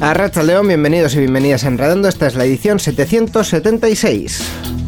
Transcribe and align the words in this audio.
Arracha 0.00 0.44
León, 0.44 0.68
bienvenidos 0.68 1.16
y 1.16 1.18
bienvenidas 1.18 1.64
a 1.64 1.68
Enredando. 1.68 2.08
Esta 2.08 2.28
es 2.28 2.36
la 2.36 2.44
edición 2.44 2.78
776. 2.78 4.87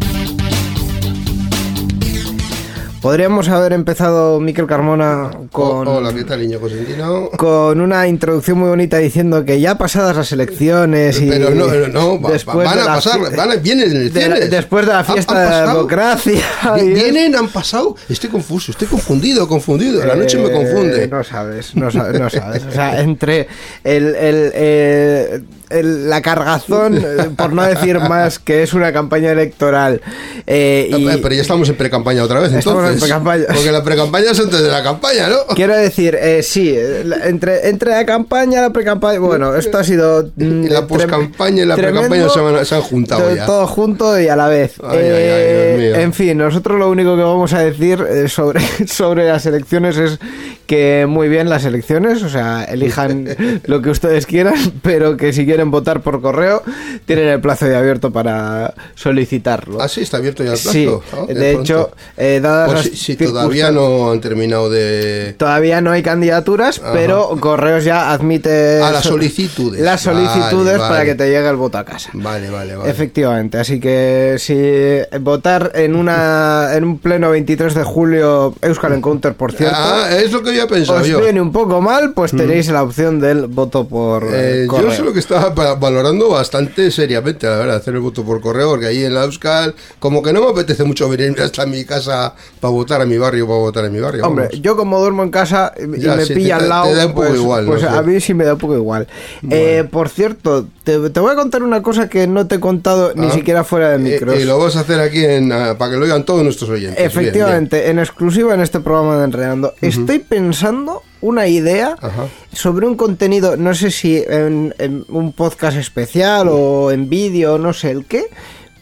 Podríamos 3.01 3.49
haber 3.49 3.73
empezado, 3.73 4.41
Miquel 4.41 4.67
Carmona, 4.67 5.31
con, 5.51 5.89
Oh, 5.89 5.97
Hola, 5.97 6.13
¿qué 6.13 6.23
tal, 6.25 6.41
niño 6.41 6.61
consentino? 6.61 7.31
con 7.31 7.81
una 7.81 8.07
introducción 8.07 8.59
muy 8.59 8.69
bonita 8.69 8.99
diciendo 8.99 9.43
que 9.43 9.59
ya 9.59 9.79
pasadas 9.79 10.17
las 10.17 10.31
elecciones 10.33 11.19
y 11.19 11.27
Pero 11.31 11.49
no, 11.49 11.67
no, 11.89 12.19
no, 12.19 12.29
después 12.29 12.67
van 12.67 12.75
de 12.77 12.83
a 12.83 12.85
la 12.85 12.95
pasar, 12.97 13.19
fie- 13.21 13.37
van 13.37 13.53
a- 13.53 13.57
vienen 13.57 13.89
de 13.89 13.95
la- 13.95 14.01
elecciones. 14.03 14.51
después 14.51 14.85
de 14.85 14.93
la 14.93 14.99
Han- 14.99 15.05
fiesta 15.07 15.41
de 15.41 15.49
la 15.51 15.73
democracia. 15.73 16.43
Y- 16.77 16.89
Vienen, 16.93 17.37
han 17.37 17.49
pasado. 17.49 17.97
Estoy 18.07 18.29
confuso, 18.29 18.73
estoy 18.73 18.87
confundido, 18.89 19.49
confundido. 19.49 20.05
La 20.05 20.15
noche 20.15 20.37
me 20.37 20.49
Eh, 20.49 20.53
confunde. 20.53 21.09
No 21.09 21.25
sabes, 21.25 21.75
no 21.75 21.91
sabes, 21.91 22.21
no 22.21 22.29
sabes. 22.29 22.65
O 22.67 22.71
sea, 22.71 23.01
entre 23.01 23.49
el, 23.83 24.15
el, 24.15 24.51
eh, 24.55 25.41
el- 25.71 26.09
la 26.11 26.21
cargazón, 26.23 26.97
eh, 26.99 27.31
por 27.37 27.53
no 27.53 27.63
decir 27.63 27.99
más, 28.01 28.39
que 28.39 28.63
es 28.63 28.75
una 28.75 28.93
campaña 28.93 29.31
electoral. 29.33 30.01
eh, 30.47 30.89
y 30.91 31.09
Eh, 31.09 31.19
Pero 31.23 31.35
ya 31.35 31.43
estamos 31.43 31.69
en 31.69 31.77
pre-campaña 31.77 32.23
otra 32.25 32.41
vez, 32.41 32.51
en 32.51 32.57
entonces. 32.59 33.01
Porque 33.01 33.73
la 33.73 33.83
pre-campaña 33.85 34.31
es 34.33 34.41
antes 34.41 34.63
de 34.63 34.69
la 34.69 34.83
campaña, 34.83 35.29
¿no? 35.29 35.55
Quiero 35.55 35.77
decir, 35.77 36.17
eh, 36.21 36.43
sí, 36.43 36.77
entre, 37.25 37.69
entre 37.69 37.91
la 37.93 38.05
campaña, 38.07 38.61
la 38.63 38.71
precampaña, 38.71 39.19
bueno, 39.21 39.55
esto 39.55 39.79
ha 39.79 39.85
sido... 39.85 40.31
mm, 40.37 40.65
Y 40.65 40.69
la 40.69 40.81
trem- 40.83 40.87
poscampaña 40.87 41.63
y 41.63 41.67
la 41.67 41.77
precampaña 41.77 42.29
se, 42.29 42.65
se 42.65 42.75
han 42.75 42.83
juntado 42.83 43.35
ya. 43.35 43.47
Todo 43.47 43.67
junto 43.67 44.19
y 44.21 44.29
a 44.29 44.37
la 44.37 44.49
vez. 44.49 44.75
Ay, 44.83 44.99
ay, 44.99 45.05
ay, 45.07 45.55
Dios 45.55 45.79
mío. 45.79 45.95
en 45.97 46.13
fin, 46.13 46.39
nosotros 46.39 46.79
lo 46.79 46.91
único 46.91 47.17
que 47.17 47.23
vamos 47.23 47.53
a 47.53 47.61
decir 47.61 48.05
sobre, 48.29 48.61
sobre 48.87 49.27
las 49.29 49.47
elecciones 49.47 49.97
es 49.97 50.19
que 50.67 51.07
muy 51.09 51.29
bien 51.29 51.49
las 51.49 51.65
elecciones, 51.65 52.23
o 52.23 52.29
sea, 52.29 52.65
elijan 52.65 53.29
lo 53.67 53.83
que 53.83 53.91
ustedes 53.91 54.27
quieran, 54.27 54.55
pero 54.83 55.17
que 55.17 55.33
si 55.33 55.45
quieren 55.45 55.60
votar 55.69 56.01
por 56.01 56.21
correo, 56.23 56.63
tienen 57.07 57.29
el 57.29 57.41
plazo 57.41 57.67
de 57.67 57.77
abierto 57.77 58.13
para 58.13 58.73
solicitarlo. 58.95 59.81
Ah, 59.83 59.89
sí, 59.89 60.03
está 60.03 60.19
abierto 60.19 60.45
ya 60.45 60.53
el 60.53 60.59
plazo. 60.59 60.71
Sí, 60.73 60.89
Ah, 61.13 61.25
de 61.27 61.53
hecho, 61.53 61.91
eh, 62.17 62.39
dadas 62.43 62.73
las 62.73 62.83
si, 62.85 62.97
si 62.97 63.17
todavía 63.17 63.71
no 63.73 64.11
han 64.13 64.21
terminado 64.21 64.71
de... 64.71 65.35
Todavía 65.37 65.81
no 65.81 65.91
hay 65.91 66.03
candidaturas, 66.03 66.81
pero 66.93 67.37
Correos 67.41 67.85
ya 67.85 68.13
admite 68.13 68.81
Ah, 68.83 68.91
las 68.93 69.03
so- 69.03 69.11
solicitudes. 69.11 69.81
Las 69.81 70.01
solicitudes 70.03 70.79
Vale, 70.79 70.79
para 70.79 70.89
vale. 70.91 71.07
que 71.07 71.15
te 71.17 71.25
llegue 71.31 71.49
el 71.49 71.57
voto 71.57 71.79
a 71.79 71.85
casa. 71.85 72.11
Vale, 72.13 72.51
vale, 72.51 72.77
vale. 72.77 72.91
Efectivamente, 72.91 73.59
así 73.59 73.81
que 73.81 74.37
si 74.39 75.19
votar 75.21 75.73
en 75.75 75.95
una 75.97 76.69
en 76.75 76.85
un 76.85 76.99
pleno 76.99 77.31
23 77.31 77.75
de 77.75 77.83
julio 77.85 78.55
Euskal 78.63 78.93
Encounter, 78.93 79.35
por 79.35 79.53
cierto, 79.53 79.77
Ah, 79.79 80.09
es 80.17 80.31
lo 80.33 80.43
que 80.43 80.51
había 80.51 80.67
pensado 80.69 81.01
os 81.01 81.07
yo. 81.07 81.21
viene 81.21 81.41
un 81.41 81.53
poco 81.53 81.81
mal, 81.81 82.13
pues 82.13 82.31
tenéis 82.33 82.69
la 82.69 82.83
opción 82.83 83.19
del 83.21 83.47
voto 83.47 83.87
por 83.87 84.25
Eh, 84.33 84.67
correo. 84.69 84.91
yo 84.91 84.95
sé 84.95 85.03
lo 85.03 85.13
que 85.13 85.19
estaba 85.21 85.50
valorando 85.55 86.29
bastante 86.31 86.91
seriamente, 86.91 87.47
la 87.47 87.57
verdad, 87.59 87.77
hacer 87.77 87.95
el 87.95 88.01
voto 88.01 88.25
por 88.25 88.41
correo, 88.41 88.71
porque 88.71 88.87
ahí 88.87 89.05
en 89.05 89.15
la 89.15 89.25
Euskal, 89.25 89.75
como 89.99 90.23
que 90.23 90.33
no 90.33 90.41
me 90.43 90.51
apetece 90.51 90.85
mucho 90.85 91.09
venir 91.09 91.41
hasta 91.43 91.67
mi 91.67 91.85
casa 91.85 92.35
para 92.61 92.73
votar 92.73 93.01
a 93.01 93.07
mi 93.07 93.19
barrio, 93.19 93.47
para 93.47 93.59
votar 93.59 93.85
en 93.85 93.93
mi 93.93 94.01
barrio. 94.01 94.25
Hombre, 94.25 94.47
vamos. 94.47 94.61
yo 94.63 94.77
como 94.77 95.01
duermo 95.01 95.23
en 95.23 95.31
casa 95.31 95.73
y 95.79 96.01
Ya, 96.01 96.17
me 96.17 96.25
sí, 96.25 96.35
pilla 96.35 96.59
te- 96.59 96.63
al 96.65 96.69
lado, 96.69 96.85
te 96.89 96.95
da 96.95 97.07
un 97.07 97.15
poco 97.15 97.27
pues, 97.29 97.41
igual, 97.41 97.65
¿no? 97.67 97.71
pues 97.73 97.81
Sí. 97.83 97.87
a 97.89 98.03
mí 98.03 98.21
sí 98.21 98.35
me 98.35 98.45
da 98.45 98.53
un 98.55 98.59
poco 98.59 98.75
igual. 98.77 99.07
Eh, 99.51 99.85
por 99.91 100.09
cierto, 100.09 100.67
te, 100.85 101.11
te 101.11 101.21
voy 101.21 101.33
a 101.33 101.37
contar 101.37 101.63
una 101.63 101.83
cosa 101.83 102.09
que 102.09 102.27
no 102.27 102.47
te 102.47 102.57
he 102.57 102.61
contado 102.61 103.13
ni 103.15 103.27
Ah. 103.29 103.31
siquiera 103.33 103.65
fuera 103.65 103.91
de 103.91 103.97
Eh, 103.97 103.99
micros. 104.13 104.39
y 104.41 104.45
lo 104.45 104.59
vas 104.59 104.77
a 104.77 104.81
hacer 104.81 105.01
aquí 105.01 105.25
en, 105.25 105.53
ah, 105.53 105.77
para 105.79 105.93
que 105.93 105.97
lo 105.99 106.05
oigan 106.05 106.25
todos 106.25 106.43
nuestros 106.43 106.71
oyentes. 106.71 106.97
Bien, 106.97 107.07
Efectivamente, 107.07 107.91
en 107.91 107.99
exclusiva 107.99 108.55
en 108.55 108.61
este 108.61 108.81
programa 108.81 109.19
de 109.19 109.25
Enredando, 109.25 109.75
estoy 109.81 110.19
pensando 110.19 111.03
una 111.21 111.47
idea 111.49 111.97
Ajá. 112.01 112.29
sobre 112.53 112.87
un 112.87 112.97
contenido, 112.97 113.57
no 113.57 113.75
sé 113.75 113.91
si 113.91 114.17
en, 114.17 114.75
en 114.79 115.05
un 115.09 115.33
podcast 115.33 115.77
especial 115.77 116.49
o 116.51 116.91
en 116.91 117.09
vídeo, 117.09 117.59
no 117.59 117.73
sé 117.73 117.91
el 117.91 118.07
qué, 118.07 118.25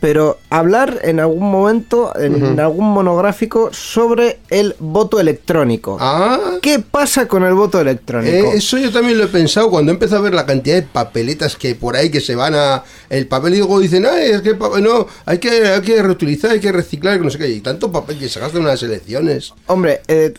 pero 0.00 0.38
hablar 0.48 1.00
en 1.02 1.18
algún 1.18 1.50
momento, 1.50 2.12
en 2.16 2.60
algún 2.60 2.86
monográfico, 2.86 3.70
sobre 3.72 4.38
el 4.48 4.76
voto 4.78 5.18
electrónico. 5.18 5.96
Ah, 6.00 6.58
¿Qué 6.62 6.78
pasa 6.78 7.26
con 7.26 7.42
el 7.42 7.54
voto 7.54 7.80
electrónico? 7.80 8.32
eh, 8.32 8.50
eso 8.54 8.78
yo 8.78 8.92
también 8.92 9.18
lo 9.18 9.24
he 9.24 9.28
pensado 9.28 9.70
cuando 9.70 9.90
empecé 9.90 10.14
a 10.14 10.20
ver 10.20 10.34
la 10.34 10.46
cantidad 10.46 10.76
de 10.76 10.82
papeletas 10.82 11.56
que 11.56 11.74
por 11.74 11.96
ahí 11.96 12.10
que 12.10 12.20
se 12.20 12.36
van 12.36 12.54
a 12.54 12.84
el 13.10 13.26
papel 13.26 13.54
y 13.54 13.58
luego 13.58 13.80
dicen, 13.80 14.06
ay, 14.06 14.30
es 14.30 14.42
que 14.42 14.54
no, 14.54 15.06
hay 15.26 15.38
que, 15.38 15.50
hay 15.66 15.80
que 15.82 16.00
reutilizar, 16.00 16.52
hay 16.52 16.60
que 16.60 16.70
reciclar, 16.70 17.18
que 17.18 17.24
no 17.24 17.30
sé 17.30 17.38
qué, 17.38 17.48
y 17.48 17.60
tanto 17.60 17.90
papel 17.90 18.18
que 18.18 18.28
se 18.28 18.38
gasta 18.38 18.56
en 18.56 18.64
unas 18.64 18.80
elecciones. 18.84 19.52
Hombre, 19.66 20.02
eh, 20.06 20.32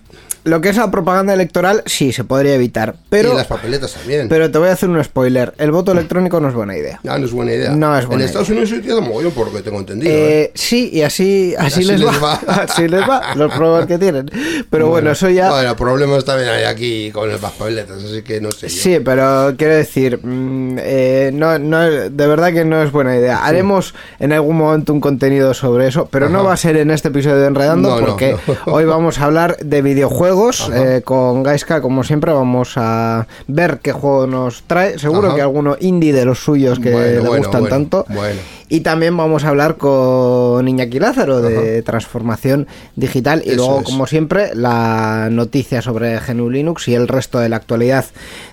lo 0.44 0.62
que 0.62 0.70
es 0.70 0.78
la 0.78 0.90
propaganda 0.92 1.34
electoral 1.34 1.84
sí 1.86 2.12
se 2.12 2.24
podría 2.24 2.56
evitar, 2.56 2.96
pero 3.10 3.34
y 3.34 3.36
las 3.38 3.48
papeletas 3.48 3.94
también. 3.94 4.30
pero 4.30 4.50
te 4.50 4.58
voy 4.58 4.70
a 4.70 4.74
hacer 4.74 4.90
un 4.90 5.04
spoiler, 5.04 5.54
el 5.58 5.72
voto 5.72 5.92
electrónico 5.92 6.40
no 6.40 6.50
es 6.50 6.54
buena 6.54 6.78
idea. 6.78 7.00
Ah, 7.08 7.18
no 7.18 7.26
es 7.26 7.32
buena 7.32 7.54
idea. 7.54 7.72
No 7.72 7.98
es 7.98 8.06
buena 8.06 8.24
En 8.24 8.28
Estados 8.28 8.48
idea. 8.50 8.62
Unidos 8.62 8.70
se 8.70 8.76
utiliza 8.78 9.02
mogollón, 9.02 9.32
por 9.32 9.48
lo 9.48 9.54
que 9.54 9.62
tengo 9.62 9.80
entendido. 9.80 10.12
¿eh? 10.12 10.42
Eh, 10.42 10.52
sí, 10.56 10.90
y 10.94 11.02
así, 11.02 11.54
así, 11.58 11.82
Así 11.82 11.84
les, 11.86 12.00
les 12.00 12.10
va. 12.10 12.18
va. 12.20 12.34
así 12.68 12.88
les 12.88 13.02
va, 13.02 13.36
los 13.36 13.54
problemas 13.54 13.86
que 13.88 13.98
tienen. 13.98 14.30
Pero 14.70 14.88
bueno, 14.88 15.12
eso 15.12 15.30
ya... 15.30 15.50
Bueno, 15.50 15.76
problemas 15.76 16.24
también 16.26 16.50
hay 16.50 16.64
aquí 16.64 17.12
con 17.12 17.30
las 17.30 17.40
papeletas, 17.40 18.04
así 18.04 18.22
que 18.22 18.40
no 18.42 18.52
sé. 18.52 18.70
yo. 18.70 18.82
Sí, 18.82 19.00
pero 19.04 19.54
quiero 19.58 19.76
decir, 19.76 20.20
mm, 20.24 20.78
eh, 20.80 21.32
no, 21.34 21.60
no, 21.60 21.80
de 21.82 22.28
verdad 22.28 22.54
que 22.54 22.66
no 22.66 22.82
es 22.82 22.92
buena 22.92 23.16
idea. 23.16 23.46
Haremos 23.46 23.94
en 24.20 24.34
algún 24.34 24.58
momento 24.58 24.94
un 24.94 25.02
contenido 25.02 25.54
sobre 25.54 25.88
eso, 25.88 26.08
pero 26.12 26.30
no 26.30 26.40
Ajá. 26.40 26.48
va 26.48 26.54
a 26.54 26.58
ser 26.58 26.78
en 26.78 26.92
este 26.92 27.10
episodio 27.10 27.38
de 27.38 27.48
Enredando, 27.48 27.90
No, 27.90 28.00
no, 28.02 28.06
porque 28.08 28.36
no. 28.48 28.56
hoy 28.74 28.86
vamos 28.86 29.20
a 29.20 29.26
hablar 29.26 29.58
de 29.58 29.82
videojuegos. 29.82 30.29
Eh, 30.74 31.02
con 31.04 31.44
Gaiska, 31.44 31.82
como 31.82 32.04
siempre, 32.04 32.32
vamos 32.34 32.74
a 32.76 33.28
ver 33.48 33.80
qué 33.82 33.92
juego 33.92 34.28
nos 34.28 34.64
trae. 34.64 35.00
Seguro 35.00 35.28
Ajá. 35.28 35.36
que 35.36 35.42
alguno 35.42 35.76
indie 35.80 36.14
de 36.14 36.26
los 36.26 36.40
suyos 36.40 36.80
que 36.80 36.92
Bueno, 36.92 37.08
le 37.08 37.20
bueno, 37.20 37.38
gustan 37.38 37.62
bueno, 37.62 37.76
tanto. 37.76 38.06
bueno. 38.10 38.40
Y 38.72 38.82
también 38.82 39.18
vamos 39.18 39.46
a 39.46 39.50
hablar 39.50 39.78
con 39.78 40.68
Iñaki 40.68 41.00
Lázaro 41.00 41.42
de 41.42 41.82
transformación 41.82 42.68
digital. 42.96 43.42
Y 43.44 43.50
Eso 43.52 43.58
luego, 43.58 43.80
es. 43.80 43.86
como 43.86 44.06
siempre, 44.06 44.52
la 44.54 45.30
noticia 45.32 45.82
sobre 45.82 46.20
GNU 46.20 46.50
Linux 46.52 46.88
y 46.88 46.94
el 46.94 47.08
resto 47.08 47.40
de 47.40 47.50
la 47.50 47.56
actualidad 47.56 48.06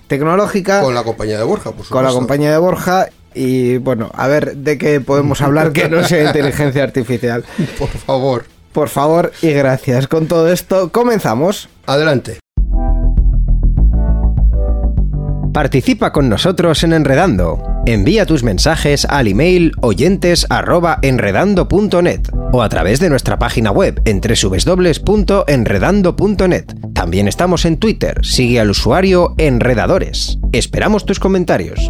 tecnológica 0.07 0.81
Con 0.81 0.95
la 0.95 1.03
compañía 1.03 1.37
de 1.37 1.43
Borja, 1.43 1.65
por 1.65 1.71
supuesto. 1.85 1.93
con 1.95 2.03
la 2.03 2.11
compañía 2.11 2.51
de 2.51 2.57
Borja. 2.57 3.07
Y 3.35 3.77
bueno, 3.77 4.09
a 4.15 4.27
ver 4.27 4.55
de 4.57 4.79
qué 4.79 4.99
podemos 5.01 5.41
hablar 5.43 5.71
que 5.71 5.87
no 5.89 6.03
sea 6.03 6.23
inteligencia 6.27 6.83
artificial. 6.83 7.43
Por 7.77 7.89
favor, 7.89 8.45
Por 8.73 8.89
favor 8.89 9.31
y 9.41 9.51
gracias. 9.51 10.07
Con 10.07 10.27
todo 10.27 10.51
esto, 10.51 10.91
comenzamos. 10.91 11.69
adelante. 11.85 12.39
Participa 15.53 16.11
con 16.13 16.29
nosotros 16.29 16.83
en 16.83 16.93
Enredando. 16.93 17.63
Envía 17.87 18.27
tus 18.27 18.43
mensajes 18.43 19.05
al 19.05 19.27
email 19.27 19.71
oyentes@enredando.net 19.81 22.21
o 22.53 22.61
a 22.61 22.69
través 22.69 22.99
de 22.99 23.09
nuestra 23.09 23.39
página 23.39 23.71
web 23.71 23.99
en 24.05 24.21
www.enredando.net. 24.21 26.65
También 26.93 27.27
estamos 27.27 27.65
en 27.65 27.77
Twitter. 27.77 28.23
Sigue 28.23 28.59
al 28.59 28.69
usuario 28.69 29.33
Enredadores. 29.39 30.37
Esperamos 30.51 31.05
tus 31.05 31.19
comentarios. 31.19 31.89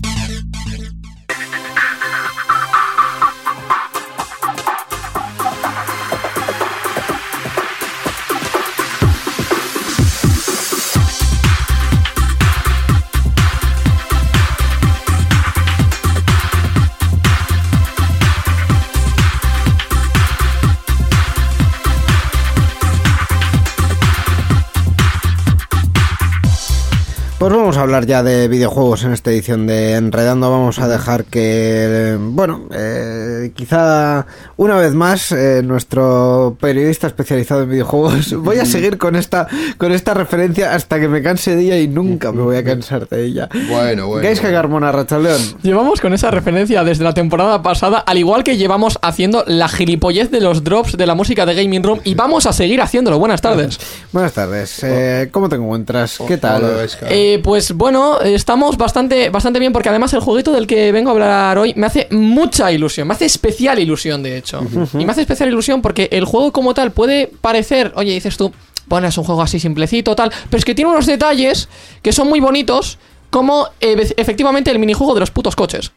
Pues 27.41 27.53
vamos 27.53 27.75
a 27.77 27.81
hablar 27.81 28.05
ya 28.05 28.21
de 28.21 28.47
videojuegos 28.47 29.03
en 29.03 29.13
esta 29.13 29.31
edición 29.31 29.65
de 29.65 29.95
Enredando. 29.95 30.51
Vamos 30.51 30.77
a 30.77 30.87
dejar 30.87 31.25
que, 31.25 32.15
bueno, 32.19 32.67
eh, 32.71 33.51
quizá 33.55 34.27
una 34.57 34.75
vez 34.75 34.93
más 34.93 35.31
eh, 35.31 35.63
nuestro 35.63 36.55
periodista 36.61 37.07
especializado 37.07 37.63
en 37.63 37.71
videojuegos. 37.71 38.33
Voy 38.43 38.59
a 38.59 38.65
seguir 38.67 38.99
con 38.99 39.15
esta 39.15 39.47
con 39.79 39.91
esta 39.91 40.13
referencia 40.13 40.75
hasta 40.75 40.99
que 40.99 41.07
me 41.07 41.23
canse 41.23 41.55
de 41.55 41.63
ella 41.63 41.79
y 41.79 41.87
nunca 41.87 42.31
me 42.31 42.43
voy 42.43 42.57
a 42.57 42.63
cansar 42.63 43.09
de 43.09 43.25
ella. 43.25 43.49
Bueno, 43.71 44.05
bueno. 44.05 44.21
Gaisca 44.21 44.43
bueno. 44.43 44.57
Carmona 44.59 44.91
Rachaleón. 44.91 45.41
Llevamos 45.63 45.99
con 45.99 46.13
esa 46.13 46.29
referencia 46.29 46.83
desde 46.83 47.03
la 47.03 47.15
temporada 47.15 47.63
pasada, 47.63 47.97
al 47.97 48.19
igual 48.19 48.43
que 48.43 48.55
llevamos 48.55 48.99
haciendo 49.01 49.43
la 49.47 49.67
gilipollez 49.67 50.29
de 50.29 50.41
los 50.41 50.63
drops 50.63 50.95
de 50.95 51.07
la 51.07 51.15
música 51.15 51.47
de 51.47 51.55
Gaming 51.55 51.81
Room 51.81 52.01
y 52.03 52.13
vamos 52.13 52.45
a 52.45 52.53
seguir 52.53 52.81
haciéndolo. 52.81 53.17
Buenas 53.17 53.41
tardes. 53.41 53.79
Buenas 54.11 54.33
tardes. 54.33 54.83
Eh, 54.83 55.29
¿Cómo 55.31 55.49
te 55.49 55.55
encuentras? 55.55 56.19
¿Qué 56.27 56.37
tal? 56.37 56.65
Hola. 56.65 56.85
Eh, 57.31 57.39
pues 57.39 57.71
bueno, 57.71 58.19
estamos 58.19 58.75
bastante, 58.75 59.29
bastante 59.29 59.57
bien 59.59 59.71
porque 59.71 59.87
además 59.87 60.13
el 60.13 60.19
jueguito 60.19 60.51
del 60.51 60.67
que 60.67 60.91
vengo 60.91 61.11
a 61.11 61.13
hablar 61.13 61.57
hoy 61.57 61.73
me 61.77 61.87
hace 61.87 62.09
mucha 62.11 62.71
ilusión, 62.73 63.07
me 63.07 63.13
hace 63.13 63.23
especial 63.25 63.79
ilusión 63.79 64.21
de 64.21 64.37
hecho. 64.37 64.61
Y 64.99 65.05
me 65.05 65.11
hace 65.13 65.21
especial 65.21 65.47
ilusión 65.47 65.81
porque 65.81 66.09
el 66.11 66.25
juego 66.25 66.51
como 66.51 66.73
tal 66.73 66.91
puede 66.91 67.27
parecer, 67.27 67.93
oye, 67.95 68.11
dices 68.11 68.35
tú, 68.35 68.51
bueno, 68.87 69.07
es 69.07 69.17
un 69.17 69.23
juego 69.23 69.41
así 69.41 69.61
simplecito, 69.61 70.13
tal, 70.13 70.29
pero 70.49 70.57
es 70.59 70.65
que 70.65 70.75
tiene 70.75 70.91
unos 70.91 71.05
detalles 71.05 71.69
que 72.01 72.11
son 72.11 72.27
muy 72.27 72.41
bonitos. 72.41 72.97
Como 73.31 73.69
eh, 73.79 74.13
efectivamente 74.17 74.69
el 74.71 74.77
minijuego 74.77 75.13
de 75.13 75.21
los 75.21 75.31
putos 75.31 75.55
coches. 75.55 75.91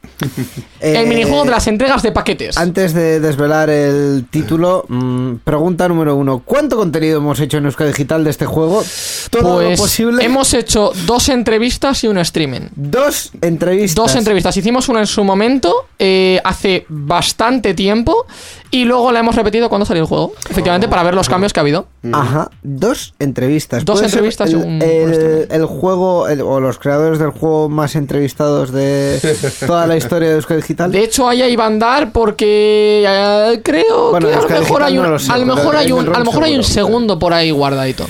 Eh, 0.79 0.95
el 0.99 1.07
minijuego 1.07 1.43
de 1.43 1.51
las 1.51 1.67
entregas 1.67 2.01
de 2.01 2.11
paquetes. 2.13 2.57
Antes 2.57 2.93
de 2.93 3.19
desvelar 3.19 3.69
el 3.69 4.25
título, 4.31 4.85
mm, 4.87 5.35
pregunta 5.43 5.87
número 5.89 6.15
uno. 6.15 6.41
¿Cuánto 6.45 6.77
contenido 6.77 7.17
hemos 7.17 7.39
hecho 7.41 7.57
en 7.57 7.65
Euskadi 7.65 7.89
Digital 7.89 8.23
de 8.23 8.29
este 8.29 8.45
juego? 8.45 8.83
¿Todo 9.29 9.55
Pues 9.55 9.77
lo 9.77 9.83
posible? 9.83 10.23
hemos 10.23 10.53
hecho 10.53 10.93
dos 11.05 11.27
entrevistas 11.27 12.03
y 12.05 12.07
un 12.07 12.17
streaming. 12.19 12.69
Dos 12.73 13.31
entrevistas. 13.41 13.95
Dos 13.95 14.15
entrevistas. 14.15 14.55
Hicimos 14.55 14.87
una 14.87 15.01
en 15.01 15.07
su 15.07 15.23
momento, 15.25 15.87
eh, 15.99 16.39
hace 16.43 16.85
bastante 16.87 17.73
tiempo, 17.73 18.25
y 18.71 18.85
luego 18.85 19.11
la 19.11 19.19
hemos 19.19 19.35
repetido 19.35 19.67
cuando 19.67 19.85
salió 19.85 20.03
el 20.03 20.07
juego. 20.07 20.33
Efectivamente, 20.49 20.87
para 20.87 21.03
ver 21.03 21.13
los 21.13 21.27
cambios 21.27 21.51
que 21.51 21.59
ha 21.59 21.63
habido. 21.63 21.87
Ajá, 22.13 22.49
dos 22.63 23.13
entrevistas. 23.19 23.85
Dos 23.85 23.99
¿Puede 23.99 24.09
ser 24.09 24.17
entrevistas 24.19 24.49
y 24.49 24.53
el, 24.53 24.59
un- 24.59 24.81
el, 24.81 25.47
el 25.49 25.65
juego, 25.65 26.27
el- 26.27 26.41
o 26.41 26.59
los 26.59 26.77
creadores 26.77 27.19
del 27.19 27.29
juego 27.29 27.69
más 27.69 27.95
entrevistados 27.95 28.71
de 28.71 29.19
toda 29.67 29.87
la 29.87 29.95
historia 29.97 30.29
de 30.29 30.35
Euskadi 30.35 30.61
Digital. 30.61 30.91
De 30.91 31.03
hecho, 31.03 31.27
ahí 31.27 31.41
iba 31.43 31.63
a 31.63 31.67
andar 31.67 32.11
porque 32.11 33.03
eh, 33.07 33.61
creo 33.63 34.11
Bueno, 34.11 34.27
que 34.27 34.33
a 34.35 34.41
lo 34.41 34.49
mejor 34.61 34.83
hay 34.83 34.97
un, 34.97 35.03
no 35.03 35.09
lo 35.11 35.19
sé, 35.19 35.31
a 35.31 35.37
lo 35.37 35.45
mejor 35.45 35.75
hay 35.75 35.91
un, 35.91 36.15
a 36.15 36.19
lo 36.19 36.25
mejor 36.25 36.43
hay 36.43 36.55
un 36.57 36.63
segundo 36.63 37.17
por 37.17 37.33
ahí 37.33 37.51
guardadito. 37.51 38.05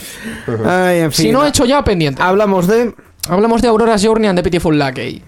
Ay, 0.66 1.00
en 1.00 1.12
fin. 1.12 1.26
Si 1.28 1.32
no 1.32 1.46
he 1.46 1.50
hecho 1.50 1.66
ya, 1.66 1.84
pendiente. 1.84 2.22
Hablamos 2.22 2.68
de... 2.68 2.94
Hablamos 3.28 3.62
de 3.62 3.68
Aurora's 3.68 4.04
Journey 4.04 4.28
and 4.28 4.38
the 4.38 4.44
Pitiful 4.44 4.78
Lackey. 4.78 5.22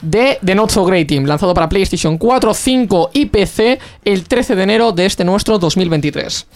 De 0.00 0.38
The 0.44 0.54
Not 0.54 0.70
So 0.70 0.84
Great 0.84 1.08
Team, 1.08 1.24
lanzado 1.24 1.54
para 1.54 1.68
PlayStation 1.68 2.18
4, 2.18 2.54
5 2.54 3.10
y 3.12 3.26
PC 3.26 3.78
el 4.04 4.24
13 4.24 4.56
de 4.56 4.62
enero 4.62 4.92
de 4.92 5.06
este 5.06 5.24
nuestro 5.24 5.58
2023. 5.58 6.46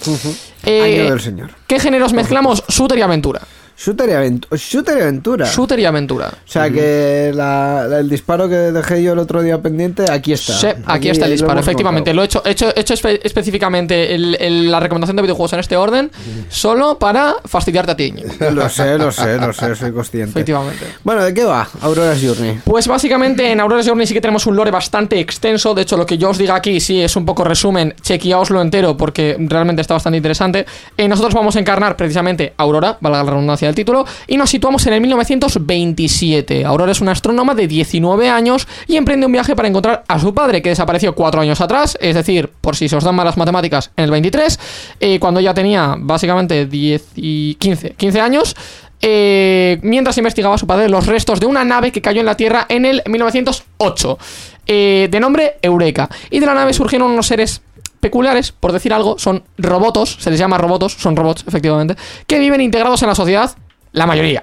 Eh, 0.64 1.00
Año 1.02 1.10
del 1.10 1.20
Señor. 1.20 1.50
¿Qué 1.66 1.78
géneros 1.78 2.12
mezclamos? 2.12 2.62
Shooter 2.68 2.98
y 2.98 3.02
aventura. 3.02 3.42
Shooter 3.78 4.08
y, 4.08 4.12
aventu- 4.12 4.56
Shooter 4.56 4.96
y 4.98 5.00
aventura. 5.02 5.46
Shooter 5.46 5.78
y 5.78 5.84
aventura. 5.84 6.28
O 6.28 6.50
sea 6.50 6.70
que 6.70 7.30
la- 7.34 7.86
la- 7.88 7.98
el 8.00 8.08
disparo 8.08 8.48
que 8.48 8.54
dejé 8.56 9.02
yo 9.02 9.12
el 9.12 9.18
otro 9.18 9.42
día 9.42 9.60
pendiente, 9.60 10.10
aquí 10.10 10.32
está. 10.32 10.54
Sí, 10.54 10.68
aquí 10.86 11.10
está 11.10 11.26
el 11.26 11.32
disparo, 11.32 11.60
efectivamente. 11.60 12.14
Lo 12.14 12.22
he 12.22 12.24
hecho, 12.24 12.42
he 12.44 12.50
hecho, 12.52 12.72
he 12.74 12.80
hecho 12.80 12.94
espe- 12.94 13.20
específicamente 13.22 14.14
el- 14.14 14.36
el- 14.40 14.70
la 14.70 14.80
recomendación 14.80 15.16
de 15.16 15.22
videojuegos 15.22 15.52
en 15.52 15.60
este 15.60 15.76
orden, 15.76 16.10
solo 16.48 16.98
para 16.98 17.34
fastidiarte 17.44 17.92
a 17.92 17.96
ti. 17.96 18.14
Lo 18.52 18.68
sé, 18.68 18.96
lo 18.98 19.12
sé, 19.12 19.36
lo 19.38 19.52
sé, 19.52 19.74
soy 19.76 19.92
consciente. 19.92 20.30
Efectivamente. 20.30 20.84
Bueno, 21.04 21.22
¿de 21.24 21.34
qué 21.34 21.44
va? 21.44 21.68
Aurora's 21.82 22.18
Journey. 22.22 22.60
Pues 22.64 22.86
básicamente 22.88 23.50
en 23.52 23.60
Aurora's 23.60 23.86
Journey 23.86 24.06
sí 24.06 24.14
que 24.14 24.20
tenemos 24.20 24.46
un 24.46 24.56
lore 24.56 24.70
bastante 24.70 25.20
extenso. 25.20 25.74
De 25.74 25.82
hecho, 25.82 25.96
lo 25.96 26.06
que 26.06 26.16
yo 26.18 26.30
os 26.30 26.38
diga 26.38 26.54
aquí 26.54 26.80
sí 26.80 27.02
es 27.02 27.14
un 27.16 27.26
poco 27.26 27.44
resumen. 27.44 27.94
Chequeaoslo 28.00 28.62
entero 28.62 28.96
porque 28.96 29.36
realmente 29.38 29.82
está 29.82 29.94
bastante 29.94 30.16
interesante. 30.16 30.64
Eh, 30.96 31.08
nosotros 31.08 31.34
vamos 31.34 31.56
a 31.56 31.60
encarnar 31.60 31.96
precisamente 31.96 32.54
Aurora, 32.56 32.96
valga 33.00 33.22
la 33.22 33.30
redundancia 33.30 33.65
del 33.66 33.74
título, 33.74 34.06
y 34.26 34.36
nos 34.36 34.50
situamos 34.50 34.86
en 34.86 34.94
el 34.94 35.00
1927. 35.00 36.64
Aurora 36.64 36.92
es 36.92 37.00
una 37.00 37.12
astrónoma 37.12 37.54
de 37.54 37.66
19 37.66 38.28
años 38.28 38.66
y 38.86 38.96
emprende 38.96 39.26
un 39.26 39.32
viaje 39.32 39.54
para 39.54 39.68
encontrar 39.68 40.04
a 40.08 40.18
su 40.18 40.32
padre 40.34 40.62
que 40.62 40.70
desapareció 40.70 41.14
cuatro 41.14 41.40
años 41.40 41.60
atrás, 41.60 41.98
es 42.00 42.14
decir, 42.14 42.50
por 42.60 42.76
si 42.76 42.88
se 42.88 42.96
os 42.96 43.04
dan 43.04 43.14
malas 43.14 43.36
matemáticas, 43.36 43.90
en 43.96 44.04
el 44.04 44.10
23, 44.10 44.58
eh, 45.00 45.18
cuando 45.18 45.40
ya 45.40 45.54
tenía 45.54 45.96
básicamente 45.98 46.66
10 46.66 47.04
y 47.16 47.54
15, 47.56 47.90
15 47.96 48.20
años. 48.20 48.56
eh, 49.02 49.78
mientras 49.82 50.16
investigaba 50.16 50.54
a 50.54 50.58
su 50.58 50.66
padre 50.66 50.88
los 50.88 51.06
restos 51.06 51.38
de 51.38 51.46
una 51.46 51.64
nave 51.64 51.92
que 51.92 52.00
cayó 52.00 52.20
en 52.20 52.26
la 52.26 52.36
Tierra 52.36 52.66
en 52.68 52.86
el 52.86 53.02
1908, 53.06 54.18
eh, 54.66 55.08
de 55.10 55.20
nombre 55.20 55.56
Eureka. 55.62 56.08
Y 56.30 56.40
de 56.40 56.46
la 56.46 56.54
nave 56.54 56.72
surgieron 56.72 57.10
unos 57.10 57.26
seres 57.26 57.60
peculiares, 58.00 58.52
por 58.52 58.72
decir 58.72 58.92
algo, 58.92 59.18
son 59.18 59.44
robotos, 59.58 60.16
se 60.20 60.30
les 60.30 60.38
llama 60.38 60.58
robotos, 60.58 60.92
son 60.92 61.16
robots, 61.16 61.44
efectivamente, 61.46 61.96
que 62.26 62.38
viven 62.38 62.60
integrados 62.60 63.02
en 63.02 63.08
la 63.08 63.14
sociedad, 63.14 63.50
la 63.92 64.06
mayoría. 64.06 64.42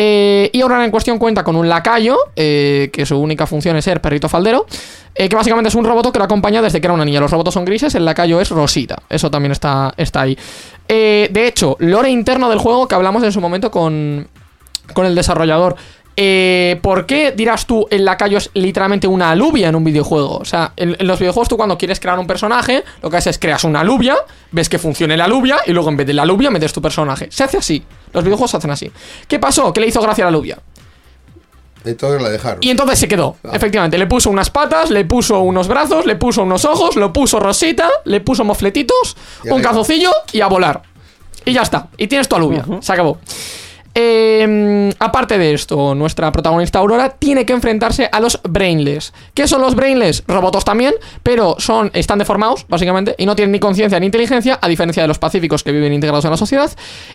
Eh, 0.00 0.50
y 0.52 0.60
ahora 0.60 0.84
en 0.84 0.92
cuestión 0.92 1.18
cuenta 1.18 1.42
con 1.42 1.56
un 1.56 1.68
lacayo, 1.68 2.16
eh, 2.36 2.88
que 2.92 3.04
su 3.04 3.18
única 3.18 3.48
función 3.48 3.76
es 3.76 3.84
ser 3.84 4.00
perrito 4.00 4.28
faldero, 4.28 4.64
eh, 5.12 5.28
que 5.28 5.34
básicamente 5.34 5.70
es 5.70 5.74
un 5.74 5.84
robot 5.84 6.12
que 6.12 6.18
lo 6.20 6.24
acompaña 6.24 6.62
desde 6.62 6.80
que 6.80 6.86
era 6.86 6.94
una 6.94 7.04
niña. 7.04 7.18
Los 7.18 7.32
robots 7.32 7.54
son 7.54 7.64
grises, 7.64 7.96
el 7.96 8.04
lacayo 8.04 8.40
es 8.40 8.50
Rosita. 8.50 9.02
Eso 9.08 9.28
también 9.28 9.50
está, 9.50 9.92
está 9.96 10.20
ahí. 10.20 10.38
De 10.86 11.46
hecho, 11.48 11.76
lore 11.80 12.10
interno 12.10 12.48
del 12.48 12.60
juego 12.60 12.86
que 12.86 12.94
hablamos 12.94 13.24
en 13.24 13.32
su 13.32 13.40
momento 13.40 13.72
con, 13.72 14.28
con 14.94 15.04
el 15.04 15.16
desarrollador. 15.16 15.74
Eh, 16.20 16.80
¿Por 16.82 17.06
qué 17.06 17.30
dirás 17.30 17.64
tú 17.64 17.86
el 17.90 18.04
lacayo 18.04 18.38
es 18.38 18.50
literalmente 18.54 19.06
una 19.06 19.30
alubia 19.30 19.68
en 19.68 19.76
un 19.76 19.84
videojuego? 19.84 20.38
O 20.38 20.44
sea, 20.44 20.72
en, 20.76 20.96
en 20.98 21.06
los 21.06 21.20
videojuegos 21.20 21.48
tú 21.48 21.56
cuando 21.56 21.78
quieres 21.78 22.00
crear 22.00 22.18
un 22.18 22.26
personaje, 22.26 22.82
lo 23.02 23.08
que 23.08 23.18
haces 23.18 23.36
es 23.36 23.38
creas 23.38 23.62
una 23.62 23.80
alubia, 23.80 24.16
ves 24.50 24.68
que 24.68 24.80
funcione 24.80 25.16
la 25.16 25.26
alubia 25.26 25.58
y 25.64 25.72
luego 25.72 25.90
en 25.90 25.96
vez 25.96 26.08
de 26.08 26.14
la 26.14 26.22
alubia 26.22 26.50
metes 26.50 26.72
tu 26.72 26.82
personaje. 26.82 27.28
Se 27.30 27.44
hace 27.44 27.58
así. 27.58 27.84
Los 28.12 28.24
videojuegos 28.24 28.50
se 28.50 28.56
hacen 28.56 28.72
así. 28.72 28.90
¿Qué 29.28 29.38
pasó? 29.38 29.72
¿Qué 29.72 29.80
le 29.80 29.86
hizo 29.86 30.00
gracia 30.02 30.24
a 30.24 30.26
la 30.26 30.36
alubia? 30.36 30.58
Entonces 31.84 32.20
la 32.20 32.30
dejaron. 32.30 32.58
Y 32.62 32.70
entonces 32.70 32.98
se 32.98 33.06
quedó. 33.06 33.36
Efectivamente, 33.52 33.96
le 33.96 34.08
puso 34.08 34.28
unas 34.28 34.50
patas, 34.50 34.90
le 34.90 35.04
puso 35.04 35.40
unos 35.42 35.68
brazos, 35.68 36.04
le 36.04 36.16
puso 36.16 36.42
unos 36.42 36.64
ojos, 36.64 36.96
lo 36.96 37.12
puso 37.12 37.38
rosita, 37.38 37.88
le 38.04 38.20
puso 38.20 38.44
mofletitos, 38.44 39.16
un 39.44 39.52
arriba. 39.52 39.70
calzocillo 39.70 40.10
y 40.32 40.40
a 40.40 40.48
volar. 40.48 40.82
Y 41.44 41.52
ya 41.52 41.62
está. 41.62 41.88
Y 41.96 42.08
tienes 42.08 42.28
tu 42.28 42.34
alubia. 42.34 42.64
Se 42.80 42.92
acabó. 42.92 43.18
Eh, 44.00 44.92
aparte 45.00 45.38
de 45.38 45.54
esto, 45.54 45.92
nuestra 45.96 46.30
protagonista 46.30 46.78
Aurora 46.78 47.10
tiene 47.18 47.44
que 47.44 47.52
enfrentarse 47.52 48.08
a 48.12 48.20
los 48.20 48.40
Brainless. 48.48 49.12
¿Qué 49.34 49.48
son 49.48 49.60
los 49.60 49.74
Brainless? 49.74 50.22
Robotos 50.28 50.64
también, 50.64 50.94
pero 51.24 51.56
son 51.58 51.90
están 51.94 52.20
deformados, 52.20 52.64
básicamente, 52.68 53.16
y 53.18 53.26
no 53.26 53.34
tienen 53.34 53.50
ni 53.50 53.58
conciencia 53.58 53.98
ni 53.98 54.06
inteligencia, 54.06 54.56
a 54.62 54.68
diferencia 54.68 55.02
de 55.02 55.08
los 55.08 55.18
pacíficos 55.18 55.64
que 55.64 55.72
viven 55.72 55.92
integrados 55.92 56.24
en 56.24 56.30
la 56.30 56.36
sociedad, 56.36 56.70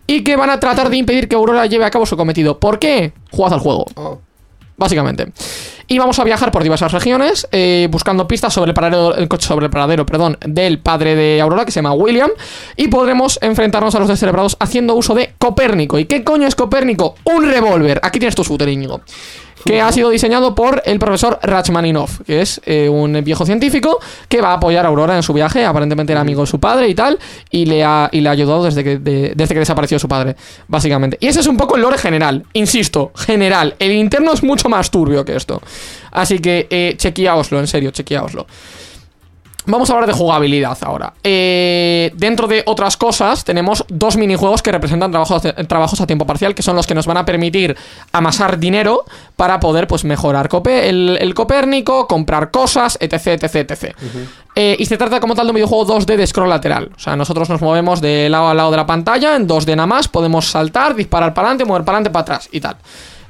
y 0.08 0.26
que 0.26 0.36
van 0.36 0.50
a 0.50 0.60
tratar 0.60 0.90
de 0.90 0.98
impedir 0.98 1.30
que 1.30 1.36
Aurora 1.36 1.68
lleve 1.68 1.86
a 1.86 1.90
cabo 1.90 2.06
su 2.06 2.18
cometido. 2.18 2.60
¿Por 2.60 2.80
qué? 2.80 3.14
Jugad 3.32 3.54
al 3.54 3.60
juego 3.62 3.86
Oh, 3.96 4.20
básicamente. 4.78 5.32
Y 5.88 6.00
vamos 6.00 6.18
a 6.20 6.24
viajar 6.24 6.52
por 6.52 6.64
diversas 6.64 6.92
regiones, 6.92 7.48
eh, 7.52 7.88
buscando 7.92 8.28
pistas 8.28 8.54
sobre 8.54 8.70
el 8.70 8.74
paradero, 8.74 9.16
sobre 9.40 9.66
el 9.66 9.70
paradero, 9.70 10.06
perdón, 10.06 10.38
del 10.46 10.80
padre 10.80 11.16
de 11.16 11.42
Aurora, 11.42 11.66
que 11.66 11.72
se 11.72 11.80
llama 11.80 11.94
William, 11.94 12.32
y 12.78 12.88
podremos 12.88 13.38
enfrentarnos 13.42 13.94
a 13.96 14.00
los 14.00 14.08
descerebrados 14.08 14.56
haciendo 14.60 14.96
uso 14.96 15.14
de 15.14 15.34
Copérnico. 15.38 16.00
¿Y 16.00 16.06
qué 16.06 16.24
coño 16.24 16.48
es 16.48 16.56
Copérnico? 16.56 17.16
Un 17.26 17.44
revólver. 17.44 18.00
Aquí 18.04 18.20
tienes 18.20 18.36
tu 18.36 18.44
shooter, 18.44 18.70
Íñigo. 18.70 19.02
Que 19.66 19.82
ha 19.82 19.92
sido 19.92 20.10
diseñado 20.10 20.56
por 20.56 20.82
el 20.86 21.00
profesor 21.00 21.40
Rachmaninov, 21.42 22.24
que 22.26 22.42
es 22.42 22.60
eh, 22.66 22.90
un 22.90 23.24
viejo 23.24 23.46
científico 23.46 24.00
que 24.28 24.42
va 24.42 24.50
a 24.50 24.54
apoyar 24.56 24.86
a 24.86 24.90
Aurora 24.90 25.16
en 25.16 25.24
su 25.24 25.34
viaje. 25.34 25.66
Aparentemente 25.66 26.12
era 26.14 26.22
amigo 26.22 26.42
de 26.42 26.48
su 26.48 26.60
padre 26.60 26.88
y 26.90 26.96
tal, 26.96 27.18
y 27.50 27.66
le 27.66 27.84
ha, 27.84 28.10
y 28.12 28.22
le 28.22 28.30
ha 28.30 28.32
ayudado 28.34 28.64
desde 28.66 28.84
que, 28.84 28.98
de- 28.98 29.34
desde 29.36 29.54
que 29.54 29.60
desapareció 29.60 29.98
su 30.00 30.08
padre, 30.08 30.36
básicamente. 30.68 31.18
Y 31.22 31.28
ese 31.28 31.40
es 31.40 31.48
un 31.48 31.58
poco 31.58 31.76
el 31.76 31.82
lore 31.82 31.98
general, 31.98 32.44
insisto, 32.54 33.12
general. 33.16 33.76
El 33.80 33.92
interno 33.94 34.34
es 34.34 34.44
mucho 34.44 34.70
más 34.70 34.92
turbio 34.92 35.24
que 35.24 35.36
esto. 35.36 35.62
Así 36.12 36.40
que 36.40 36.68
eh, 36.70 36.96
chequeaoslo, 36.98 37.60
en 37.60 37.68
serio, 37.68 37.92
chequeaoslo. 37.92 38.46
Vamos 39.66 39.90
a 39.90 39.94
hablar 39.94 40.08
de 40.08 40.14
jugabilidad 40.14 40.78
ahora. 40.82 41.14
Eh, 41.24 42.12
dentro 42.16 42.48
de 42.48 42.64
otras 42.66 42.98
cosas, 42.98 43.46
tenemos 43.46 43.86
dos 43.88 44.18
minijuegos 44.18 44.62
que 44.62 44.72
representan 44.72 45.12
trabajos, 45.12 45.42
trabajos 45.68 46.02
a 46.02 46.08
tiempo 46.08 46.26
parcial, 46.26 46.54
que 46.54 46.62
son 46.62 46.76
los 46.76 46.86
que 46.86 46.94
nos 46.94 47.06
van 47.06 47.18
a 47.18 47.26
permitir 47.26 47.76
amasar 48.12 48.60
dinero 48.60 49.06
para 49.38 49.60
poder 49.60 49.88
pues, 49.88 50.04
mejorar 50.04 50.50
el, 50.66 51.18
el 51.20 51.34
Copérnico, 51.34 52.08
comprar 52.08 52.52
cosas, 52.52 52.98
etc. 53.00 53.44
etc, 53.44 53.56
etc. 53.72 53.96
Eh, 54.56 54.76
y 54.78 54.86
se 54.86 54.98
trata 54.98 55.20
como 55.20 55.34
tal 55.34 55.48
de 55.48 55.52
un 55.52 55.56
videojuego 55.56 56.00
2D 56.00 56.18
de 56.18 56.28
scroll 56.28 56.50
lateral. 56.50 56.92
O 56.96 57.00
sea, 57.00 57.16
nosotros 57.16 57.50
nos 57.50 57.62
movemos 57.62 58.02
de 58.02 58.30
lado 58.30 58.50
a 58.50 58.54
lado 58.54 58.72
de 58.72 58.78
la 58.78 58.86
pantalla, 58.86 59.36
en 59.36 59.48
2D 59.48 59.76
nada 59.76 59.88
más, 59.88 60.08
podemos 60.08 60.48
saltar, 60.48 60.96
disparar 60.96 61.34
para 61.34 61.48
adelante, 61.48 61.66
mover 61.66 61.84
para 61.84 61.98
adelante, 61.98 62.12
para 62.12 62.22
atrás 62.22 62.50
y 62.52 62.60
tal. 62.60 62.76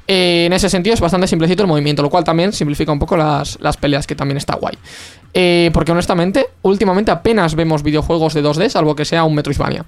Eh, 0.07 0.45
en 0.45 0.53
ese 0.53 0.69
sentido 0.69 0.93
es 0.93 0.99
bastante 0.99 1.27
simplecito 1.27 1.63
el 1.63 1.67
movimiento, 1.67 2.01
lo 2.01 2.09
cual 2.09 2.23
también 2.23 2.51
simplifica 2.51 2.91
un 2.91 2.99
poco 2.99 3.15
las, 3.15 3.57
las 3.61 3.77
peleas, 3.77 4.05
que 4.05 4.15
también 4.15 4.37
está 4.37 4.55
guay. 4.55 4.77
Eh, 5.33 5.71
porque 5.73 5.91
honestamente, 5.91 6.47
últimamente 6.61 7.11
apenas 7.11 7.55
vemos 7.55 7.83
videojuegos 7.83 8.33
de 8.33 8.43
2D, 8.43 8.69
salvo 8.69 8.95
que 8.95 9.05
sea 9.05 9.23
un 9.23 9.35
Metroidvania. 9.35 9.85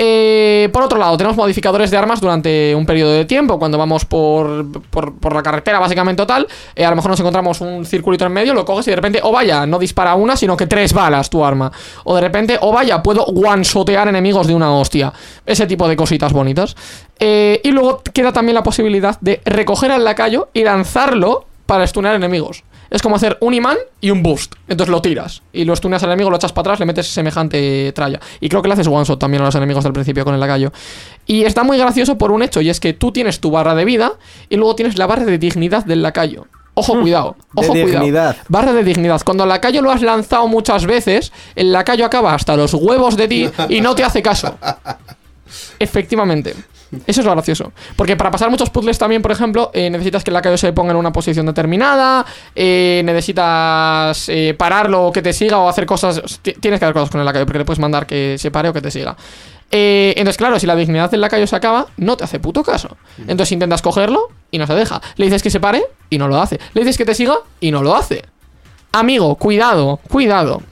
Eh, 0.00 0.68
por 0.72 0.84
otro 0.84 0.96
lado, 0.96 1.16
tenemos 1.16 1.36
modificadores 1.36 1.90
de 1.90 1.96
armas 1.96 2.20
durante 2.20 2.72
un 2.72 2.86
periodo 2.86 3.12
de 3.12 3.24
tiempo. 3.24 3.58
Cuando 3.58 3.76
vamos 3.76 4.04
por, 4.04 4.80
por, 4.90 5.34
la 5.34 5.42
carretera, 5.42 5.80
básicamente 5.80 6.22
total, 6.22 6.46
eh, 6.76 6.84
a 6.84 6.90
lo 6.90 6.96
mejor 6.96 7.10
nos 7.10 7.20
encontramos 7.20 7.60
un 7.60 7.84
circulito 7.84 8.24
en 8.24 8.32
medio, 8.32 8.54
lo 8.54 8.64
coges 8.64 8.86
y 8.86 8.90
de 8.90 8.96
repente, 8.96 9.20
o 9.22 9.32
vaya, 9.32 9.66
no 9.66 9.76
dispara 9.78 10.14
una, 10.14 10.36
sino 10.36 10.56
que 10.56 10.68
tres 10.68 10.92
balas 10.92 11.28
tu 11.28 11.44
arma. 11.44 11.72
O 12.04 12.14
de 12.14 12.20
repente, 12.20 12.58
o 12.60 12.70
vaya, 12.70 13.02
puedo 13.02 13.24
one-shotear 13.24 14.06
enemigos 14.06 14.46
de 14.46 14.54
una 14.54 14.72
hostia. 14.72 15.12
Ese 15.44 15.66
tipo 15.66 15.88
de 15.88 15.96
cositas 15.96 16.32
bonitas. 16.32 16.76
Eh, 17.18 17.60
y 17.64 17.72
luego 17.72 18.00
queda 18.14 18.32
también 18.32 18.54
la 18.54 18.62
posibilidad 18.62 19.18
de 19.20 19.40
recoger 19.44 19.90
al 19.90 20.04
lacayo 20.04 20.48
y 20.54 20.62
lanzarlo 20.62 21.46
para 21.66 21.86
stunear 21.86 22.14
enemigos. 22.14 22.62
Es 22.90 23.02
como 23.02 23.16
hacer 23.16 23.36
un 23.40 23.54
imán 23.54 23.76
y 24.00 24.10
un 24.10 24.22
boost. 24.22 24.54
Entonces 24.68 24.90
lo 24.90 25.02
tiras 25.02 25.42
y 25.52 25.64
lo 25.64 25.74
stuneas 25.76 26.02
al 26.02 26.10
enemigo, 26.10 26.30
lo 26.30 26.36
echas 26.36 26.52
para 26.52 26.62
atrás, 26.62 26.80
le 26.80 26.86
metes 26.86 27.06
semejante 27.06 27.92
tralla. 27.94 28.20
Y 28.40 28.48
creo 28.48 28.62
que 28.62 28.68
le 28.68 28.74
haces 28.74 28.86
one 28.86 29.04
shot 29.04 29.18
también 29.18 29.42
a 29.42 29.46
los 29.46 29.54
enemigos 29.54 29.84
del 29.84 29.92
principio 29.92 30.24
con 30.24 30.34
el 30.34 30.40
lacayo. 30.40 30.72
Y 31.26 31.44
está 31.44 31.62
muy 31.64 31.78
gracioso 31.78 32.16
por 32.18 32.32
un 32.32 32.42
hecho, 32.42 32.60
y 32.60 32.70
es 32.70 32.80
que 32.80 32.92
tú 32.92 33.12
tienes 33.12 33.40
tu 33.40 33.50
barra 33.50 33.74
de 33.74 33.84
vida 33.84 34.12
y 34.48 34.56
luego 34.56 34.74
tienes 34.74 34.96
la 34.98 35.06
barra 35.06 35.24
de 35.24 35.38
dignidad 35.38 35.84
del 35.84 36.02
lacayo. 36.02 36.46
Ojo, 36.74 37.00
cuidado. 37.00 37.36
De 37.54 37.62
Ojo, 37.66 37.72
cuidado. 37.72 37.90
dignidad. 37.90 38.36
Barra 38.48 38.72
de 38.72 38.84
dignidad. 38.84 39.20
Cuando 39.24 39.42
al 39.42 39.48
lacayo 39.48 39.82
lo 39.82 39.90
has 39.90 40.00
lanzado 40.00 40.46
muchas 40.46 40.86
veces, 40.86 41.32
el 41.56 41.72
lacayo 41.72 42.06
acaba 42.06 42.34
hasta 42.34 42.56
los 42.56 42.72
huevos 42.72 43.16
de 43.16 43.26
ti 43.26 43.50
y 43.68 43.80
no 43.80 43.96
te 43.96 44.04
hace 44.04 44.22
caso. 44.22 44.56
Efectivamente. 45.78 46.54
Eso 47.06 47.20
es 47.20 47.26
lo 47.26 47.32
gracioso. 47.32 47.72
Porque 47.96 48.16
para 48.16 48.30
pasar 48.30 48.48
muchos 48.50 48.70
puzzles 48.70 48.98
también, 48.98 49.20
por 49.22 49.30
ejemplo, 49.32 49.70
eh, 49.74 49.90
necesitas 49.90 50.24
que 50.24 50.30
el 50.30 50.34
lacayo 50.34 50.56
se 50.56 50.72
ponga 50.72 50.92
en 50.92 50.96
una 50.96 51.12
posición 51.12 51.44
determinada, 51.46 52.24
eh, 52.54 53.02
necesitas 53.04 54.28
eh, 54.28 54.54
pararlo 54.56 55.06
o 55.06 55.12
que 55.12 55.22
te 55.22 55.32
siga 55.32 55.58
o 55.58 55.68
hacer 55.68 55.86
cosas. 55.86 56.22
Ti- 56.42 56.54
Tienes 56.60 56.80
que 56.80 56.86
hacer 56.86 56.94
cosas 56.94 57.10
con 57.10 57.20
el 57.20 57.26
lacayo 57.26 57.44
porque 57.46 57.58
le 57.58 57.64
puedes 57.64 57.78
mandar 57.78 58.06
que 58.06 58.36
se 58.38 58.50
pare 58.50 58.68
o 58.68 58.72
que 58.72 58.80
te 58.80 58.90
siga. 58.90 59.16
Eh, 59.70 60.14
entonces, 60.16 60.38
claro, 60.38 60.58
si 60.58 60.66
la 60.66 60.74
dignidad 60.76 61.10
del 61.10 61.20
lacayo 61.20 61.46
se 61.46 61.54
acaba, 61.56 61.86
no 61.98 62.16
te 62.16 62.24
hace 62.24 62.40
puto 62.40 62.62
caso. 62.64 62.96
Entonces 63.18 63.52
intentas 63.52 63.82
cogerlo 63.82 64.28
y 64.50 64.56
no 64.58 64.66
se 64.66 64.74
deja. 64.74 65.00
Le 65.16 65.26
dices 65.26 65.42
que 65.42 65.50
se 65.50 65.60
pare 65.60 65.84
y 66.08 66.16
no 66.18 66.26
lo 66.28 66.40
hace. 66.40 66.58
Le 66.72 66.80
dices 66.82 66.96
que 66.96 67.04
te 67.04 67.14
siga 67.14 67.34
y 67.60 67.70
no 67.70 67.82
lo 67.82 67.94
hace. 67.94 68.24
Amigo, 68.92 69.34
cuidado, 69.36 70.00
cuidado. 70.08 70.62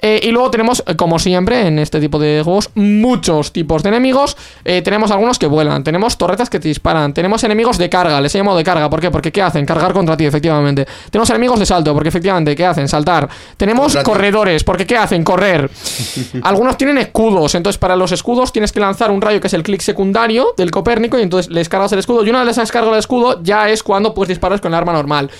Eh, 0.00 0.20
y 0.22 0.30
luego 0.30 0.50
tenemos, 0.50 0.82
eh, 0.86 0.94
como 0.96 1.18
siempre, 1.18 1.66
en 1.66 1.78
este 1.78 2.00
tipo 2.00 2.18
de 2.18 2.42
juegos, 2.44 2.70
muchos 2.74 3.52
tipos 3.52 3.82
de 3.82 3.88
enemigos. 3.88 4.36
Eh, 4.64 4.82
tenemos 4.82 5.10
algunos 5.10 5.38
que 5.38 5.46
vuelan, 5.46 5.82
tenemos 5.82 6.16
torretas 6.16 6.48
que 6.48 6.60
te 6.60 6.68
disparan, 6.68 7.12
tenemos 7.12 7.42
enemigos 7.44 7.78
de 7.78 7.88
carga, 7.88 8.20
les 8.20 8.34
he 8.34 8.38
llamado 8.38 8.56
de 8.56 8.64
carga, 8.64 8.88
¿por 8.88 9.00
qué? 9.00 9.10
Porque 9.10 9.32
¿qué 9.32 9.42
hacen? 9.42 9.66
Cargar 9.66 9.92
contra 9.92 10.16
ti, 10.16 10.24
efectivamente. 10.24 10.86
Tenemos 11.10 11.28
enemigos 11.30 11.58
de 11.58 11.66
salto, 11.66 11.92
porque 11.94 12.10
efectivamente, 12.10 12.54
¿qué 12.54 12.64
hacen? 12.64 12.86
Saltar. 12.86 13.28
Tenemos 13.56 13.94
Contra 13.94 14.02
corredores, 14.04 14.62
porque 14.62 14.86
¿qué 14.86 14.96
hacen? 14.96 15.24
Correr. 15.24 15.68
Algunos 16.42 16.76
tienen 16.76 16.98
escudos, 16.98 17.54
entonces 17.54 17.78
para 17.78 17.96
los 17.96 18.12
escudos 18.12 18.52
tienes 18.52 18.72
que 18.72 18.80
lanzar 18.80 19.10
un 19.10 19.20
rayo 19.20 19.40
que 19.40 19.48
es 19.48 19.54
el 19.54 19.62
clic 19.62 19.80
secundario 19.80 20.54
del 20.56 20.70
Copérnico 20.70 21.18
y 21.18 21.22
entonces 21.22 21.50
les 21.50 21.68
cargas 21.68 21.92
el 21.92 21.98
escudo 21.98 22.24
y 22.24 22.30
una 22.30 22.40
vez 22.40 22.48
les 22.48 22.58
has 22.58 22.70
cargado 22.70 22.94
el 22.94 23.00
escudo 23.00 23.42
ya 23.42 23.68
es 23.68 23.82
cuando 23.82 24.14
puedes 24.14 24.28
disparar 24.28 24.60
con 24.60 24.72
el 24.72 24.78
arma 24.78 24.92
normal. 24.92 25.30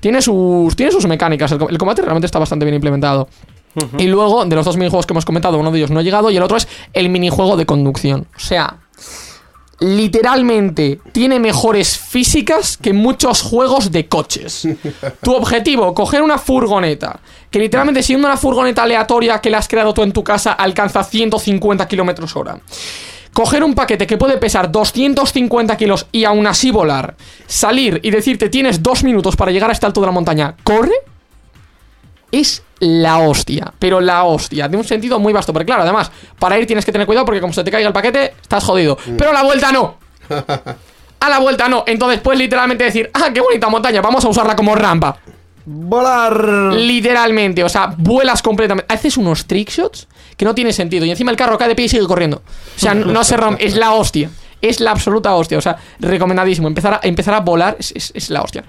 Tiene 0.00 0.20
sus, 0.22 0.74
tiene 0.74 0.90
sus 0.92 1.06
mecánicas, 1.06 1.52
el 1.52 1.78
combate 1.78 2.02
realmente 2.02 2.26
está 2.26 2.38
bastante 2.38 2.64
bien 2.64 2.74
implementado. 2.74 3.28
Y 3.98 4.06
luego, 4.06 4.44
de 4.44 4.56
los 4.56 4.64
dos 4.64 4.76
minijuegos 4.76 5.06
que 5.06 5.12
hemos 5.12 5.24
comentado, 5.24 5.58
uno 5.58 5.70
de 5.70 5.78
ellos 5.78 5.90
no 5.90 6.00
ha 6.00 6.02
llegado 6.02 6.30
y 6.30 6.36
el 6.36 6.42
otro 6.42 6.56
es 6.56 6.68
el 6.92 7.08
minijuego 7.08 7.56
de 7.56 7.66
conducción. 7.66 8.26
O 8.36 8.40
sea, 8.40 8.78
literalmente 9.80 11.00
tiene 11.12 11.38
mejores 11.38 11.98
físicas 11.98 12.76
que 12.76 12.92
muchos 12.92 13.42
juegos 13.42 13.92
de 13.92 14.08
coches. 14.08 14.68
Tu 15.22 15.32
objetivo, 15.34 15.94
coger 15.94 16.22
una 16.22 16.38
furgoneta, 16.38 17.20
que 17.50 17.58
literalmente 17.58 18.02
siendo 18.02 18.26
una 18.26 18.36
furgoneta 18.36 18.82
aleatoria 18.82 19.40
que 19.40 19.50
la 19.50 19.58
has 19.58 19.68
creado 19.68 19.94
tú 19.94 20.02
en 20.02 20.12
tu 20.12 20.24
casa, 20.24 20.52
alcanza 20.52 21.04
150 21.04 21.86
kilómetros 21.86 22.34
hora. 22.36 22.58
Coger 23.32 23.62
un 23.62 23.74
paquete 23.74 24.06
que 24.06 24.16
puede 24.16 24.38
pesar 24.38 24.72
250 24.72 25.76
kilos 25.76 26.06
y 26.10 26.24
aún 26.24 26.46
así 26.46 26.70
volar, 26.70 27.14
salir 27.46 28.00
y 28.02 28.10
decirte 28.10 28.48
tienes 28.48 28.82
dos 28.82 29.04
minutos 29.04 29.36
para 29.36 29.52
llegar 29.52 29.70
a 29.70 29.72
este 29.72 29.86
alto 29.86 30.00
de 30.00 30.06
la 30.06 30.12
montaña, 30.12 30.56
corre, 30.64 30.94
es 32.32 32.62
la 32.80 33.18
hostia, 33.18 33.72
pero 33.78 34.00
la 34.00 34.24
hostia, 34.24 34.68
de 34.68 34.76
un 34.76 34.84
sentido 34.84 35.18
muy 35.18 35.32
vasto. 35.32 35.52
Porque 35.52 35.66
claro, 35.66 35.82
además, 35.82 36.10
para 36.38 36.58
ir 36.58 36.66
tienes 36.66 36.84
que 36.84 36.92
tener 36.92 37.06
cuidado 37.06 37.24
porque 37.26 37.40
como 37.40 37.52
se 37.52 37.64
te 37.64 37.70
caiga 37.70 37.86
el 37.88 37.92
paquete, 37.94 38.34
estás 38.40 38.64
jodido. 38.64 38.96
Pero 39.16 39.30
a 39.30 39.32
la 39.32 39.42
vuelta 39.42 39.72
no. 39.72 39.96
A 41.20 41.28
la 41.28 41.40
vuelta 41.40 41.68
no. 41.68 41.82
Entonces 41.86 42.20
puedes 42.20 42.38
literalmente 42.38 42.84
decir, 42.84 43.10
ah, 43.12 43.30
qué 43.34 43.40
bonita 43.40 43.68
montaña, 43.68 44.00
vamos 44.00 44.24
a 44.24 44.28
usarla 44.28 44.54
como 44.54 44.74
rampa. 44.76 45.18
¡Volar! 45.66 46.72
Literalmente, 46.74 47.62
o 47.64 47.68
sea, 47.68 47.92
vuelas 47.96 48.40
completamente. 48.40 48.92
Haces 48.92 49.16
unos 49.16 49.44
trickshots 49.46 50.06
que 50.36 50.44
no 50.44 50.54
tiene 50.54 50.72
sentido. 50.72 51.04
Y 51.04 51.10
encima 51.10 51.30
el 51.30 51.36
carro 51.36 51.58
cae 51.58 51.68
de 51.68 51.74
pie 51.74 51.86
y 51.86 51.88
sigue 51.88 52.06
corriendo. 52.06 52.38
O 52.76 52.78
sea, 52.80 52.94
no 52.94 53.24
se 53.24 53.36
rompe, 53.36 53.66
es 53.66 53.74
la 53.76 53.92
hostia. 53.92 54.30
Es 54.62 54.80
la 54.80 54.92
absoluta 54.92 55.34
hostia. 55.34 55.58
O 55.58 55.60
sea, 55.60 55.76
recomendadísimo. 56.00 56.68
Empezar 56.68 56.94
a, 56.94 57.00
empezar 57.02 57.34
a 57.34 57.40
volar 57.40 57.76
es, 57.78 57.92
es- 57.94 58.12
es 58.14 58.30
la 58.30 58.42
hostia. 58.42 58.64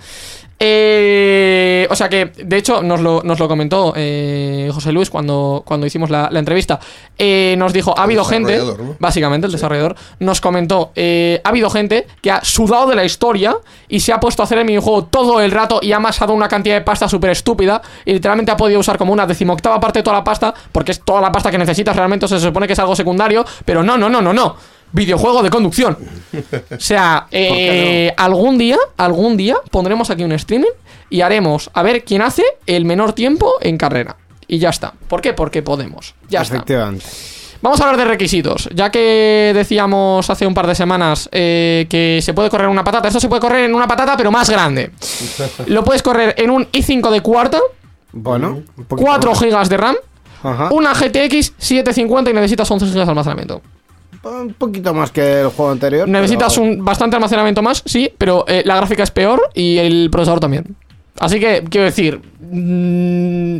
Eh, 0.61 1.87
o 1.89 1.95
sea 1.95 2.09
que, 2.09 2.25
de 2.25 2.57
hecho, 2.57 2.83
nos 2.83 2.99
lo, 2.99 3.21
nos 3.23 3.39
lo 3.39 3.47
comentó 3.47 3.93
eh, 3.95 4.69
José 4.73 4.91
Luis 4.91 5.09
cuando, 5.09 5.63
cuando 5.65 5.87
hicimos 5.87 6.09
la, 6.09 6.29
la 6.31 6.39
entrevista. 6.39 6.79
Eh, 7.17 7.55
nos 7.57 7.71
dijo, 7.71 7.97
ha 7.97 8.03
habido 8.03 8.25
gente, 8.25 8.61
básicamente 8.99 9.47
el 9.47 9.53
desarrollador, 9.53 9.95
nos 10.19 10.41
comentó, 10.41 10.91
eh, 10.95 11.41
ha 11.43 11.49
habido 11.49 11.69
gente 11.69 12.07
que 12.21 12.31
ha 12.31 12.43
sudado 12.43 12.87
de 12.87 12.95
la 12.95 13.05
historia 13.05 13.55
y 13.87 14.01
se 14.01 14.11
ha 14.11 14.19
puesto 14.19 14.41
a 14.41 14.45
hacer 14.45 14.57
el 14.57 14.65
minijuego 14.65 15.05
todo 15.05 15.39
el 15.39 15.51
rato 15.51 15.79
y 15.81 15.93
ha 15.93 15.97
amasado 15.97 16.33
una 16.33 16.49
cantidad 16.49 16.75
de 16.75 16.81
pasta 16.81 17.07
súper 17.07 17.31
estúpida 17.31 17.81
y 18.03 18.13
literalmente 18.13 18.51
ha 18.51 18.57
podido 18.57 18.79
usar 18.79 18.97
como 18.97 19.13
una 19.13 19.25
decimoctava 19.25 19.79
parte 19.79 19.99
de 19.99 20.03
toda 20.03 20.17
la 20.17 20.23
pasta, 20.23 20.53
porque 20.71 20.91
es 20.91 21.01
toda 21.01 21.21
la 21.21 21.31
pasta 21.31 21.51
que 21.51 21.57
necesitas 21.57 21.95
realmente, 21.95 22.25
o 22.25 22.27
sea, 22.27 22.37
se 22.37 22.47
supone 22.47 22.67
que 22.67 22.73
es 22.73 22.79
algo 22.79 22.95
secundario, 22.95 23.45
pero 23.63 23.81
no, 23.81 23.97
no, 23.97 24.09
no, 24.09 24.21
no, 24.21 24.33
no. 24.33 24.55
Videojuego 24.91 25.43
de 25.43 25.49
conducción. 25.49 25.97
O 26.71 26.79
sea, 26.79 27.27
eh, 27.31 28.13
algún 28.17 28.57
día, 28.57 28.77
algún 28.97 29.37
día 29.37 29.57
pondremos 29.71 30.09
aquí 30.09 30.23
un 30.23 30.31
streaming 30.31 30.71
y 31.09 31.21
haremos 31.21 31.69
a 31.73 31.83
ver 31.83 32.03
quién 32.03 32.21
hace 32.21 32.43
el 32.65 32.85
menor 32.85 33.13
tiempo 33.13 33.53
en 33.61 33.77
carrera. 33.77 34.15
Y 34.47 34.57
ya 34.57 34.69
está. 34.69 34.93
¿Por 35.07 35.21
qué? 35.21 35.33
Porque 35.33 35.61
podemos. 35.61 36.15
Ya 36.27 36.41
está. 36.41 36.55
Efectivamente. 36.55 37.05
Vamos 37.61 37.79
a 37.81 37.83
hablar 37.83 37.97
de 37.97 38.05
requisitos. 38.05 38.69
Ya 38.73 38.89
que 38.89 39.51
decíamos 39.53 40.29
hace 40.29 40.47
un 40.47 40.53
par 40.53 40.65
de 40.65 40.73
semanas 40.75 41.27
eh, 41.31 41.87
que 41.89 42.19
se 42.23 42.33
puede 42.33 42.49
correr 42.49 42.65
en 42.65 42.71
una 42.71 42.83
patata. 42.83 43.09
Esto 43.09 43.19
se 43.19 43.27
puede 43.27 43.41
correr 43.41 43.65
en 43.65 43.75
una 43.75 43.87
patata, 43.87 44.15
pero 44.15 44.31
más 44.31 44.49
grande. 44.49 44.91
Lo 45.67 45.83
puedes 45.83 46.01
correr 46.01 46.33
en 46.37 46.49
un 46.51 46.65
i5 46.71 47.11
de 47.11 47.21
cuarta, 47.21 47.59
Bueno, 48.13 48.63
un 48.77 48.85
poquito 48.85 49.05
4 49.07 49.31
más. 49.31 49.39
GB 49.41 49.67
de 49.69 49.77
RAM, 49.77 49.95
Ajá. 50.41 50.69
una 50.71 50.93
GTX 50.93 51.53
750 51.57 52.31
y 52.31 52.33
necesitas 52.33 52.71
11 52.71 52.85
GB 52.85 52.93
de 52.93 53.01
almacenamiento. 53.01 53.61
Un 54.23 54.53
poquito 54.53 54.93
más 54.93 55.11
que 55.11 55.41
el 55.41 55.47
juego 55.47 55.71
anterior. 55.71 56.07
Necesitas 56.07 56.53
pero- 56.55 56.65
un 56.67 56.83
bastante 56.83 57.15
almacenamiento 57.15 57.61
más, 57.61 57.81
sí, 57.85 58.11
pero 58.17 58.45
eh, 58.47 58.63
la 58.65 58.75
gráfica 58.75 59.03
es 59.03 59.11
peor 59.11 59.49
y 59.53 59.77
el 59.77 60.09
procesador 60.11 60.39
también. 60.39 60.75
Así 61.19 61.39
que, 61.39 61.63
quiero 61.69 61.85
decir. 61.85 62.21
mm, 62.39 63.57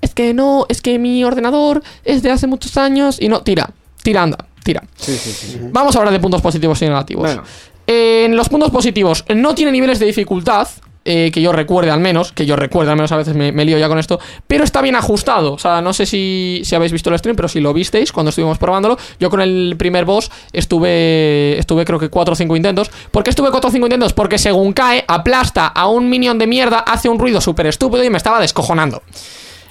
es 0.00 0.14
que 0.14 0.34
no, 0.34 0.66
es 0.68 0.82
que 0.82 0.98
mi 0.98 1.24
ordenador 1.24 1.82
es 2.04 2.22
de 2.22 2.30
hace 2.30 2.46
muchos 2.46 2.76
años 2.76 3.18
y 3.20 3.28
no. 3.28 3.42
Tira, 3.42 3.70
tira, 4.02 4.22
anda, 4.22 4.46
tira. 4.64 4.82
Sí, 4.96 5.16
sí, 5.16 5.30
sí. 5.32 5.46
sí. 5.52 5.58
Vamos 5.70 5.94
a 5.94 5.98
hablar 6.00 6.12
de 6.12 6.20
puntos 6.20 6.40
positivos 6.42 6.80
y 6.82 6.86
negativos. 6.86 7.22
Bueno. 7.22 7.42
En 7.86 8.36
los 8.36 8.48
puntos 8.48 8.70
positivos, 8.70 9.24
no 9.34 9.54
tiene 9.54 9.72
niveles 9.72 9.98
de 9.98 10.06
dificultad. 10.06 10.68
Eh, 11.04 11.30
que 11.32 11.42
yo 11.42 11.52
recuerde 11.52 11.90
al 11.90 12.00
menos, 12.00 12.32
que 12.32 12.46
yo 12.46 12.54
recuerde 12.54 12.90
al 12.90 12.96
menos 12.96 13.10
a 13.10 13.16
veces 13.16 13.34
me, 13.34 13.50
me 13.50 13.64
lío 13.64 13.78
ya 13.78 13.88
con 13.88 13.98
esto, 13.98 14.20
pero 14.46 14.62
está 14.62 14.80
bien 14.80 14.94
ajustado. 14.94 15.52
O 15.54 15.58
sea, 15.58 15.80
no 15.82 15.92
sé 15.92 16.06
si, 16.06 16.62
si 16.64 16.74
habéis 16.74 16.92
visto 16.92 17.10
el 17.10 17.18
stream, 17.18 17.34
pero 17.34 17.48
si 17.48 17.60
lo 17.60 17.72
visteis 17.72 18.12
cuando 18.12 18.30
estuvimos 18.30 18.58
probándolo, 18.58 18.96
yo 19.18 19.28
con 19.28 19.40
el 19.40 19.74
primer 19.76 20.04
boss 20.04 20.30
estuve, 20.52 21.58
estuve 21.58 21.84
creo 21.84 21.98
que 21.98 22.08
4 22.08 22.32
o 22.32 22.36
5 22.36 22.56
intentos. 22.56 22.90
¿Por 23.10 23.24
qué 23.24 23.30
estuve 23.30 23.50
4 23.50 23.68
o 23.68 23.72
5 23.72 23.86
intentos? 23.86 24.12
Porque 24.12 24.38
según 24.38 24.72
cae, 24.72 25.04
aplasta 25.08 25.66
a 25.66 25.88
un 25.88 26.08
minion 26.08 26.38
de 26.38 26.46
mierda, 26.46 26.78
hace 26.78 27.08
un 27.08 27.18
ruido 27.18 27.40
súper 27.40 27.66
estúpido 27.66 28.04
y 28.04 28.10
me 28.10 28.18
estaba 28.18 28.40
descojonando. 28.40 29.02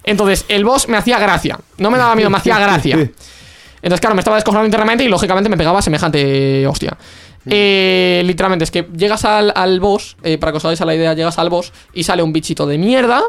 Entonces, 0.03 0.45
el 0.47 0.65
boss 0.65 0.88
me 0.88 0.97
hacía 0.97 1.19
gracia. 1.19 1.59
No 1.77 1.91
me 1.91 1.97
daba 1.97 2.15
miedo, 2.15 2.29
me 2.29 2.38
hacía 2.38 2.59
gracia. 2.59 2.95
Entonces, 3.81 4.00
claro, 4.00 4.15
me 4.15 4.21
estaba 4.21 4.38
descojonando 4.38 4.67
internamente 4.67 5.03
y 5.03 5.07
lógicamente 5.07 5.50
me 5.50 5.57
pegaba 5.57 5.81
semejante 5.81 6.65
hostia. 6.67 6.97
Eh, 7.45 8.21
literalmente, 8.25 8.63
es 8.65 8.71
que 8.71 8.88
llegas 8.95 9.25
al, 9.25 9.51
al 9.55 9.79
boss, 9.79 10.15
eh, 10.24 10.38
para 10.38 10.51
que 10.51 10.57
os 10.57 10.65
hagáis 10.65 10.81
a 10.81 10.86
la 10.86 10.95
idea, 10.95 11.13
llegas 11.13 11.38
al 11.39 11.50
boss 11.50 11.71
y 11.93 12.03
sale 12.03 12.21
un 12.24 12.31
bichito 12.33 12.65
de 12.67 12.77
mierda 12.77 13.21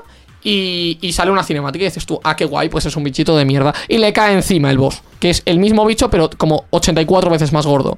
y, 0.45 0.99
y 1.01 1.13
sale 1.13 1.31
una 1.31 1.45
cinemática 1.45 1.85
y 1.85 1.89
dices 1.89 2.05
tú, 2.05 2.21
ah, 2.25 2.37
qué 2.37 2.45
guay, 2.45 2.69
pues 2.69 2.85
es 2.87 2.97
un 2.97 3.05
bichito 3.05 3.37
de 3.37 3.45
mierda. 3.45 3.73
Y 3.89 3.99
le 3.99 4.13
cae 4.13 4.35
encima 4.35 4.71
el 4.71 4.79
boss, 4.79 5.03
que 5.21 5.31
es 5.31 5.43
el 5.47 5.59
mismo 5.59 5.85
bicho, 5.87 6.11
pero 6.11 6.29
como 6.37 6.65
84 6.71 7.31
veces 7.31 7.53
más 7.53 7.67
gordo. 7.67 7.97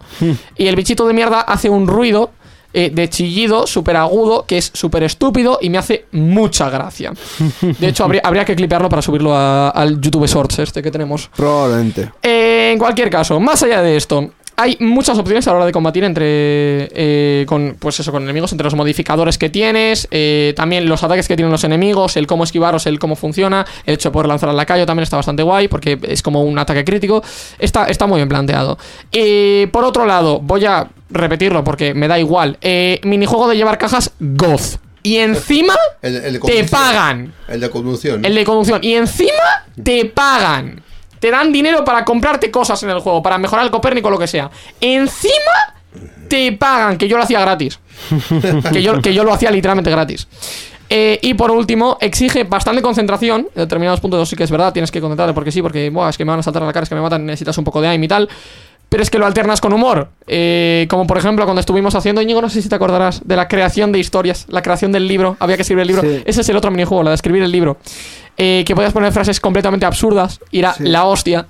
y 0.57 0.67
el 0.67 0.77
bichito 0.77 1.07
de 1.07 1.15
mierda 1.15 1.41
hace 1.41 1.69
un 1.71 1.87
ruido 1.89 2.31
eh, 2.77 2.91
de 2.93 3.09
chillido 3.09 3.67
súper 3.69 3.97
agudo, 3.97 4.47
que 4.47 4.59
es 4.59 4.71
súper 4.75 5.05
estúpido 5.05 5.59
y 5.63 5.71
me 5.71 5.79
hace 5.79 6.07
mucha 6.13 6.69
gracia. 6.71 7.13
De 7.79 7.87
hecho, 7.89 8.05
habría, 8.05 8.21
habría 8.25 8.45
que 8.45 8.57
clipearlo 8.57 8.89
para 8.89 9.01
subirlo 9.01 9.33
a- 9.35 9.69
al 9.71 10.01
YouTube 10.01 10.27
Shorts 10.27 10.59
este 10.59 10.83
que 10.83 10.91
tenemos. 10.91 11.31
Probablemente. 11.37 12.11
Eh, 12.23 12.71
en 12.73 12.79
cualquier 12.81 13.11
caso, 13.11 13.39
más 13.39 13.63
allá 13.63 13.81
de 13.81 13.97
esto, 13.97 14.31
hay 14.57 14.77
muchas 14.81 15.19
opciones 15.19 15.47
a 15.47 15.51
la 15.51 15.57
hora 15.57 15.67
de 15.67 15.73
combatir 15.73 16.05
entre 16.05 16.25
eh, 16.93 17.45
con 17.47 17.77
pues 17.79 17.99
eso 18.01 18.13
con 18.13 18.23
enemigos 18.23 18.53
entre 18.53 18.65
los 18.65 18.75
modificadores 18.75 19.39
que 19.39 19.49
tienes 19.51 20.07
eh, 20.11 20.53
también 20.57 20.89
los 20.89 21.03
ataques 21.03 21.29
que 21.29 21.37
tienen 21.37 21.51
los 21.51 21.65
enemigos 21.65 22.17
el 22.17 22.27
cómo 22.27 22.45
esquivaros 22.45 22.87
el 22.87 22.99
cómo 22.99 23.17
funciona 23.17 23.67
el 23.85 23.95
hecho 23.95 24.11
de 24.11 24.13
poder 24.13 24.29
lanzar 24.29 24.49
al 24.49 24.57
lacayo 24.57 24.87
también 24.87 25.05
está 25.05 25.17
bastante 25.17 25.43
guay 25.43 25.69
porque 25.69 25.99
es 26.03 26.23
como 26.23 26.43
un 26.43 26.59
ataque 26.59 26.85
crítico 26.85 27.23
está, 27.59 27.87
está 27.87 28.07
muy 28.07 28.17
bien 28.19 28.29
planteado 28.29 28.79
Eh, 29.13 29.69
por 29.73 29.85
otro 29.85 30.07
lado 30.07 30.41
voy 30.41 30.65
a 30.65 30.89
repetirlo 31.11 31.65
porque 31.65 31.95
me 31.95 32.09
da 32.09 32.19
igual 32.19 32.59
eh, 32.61 33.01
minijuego 33.03 33.49
de 33.49 33.57
llevar 33.57 33.79
cajas 33.79 34.13
goz 34.21 34.79
y 35.03 35.19
encima 35.19 35.75
El, 36.01 36.17
el 36.17 36.41
te 36.41 36.65
pagan 36.65 37.35
El 37.47 37.61
de 37.61 37.69
conducción. 37.69 38.23
¿no? 38.23 38.27
el 38.29 38.35
de 38.35 38.45
conducción. 38.45 38.83
Y 38.83 38.95
encima 38.95 39.67
te 39.83 40.07
pagan. 40.07 40.83
Te 41.25 41.31
dan 41.31 41.51
dinero 41.51 41.83
para 41.87 42.05
comprarte 42.05 42.51
cosas 42.51 42.83
en 42.83 42.91
el 42.91 42.99
juego, 42.99 43.23
para 43.23 43.39
mejorar 43.39 43.65
el 43.65 43.71
Copérnico 43.71 44.09
o 44.09 44.11
lo 44.11 44.19
que 44.19 44.27
sea. 44.27 44.51
Encima 44.79 45.75
te 46.29 46.53
pagan, 46.53 46.99
que 46.99 47.09
yo 47.09 47.17
lo 47.17 47.23
hacía 47.23 47.41
gratis. 47.41 47.81
que, 48.71 48.83
yo, 48.83 49.01
que 49.01 49.15
yo 49.15 49.25
lo 49.25 49.33
hacía 49.33 49.51
literalmente 49.51 49.91
gratis. 49.91 50.29
Eh, 50.91 51.19
y 51.23 51.33
por 51.33 51.51
último, 51.51 51.97
exige 52.03 52.45
bastante 52.45 52.83
concentración. 52.83 53.49
En 53.55 53.63
determinados 53.63 54.01
puntos 54.01 54.29
sí 54.29 54.37
que 54.37 54.45
es 54.45 54.51
verdad, 54.51 54.75
tienes 54.75 54.91
que 54.91 55.01
concentrarte 55.01 55.33
porque 55.33 55.51
sí, 55.51 55.63
porque 55.63 55.89
buah, 55.89 56.11
es 56.11 56.19
que 56.19 56.27
me 56.27 56.31
van 56.31 56.41
a 56.41 56.43
saltar 56.43 56.63
a 56.63 56.67
la 56.67 56.75
cara, 56.75 56.83
es 56.83 56.91
que 56.91 56.95
me 56.95 57.01
matan, 57.01 57.25
necesitas 57.25 57.57
un 57.57 57.65
poco 57.65 57.81
de 57.81 57.89
aim 57.89 58.05
y 58.05 58.09
tal. 58.09 58.29
Pero 58.89 59.03
es 59.03 59.11
que 59.11 59.19
lo 59.19 59.27
alternas 59.27 59.61
con 59.61 59.73
humor. 59.73 60.09
Eh, 60.27 60.87
como 60.89 61.07
por 61.07 61.19
ejemplo 61.19 61.45
cuando 61.45 61.61
estuvimos 61.61 61.95
haciendo, 61.97 62.23
Íñigo, 62.23 62.41
no 62.41 62.49
sé 62.49 62.63
si 62.63 62.69
te 62.69 62.75
acordarás, 62.77 63.23
de 63.27 63.35
la 63.37 63.49
creación 63.49 63.91
de 63.91 63.99
historias, 63.99 64.47
la 64.49 64.63
creación 64.63 64.93
del 64.93 65.09
libro. 65.09 65.37
Había 65.41 65.57
que 65.57 65.63
escribir 65.63 65.83
el 65.83 65.89
libro. 65.89 66.03
Sí. 66.03 66.23
Ese 66.25 66.43
es 66.43 66.49
el 66.49 66.57
otro 66.57 66.71
minijuego, 66.71 67.03
la 67.03 67.11
de 67.11 67.17
escribir 67.17 67.43
el 67.43 67.51
libro. 67.51 67.77
Eh, 68.37 68.63
que 68.67 68.75
podías 68.75 68.93
poner 68.93 69.13
frases 69.13 69.41
completamente 69.41 69.85
absurdas. 69.87 70.39
Y 70.51 70.61
era 70.61 70.75
Sí. 70.75 70.85
la 70.85 71.05
hostia. 71.05 71.47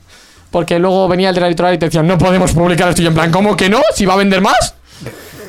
Porque 0.50 0.78
luego 0.78 1.08
venía 1.08 1.30
el 1.30 1.34
de 1.34 1.40
la 1.40 1.48
editorial 1.48 1.74
y 1.74 1.78
te 1.78 1.86
decían, 1.86 2.06
no 2.06 2.16
podemos 2.16 2.52
publicar 2.52 2.88
esto. 2.88 3.02
Y 3.02 3.06
en 3.06 3.14
plan, 3.14 3.30
¿cómo 3.32 3.56
que 3.56 3.68
no? 3.68 3.80
¿Si 3.94 4.06
va 4.06 4.14
a 4.14 4.16
vender 4.16 4.40
más? 4.40 4.74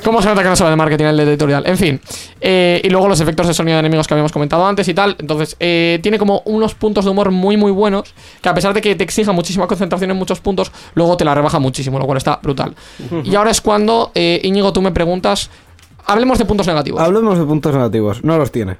¿Cómo 0.05 0.21
se 0.21 0.27
nota 0.29 0.43
que 0.43 0.49
no 0.49 0.55
sabe 0.55 0.69
de 0.69 0.75
marketing 0.75 1.05
el 1.05 1.19
editorial? 1.21 1.63
En 1.65 1.79
fin. 1.79 1.99
Eh, 2.39 2.79
y 2.83 2.89
luego 2.89 3.07
los 3.07 3.19
efectos 3.21 3.47
de 3.47 3.55
sonido 3.55 3.77
de 3.77 3.79
enemigos 3.79 4.07
que 4.07 4.13
habíamos 4.13 4.31
comentado 4.31 4.63
antes 4.63 4.87
y 4.87 4.93
tal. 4.93 5.15
Entonces, 5.17 5.57
eh, 5.59 5.99
tiene 6.03 6.19
como 6.19 6.43
unos 6.45 6.75
puntos 6.75 7.05
de 7.05 7.11
humor 7.11 7.31
muy, 7.31 7.57
muy 7.57 7.71
buenos. 7.71 8.13
Que 8.39 8.49
a 8.49 8.53
pesar 8.53 8.75
de 8.75 8.81
que 8.81 8.93
te 8.93 9.03
exija 9.03 9.31
muchísima 9.31 9.65
concentración 9.65 10.11
en 10.11 10.17
muchos 10.17 10.41
puntos, 10.41 10.71
luego 10.93 11.17
te 11.17 11.25
la 11.25 11.33
rebaja 11.33 11.57
muchísimo, 11.57 11.97
lo 11.97 12.05
cual 12.05 12.19
está 12.19 12.39
brutal. 12.43 12.75
Y 13.23 13.33
ahora 13.33 13.49
es 13.49 13.61
cuando, 13.61 14.11
eh, 14.13 14.41
Íñigo, 14.43 14.71
tú 14.71 14.83
me 14.83 14.91
preguntas. 14.91 15.49
Hablemos 16.05 16.37
de 16.37 16.45
puntos 16.45 16.67
negativos. 16.67 17.01
Hablemos 17.01 17.39
de 17.39 17.45
puntos 17.45 17.73
negativos. 17.73 18.23
No 18.23 18.37
los 18.37 18.51
tiene. 18.51 18.77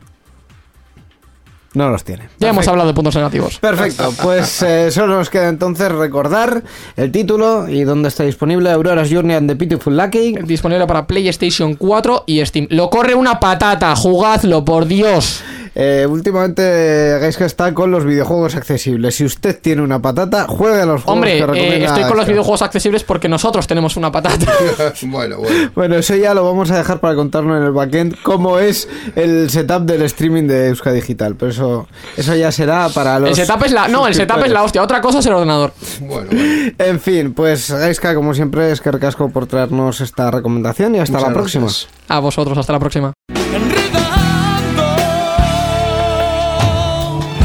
No 1.76 1.90
los 1.90 2.04
tiene. 2.04 2.30
ya 2.40 2.50
hemos 2.50 2.68
hablado 2.68 2.88
de 2.88 2.94
puntos 2.94 3.16
negativos. 3.16 3.60
Perfecto, 3.60 4.14
pues 4.22 4.62
eh, 4.62 4.92
solo 4.92 5.18
nos 5.18 5.30
queda 5.30 5.50
entonces 5.50 5.92
recordar 5.92 6.64
el 6.96 7.12
título 7.12 7.68
y 7.68 7.84
dónde 7.84 8.08
está 8.08 8.24
disponible 8.24 8.72
Aurora's 8.72 9.10
Journey 9.12 9.36
and 9.36 9.50
the 9.50 9.56
Beautiful 9.56 9.96
Lucky. 9.96 10.36
Disponible 10.44 10.88
para 10.88 11.06
PlayStation 11.06 11.76
4 11.76 12.24
y 12.28 12.46
Steam. 12.46 12.68
Lo 12.70 12.90
corre 12.90 13.14
una 13.14 13.40
patata, 13.40 13.96
jugadlo, 13.96 14.64
por 14.66 14.86
Dios. 14.86 15.44
Eh, 15.78 16.08
últimamente 16.10 17.18
Gaiska 17.20 17.46
está 17.46 17.74
con 17.74 17.92
los 17.92 18.06
videojuegos 18.06 18.56
accesibles. 18.56 19.16
Si 19.16 19.26
usted 19.26 19.60
tiene 19.60 19.82
una 19.82 20.02
patata, 20.02 20.48
juegue 20.48 20.82
a 20.82 20.86
los 20.86 21.04
juegos 21.04 21.14
Hombre, 21.14 21.46
que 21.54 21.76
eh, 21.76 21.84
estoy 21.84 22.04
con 22.04 22.16
los 22.16 22.26
videojuegos 22.26 22.62
accesibles 22.62 23.04
porque 23.04 23.28
nosotros 23.28 23.68
tenemos 23.68 23.98
una 23.98 24.10
patata. 24.10 24.46
bueno, 25.04 25.38
bueno. 25.40 25.72
Bueno, 25.76 25.96
eso 25.96 26.16
ya 26.16 26.34
lo 26.34 26.46
vamos 26.46 26.72
a 26.72 26.78
dejar 26.78 27.02
para 27.02 27.16
contarnos 27.16 27.58
en 27.58 27.64
el 27.64 27.72
backend 27.74 28.16
cómo 28.24 28.60
es 28.60 28.88
el 29.18 29.50
setup 29.50 29.82
del 29.82 30.04
streaming 30.04 30.44
de 30.44 30.70
Euska 30.70 30.94
Digital. 30.94 31.36
Pero 31.36 31.52
eso, 31.52 31.88
eso 32.16 32.34
ya 32.36 32.54
será 32.54 32.88
para 32.90 33.20
los. 33.20 33.30
el 33.30 33.36
setup 33.36 33.66
es 33.66 33.74
la. 33.74 33.90
No, 33.90 34.08
el 34.08 34.16
setup 34.16 34.46
es 34.46 34.52
la 34.52 34.64
hostia. 34.64 34.82
Otra 34.82 35.02
cosa 35.02 35.20
es 35.20 35.26
el 35.26 35.34
ordenador. 35.34 35.74
Bueno, 36.00 36.28
bueno. 36.32 36.72
En 36.78 37.00
fin, 37.02 37.34
pues 37.34 37.70
Gaiska, 37.70 38.16
como 38.16 38.34
siempre, 38.34 38.72
es 38.72 38.80
que 38.80 38.92
recasco 38.92 39.30
por 39.30 39.46
traernos 39.46 40.00
esta 40.00 40.32
recomendación 40.32 40.96
y 40.96 41.00
hasta 41.00 41.18
Muchas 41.18 41.28
la 41.30 41.34
próxima. 41.34 41.66
gracias. 41.66 41.90
A 42.08 42.20
vosotros, 42.20 42.58
hasta 42.58 42.72
la 42.72 42.80
próxima. 42.80 43.14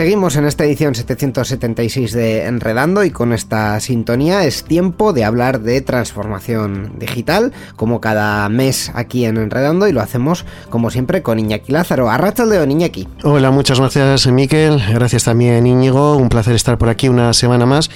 Seguimos 0.00 0.36
en 0.36 0.46
esta 0.46 0.64
edición 0.64 0.94
776 0.94 2.12
de 2.12 2.46
Enredando 2.46 3.04
y 3.04 3.10
con 3.10 3.34
esta 3.34 3.78
sintonía 3.80 4.46
es 4.46 4.64
tiempo 4.64 5.12
de 5.12 5.24
hablar 5.24 5.60
de 5.60 5.82
transformación 5.82 6.92
digital, 6.98 7.52
como 7.76 8.00
cada 8.00 8.48
mes 8.48 8.90
aquí 8.94 9.26
en 9.26 9.36
Enredando 9.36 9.86
y 9.88 9.92
lo 9.92 10.00
hacemos 10.00 10.46
como 10.70 10.90
siempre 10.90 11.20
con 11.20 11.38
Iñaki 11.38 11.72
Lázaro. 11.72 12.08
Arrachaldeón, 12.08 12.70
Iñaki. 12.70 13.08
Hola, 13.24 13.50
muchas 13.50 13.78
gracias 13.78 14.26
Miquel, 14.28 14.82
gracias 14.90 15.24
también 15.24 15.66
Íñigo, 15.66 16.16
un 16.16 16.30
placer 16.30 16.54
estar 16.54 16.78
por 16.78 16.88
aquí 16.88 17.10
una 17.10 17.34
semana 17.34 17.66
más. 17.66 17.90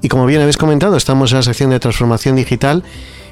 Y 0.00 0.06
como 0.06 0.26
bien 0.26 0.40
habéis 0.40 0.58
comentado, 0.58 0.96
estamos 0.96 1.32
en 1.32 1.38
la 1.38 1.42
sección 1.42 1.70
de 1.70 1.80
transformación 1.80 2.36
digital, 2.36 2.84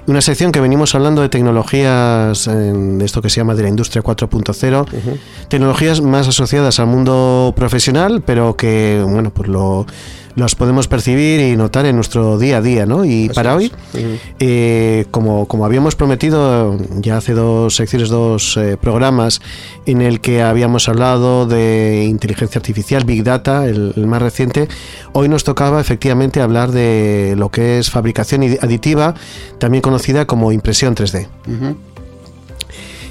una 0.07 0.21
sección 0.21 0.53
que 0.53 0.61
venimos 0.61 0.95
hablando 0.95 1.23
de 1.23 1.29
tecnologías, 1.29 2.47
en 2.47 3.01
esto 3.01 3.21
que 3.21 3.31
se 3.31 3.37
llama 3.37 3.55
de 3.55 3.63
la 3.63 3.69
industria 3.69 4.03
4.0, 4.03 5.19
tecnologías 5.49 6.01
más 6.01 6.29
asociadas 6.29 6.79
al 6.79 6.87
mundo 6.87 7.53
profesional, 7.57 8.23
pero 8.25 8.57
que, 8.57 9.03
bueno, 9.07 9.31
pues 9.31 9.49
lo, 9.49 9.87
las 10.37 10.55
podemos 10.55 10.87
percibir 10.87 11.41
y 11.41 11.57
notar 11.57 11.87
en 11.87 11.97
nuestro 11.97 12.39
día 12.39 12.59
a 12.59 12.61
día, 12.63 12.87
¿no? 12.87 13.05
Y 13.05 13.25
Así 13.27 13.35
para 13.35 13.51
es. 13.53 13.57
hoy, 13.57 13.73
eh, 14.39 15.07
como, 15.11 15.47
como 15.49 15.65
habíamos 15.65 15.97
prometido 15.97 16.77
ya 17.01 17.17
hace 17.17 17.33
dos 17.33 17.75
secciones, 17.75 18.09
dos 18.11 18.57
eh, 18.57 18.77
programas 18.81 19.41
en 19.87 20.03
el 20.03 20.21
que 20.21 20.43
habíamos 20.43 20.89
hablado 20.89 21.47
de 21.47 22.05
inteligencia 22.09 22.59
artificial, 22.59 23.05
Big 23.05 23.25
Data, 23.25 23.67
el, 23.67 23.93
el 23.97 24.07
más 24.07 24.21
reciente, 24.23 24.69
hoy 25.13 25.29
nos 25.29 25.43
tocaba 25.45 25.81
efectivamente 25.81 26.41
hablar 26.41 26.71
de 26.71 27.35
lo 27.37 27.49
que 27.51 27.79
es 27.79 27.91
fabricación 27.91 28.43
adi- 28.43 28.59
aditiva, 28.61 29.15
también 29.59 29.81
conocida 29.83 30.27
como 30.27 30.53
impresión 30.53 30.95
3D. 30.95 31.27
Ujú. 31.47 31.77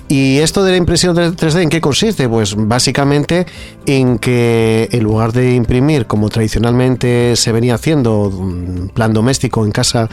¿Y 0.07 0.37
esto 0.37 0.63
de 0.63 0.71
la 0.71 0.77
impresión 0.77 1.15
3D 1.15 1.63
en 1.63 1.69
qué 1.69 1.81
consiste? 1.81 2.29
Pues 2.29 2.53
básicamente 2.55 3.47
en 3.87 4.19
que 4.19 4.87
en 4.91 5.03
lugar 5.03 5.33
de 5.33 5.55
imprimir 5.55 6.05
como 6.05 6.29
tradicionalmente 6.29 7.35
se 7.35 7.51
venía 7.51 7.73
haciendo, 7.73 8.29
mm, 8.31 8.89
plan 8.89 9.13
doméstico 9.13 9.65
en 9.65 9.71
casa, 9.71 10.07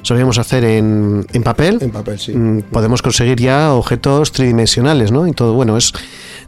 solíamos 0.00 0.38
hacer 0.38 0.64
en, 0.64 1.26
en 1.32 1.42
papel, 1.42 1.78
En 1.82 1.90
papel, 1.90 2.18
sí. 2.18 2.32
mm, 2.32 2.62
podemos 2.70 3.02
conseguir 3.02 3.38
ya 3.38 3.74
objetos 3.74 4.32
tridimensionales, 4.32 5.12
¿no? 5.12 5.26
Y 5.26 5.32
todo, 5.32 5.52
bueno, 5.52 5.76
es 5.76 5.92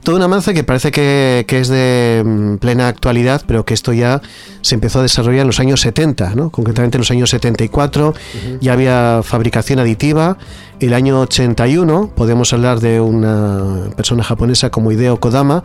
todo 0.02 0.16
un 0.16 0.22
avance 0.22 0.54
que 0.54 0.64
parece 0.64 0.90
que, 0.90 1.44
que 1.46 1.60
es 1.60 1.68
de 1.68 2.22
mm, 2.24 2.56
plena 2.56 2.88
actualidad, 2.88 3.42
pero 3.46 3.66
que 3.66 3.74
esto 3.74 3.92
ya 3.92 4.22
se 4.62 4.74
empezó 4.74 5.00
a 5.00 5.02
desarrollar 5.02 5.42
en 5.42 5.48
los 5.48 5.60
años 5.60 5.80
70, 5.82 6.34
¿no? 6.34 6.48
Concretamente 6.48 6.96
en 6.96 7.00
los 7.00 7.10
años 7.10 7.28
74 7.28 8.14
ya 8.60 8.72
había 8.72 9.20
fabricación 9.22 9.80
aditiva. 9.80 10.38
El 10.78 10.92
año 10.92 11.20
81 11.22 12.10
podemos 12.14 12.52
hablar 12.52 12.80
de 12.80 13.00
una 13.00 13.88
persona 13.96 14.22
japonesa 14.22 14.68
como 14.70 14.92
Hideo 14.92 15.18
Kodama 15.18 15.64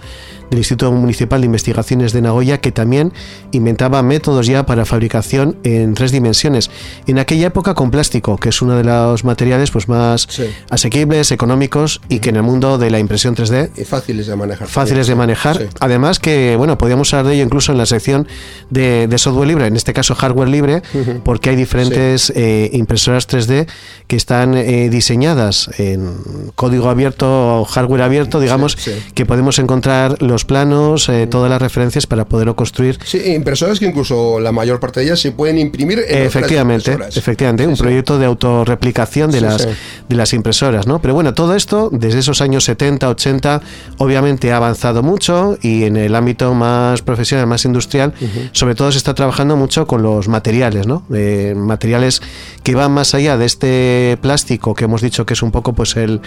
del 0.49 0.59
Instituto 0.59 0.89
Municipal 0.93 1.41
de 1.41 1.45
Investigaciones 1.47 2.13
de 2.13 2.21
Nagoya 2.21 2.59
que 2.61 2.71
también 2.71 3.11
inventaba 3.51 4.03
métodos 4.03 4.47
ya 4.47 4.65
para 4.65 4.85
fabricación 4.85 5.57
en 5.63 5.95
tres 5.95 6.13
dimensiones. 6.13 6.69
En 7.07 7.19
aquella 7.19 7.47
época 7.47 7.73
con 7.73 7.91
plástico, 7.91 8.37
que 8.37 8.49
es 8.49 8.61
uno 8.61 8.77
de 8.77 8.85
los 8.85 9.25
materiales 9.25 9.69
pues 9.71 9.89
más 9.89 10.27
Sí. 10.29 10.43
asequibles, 10.69 11.31
económicos 11.31 11.99
y 12.07 12.19
que 12.19 12.29
en 12.29 12.37
el 12.37 12.43
mundo 12.43 12.77
de 12.77 12.89
la 12.89 12.99
impresión 12.99 13.35
3D 13.35 13.71
Y 13.77 13.83
fáciles 13.83 14.27
de 14.27 14.35
manejar. 14.37 14.67
fáciles 14.69 15.07
de 15.07 15.15
manejar. 15.15 15.57
Sí. 15.57 15.63
Además 15.81 16.19
que, 16.19 16.55
bueno, 16.57 16.77
podríamos 16.77 17.13
hablar 17.13 17.27
de 17.27 17.35
ello 17.35 17.43
incluso 17.43 17.73
en 17.73 17.77
la 17.77 17.85
sección 17.85 18.27
de, 18.69 19.07
de 19.09 19.17
software 19.17 19.47
libre, 19.49 19.67
en 19.67 19.75
este 19.75 19.91
caso 19.93 20.15
hardware 20.15 20.47
libre, 20.47 20.81
porque 21.25 21.49
hay 21.49 21.57
diferentes 21.57 22.31
eh, 22.33 22.69
impresoras 22.73 23.27
3D 23.27 23.67
que 24.07 24.15
están 24.15 24.55
eh, 24.55 24.89
diseñadas 25.05 25.69
en 25.79 26.13
código 26.53 26.87
abierto 26.89 27.65
hardware 27.65 28.03
abierto, 28.03 28.39
digamos, 28.39 28.73
sí. 28.77 28.91
que 29.15 29.25
podemos 29.25 29.57
encontrar 29.57 30.21
los 30.21 30.45
planos, 30.45 31.09
eh, 31.09 31.25
todas 31.25 31.49
las 31.49 31.59
referencias 31.59 32.05
para 32.05 32.25
poderlo 32.25 32.55
construir. 32.55 32.99
Sí, 33.03 33.19
impresoras 33.33 33.79
que 33.79 33.85
incluso 33.87 34.39
la 34.39 34.51
mayor 34.51 34.79
parte 34.79 34.99
de 34.99 35.07
ellas 35.07 35.19
se 35.19 35.31
pueden 35.31 35.57
imprimir 35.57 35.97
en 35.99 36.05
otras 36.05 36.25
Efectivamente, 36.27 36.91
impresoras. 36.91 37.17
efectivamente, 37.17 37.65
un 37.67 37.71
Sí, 37.75 37.77
sí. 37.77 37.83
proyecto 37.83 38.19
de 38.19 38.25
autorreplicación 38.27 39.31
de 39.31 39.39
Sí, 39.39 39.43
las 39.45 39.61
sí. 39.63 39.69
de 40.07 40.15
las 40.15 40.33
impresoras, 40.33 40.85
¿no? 40.85 41.01
Pero 41.01 41.15
bueno, 41.15 41.33
todo 41.33 41.55
esto 41.55 41.89
desde 41.91 42.19
esos 42.19 42.41
años 42.41 42.63
70, 42.65 43.09
80, 43.09 43.61
obviamente 43.97 44.51
ha 44.51 44.57
avanzado 44.57 45.01
mucho 45.01 45.57
y 45.63 45.85
en 45.85 45.97
el 45.97 46.13
ámbito 46.15 46.53
más 46.53 47.01
profesional, 47.01 47.47
más 47.47 47.65
industrial, 47.65 48.13
sobre 48.51 48.75
todo 48.75 48.91
se 48.91 48.99
está 48.99 49.15
trabajando 49.15 49.55
mucho 49.57 49.87
con 49.87 50.03
los 50.03 50.27
materiales, 50.27 50.85
¿no? 50.85 51.03
Eh, 51.13 51.53
materiales 51.57 52.21
que 52.63 52.75
van 52.75 52.91
más 52.91 53.15
allá 53.15 53.37
de 53.37 53.45
este 53.45 54.17
plástico 54.21 54.75
que 54.75 54.85
hemos 54.91 55.01
dicho 55.01 55.25
que 55.25 55.33
es 55.33 55.41
un 55.41 55.51
poco 55.51 55.71
pues 55.73 55.95
el, 55.95 56.19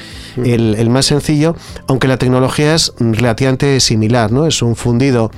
el, 0.42 0.88
más 0.88 1.06
sencillo, 1.06 1.54
aunque 1.86 2.08
la 2.08 2.16
tecnología 2.16 2.74
es 2.74 2.94
relativamente 2.98 3.78
similar, 3.80 4.32
¿no? 4.32 4.46
Es 4.46 4.62
un 4.62 4.74
fundido 4.74 5.30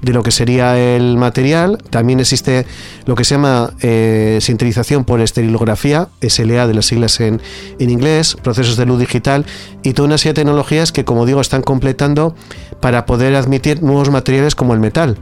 de 0.00 0.12
lo 0.12 0.24
que 0.24 0.32
sería 0.32 0.76
el 0.76 1.16
material. 1.16 1.78
También 1.90 2.18
existe 2.18 2.66
lo 3.06 3.14
que 3.14 3.24
se 3.24 3.36
llama 3.36 3.74
eh, 3.82 4.38
sintetización 4.40 5.04
por 5.04 5.20
esterilografía, 5.20 6.08
SLA 6.20 6.66
de 6.66 6.74
las 6.74 6.86
siglas 6.86 7.20
en, 7.20 7.40
en 7.78 7.90
inglés, 7.90 8.36
procesos 8.42 8.76
de 8.76 8.84
luz 8.84 8.98
digital 8.98 9.46
y 9.84 9.92
toda 9.92 10.08
una 10.08 10.18
serie 10.18 10.32
de 10.32 10.42
tecnologías 10.42 10.90
que, 10.90 11.04
como 11.04 11.24
digo, 11.24 11.40
están 11.40 11.62
completando 11.62 12.34
para 12.80 13.06
poder 13.06 13.36
admitir 13.36 13.80
nuevos 13.80 14.10
materiales 14.10 14.56
como 14.56 14.74
el 14.74 14.80
metal. 14.80 15.18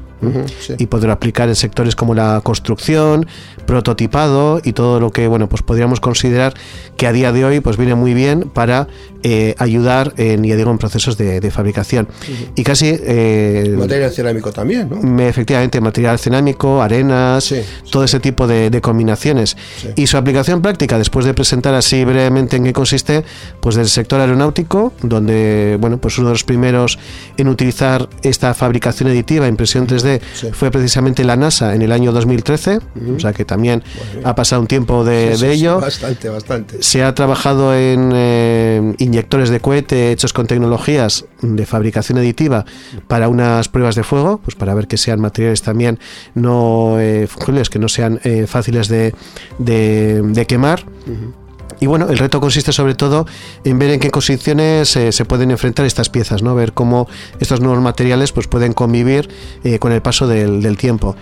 Sí. 0.61 0.75
y 0.79 0.87
poder 0.87 1.11
aplicar 1.11 1.49
en 1.49 1.55
sectores 1.57 1.97
como 1.97 2.15
la 2.15 2.41
construcción, 2.45 3.27
prototipado 3.75 4.61
y 4.63 4.73
todo 4.73 5.01
lo 5.01 5.11
que 5.13 5.27
bueno 5.29 5.49
pues 5.49 5.63
podríamos 5.63 6.01
considerar 6.01 6.55
que 6.97 7.07
a 7.07 7.13
día 7.13 7.33
de 7.33 7.45
hoy 7.45 7.61
pues 7.61 7.77
viene 7.77 7.95
muy 7.95 8.13
bien 8.15 8.51
para 8.53 8.89
eh, 9.23 9.55
ayudar 9.59 10.13
en 10.17 10.45
ya 10.45 10.57
digo 10.57 10.71
en 10.71 10.79
procesos 10.79 11.17
de, 11.17 11.41
de 11.41 11.51
fabricación 11.51 12.09
y 12.57 12.65
casi 12.65 12.87
eh, 12.93 13.75
Material 13.79 14.11
cerámico 14.11 14.51
también, 14.53 14.89
¿no? 14.91 14.97
me- 14.97 15.29
efectivamente 15.29 15.81
material 15.81 16.19
cerámico, 16.19 16.83
arenas, 16.83 17.45
Sí, 17.45 17.61
todo 17.91 18.05
ese 18.05 18.19
tipo 18.21 18.47
de, 18.47 18.71
de 18.71 18.81
combinaciones. 18.81 19.57
Sí. 19.81 19.89
Y 19.97 20.07
su 20.07 20.17
aplicación 20.17 20.61
práctica, 20.63 20.99
después 20.99 21.25
de 21.25 21.33
presentar 21.35 21.75
así 21.75 22.05
brevemente 22.05 22.57
en 22.57 22.65
qué 22.65 22.73
consiste, 22.73 23.25
pues 23.61 23.77
del 23.77 23.89
sector 23.89 24.21
aeronáutico, 24.21 24.93
donde 25.03 25.77
bueno, 25.81 25.99
pues 25.99 26.19
uno 26.19 26.29
de 26.29 26.35
los 26.35 26.45
primeros 26.45 26.99
en 27.37 27.49
utilizar 27.49 28.09
esta 28.23 28.53
fabricación 28.55 29.09
aditiva, 29.11 29.47
impresión 29.49 29.87
3D, 29.87 30.10
Sí. 30.35 30.49
fue 30.53 30.71
precisamente 30.71 31.23
la 31.25 31.37
NASA 31.37 31.75
en 31.75 31.83
el 31.83 31.93
año 31.93 32.11
2013, 32.13 32.79
o 33.17 33.21
sea 33.21 33.33
que 33.33 33.45
también 33.45 33.83
ha 34.25 34.35
pasado 34.35 34.63
un 34.63 34.67
tiempo 34.67 35.05
de, 35.05 35.37
Sí, 35.37 35.47
ello. 35.47 35.81
bastante, 35.81 36.29
bastante. 36.29 36.83
Se 36.83 37.03
ha 37.05 37.15
trabajado 37.15 37.75
en 37.75 38.11
eh, 38.15 38.95
inyectores 38.99 39.51
de 39.51 39.61
cohete 39.61 40.11
hechos 40.13 40.33
con 40.33 40.47
tecnologías 40.47 41.25
de 41.43 41.67
fabricación 41.67 42.19
aditiva 42.19 42.65
para 43.09 43.29
unas 43.29 43.69
pruebas 43.69 43.95
de 43.95 44.03
fuego, 44.03 44.41
pues 44.45 44.55
para 44.57 44.75
ver 44.75 44.87
que 44.89 44.97
sean 44.97 45.21
materiales 45.21 45.63
también 45.63 45.99
no 46.35 46.97
eh, 46.99 47.27
fungibles, 47.29 47.71
que 47.71 47.79
no 47.79 47.89
sean 47.89 48.21
eh, 48.25 48.47
fáciles 48.47 48.89
de, 48.89 49.15
de- 49.59 50.23
de 50.23 50.47
quemar. 50.47 50.85
Y 51.81 51.87
bueno, 51.87 52.09
el 52.09 52.19
reto 52.19 52.41
consiste 52.41 52.73
sobre 52.73 52.95
todo 52.95 53.27
en 53.65 53.79
ver 53.79 53.91
en 53.91 54.01
qué 54.01 54.11
condiciones 54.11 54.95
eh, 54.97 55.13
se 55.13 55.25
pueden 55.25 55.51
enfrentar 55.51 55.87
estas 55.87 56.11
piezas, 56.11 56.43
¿no? 56.43 56.55
Ver 56.55 56.75
cómo 56.75 57.09
estos 57.41 57.61
nuevos 57.61 57.83
materiales 57.83 58.33
pues, 58.33 58.47
pueden 58.47 58.75
convivir 58.75 59.31
eh, 59.65 59.79
con 59.79 59.93
el 59.93 60.03
paso 60.03 60.27
del, 60.27 60.63
del 60.63 60.77
tiempo. 60.77 61.17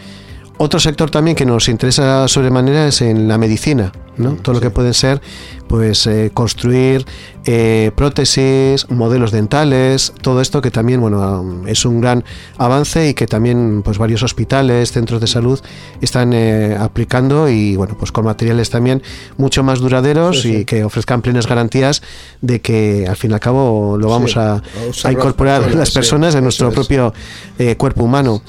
Otro 0.61 0.81
sector 0.81 1.09
también 1.09 1.37
que 1.37 1.47
nos 1.47 1.69
interesa 1.69 2.27
sobremanera 2.27 2.89
es 2.89 3.01
en 3.01 3.29
la 3.29 3.39
medicina, 3.39 3.93
¿no? 4.17 4.33
Todo 4.33 4.57
lo 4.57 4.61
que 4.61 4.71
pueden 4.71 4.93
ser, 4.93 5.23
pues, 5.69 6.07
eh, 6.07 6.31
construir 6.35 7.05
eh, 7.45 7.93
prótesis, 7.95 8.89
modelos 8.91 9.31
dentales, 9.31 10.13
todo 10.23 10.41
esto 10.41 10.61
que 10.61 10.71
también, 10.71 11.01
bueno, 11.01 11.63
es 11.67 11.85
un 11.85 12.01
gran 12.01 12.25
avance 12.57 13.09
y 13.09 13.15
que 13.15 13.27
también, 13.27 13.83
pues, 13.85 13.99
varios 13.99 14.23
hospitales, 14.23 14.93
centros 14.93 15.21
de 15.21 15.27
salud 15.27 15.61
están 16.01 16.33
eh, 16.33 16.77
aplicando 16.79 17.49
y, 17.49 17.77
bueno, 17.77 17.97
pues 17.99 18.13
con 18.13 18.25
materiales 18.25 18.71
también 18.71 19.03
mucho 19.37 19.63
más 19.63 19.79
duraderos 19.79 20.43
Sí, 20.43 20.49
sí. 20.53 20.57
y 20.59 20.65
que 20.65 20.85
ofrezcan 20.85 21.23
plenas 21.23 21.47
garantías 21.47 22.03
de 22.41 22.61
que, 22.61 23.07
al 23.09 23.17
fin 23.17 23.31
y 23.31 23.35
al 23.35 23.41
cabo, 23.41 23.97
lo 23.99 24.09
vamos 24.09 24.33
Sí, 24.33 24.39
a, 24.39 24.63
a 25.05 25.13
incorporar 25.13 25.75
las 25.75 25.91
personas 25.91 26.35
en 26.35 26.43
nuestro 26.45 26.69
es. 26.69 26.75
propio 26.75 27.13
eh, 27.59 27.77
cuerpo 27.77 28.05
humano. 28.05 28.43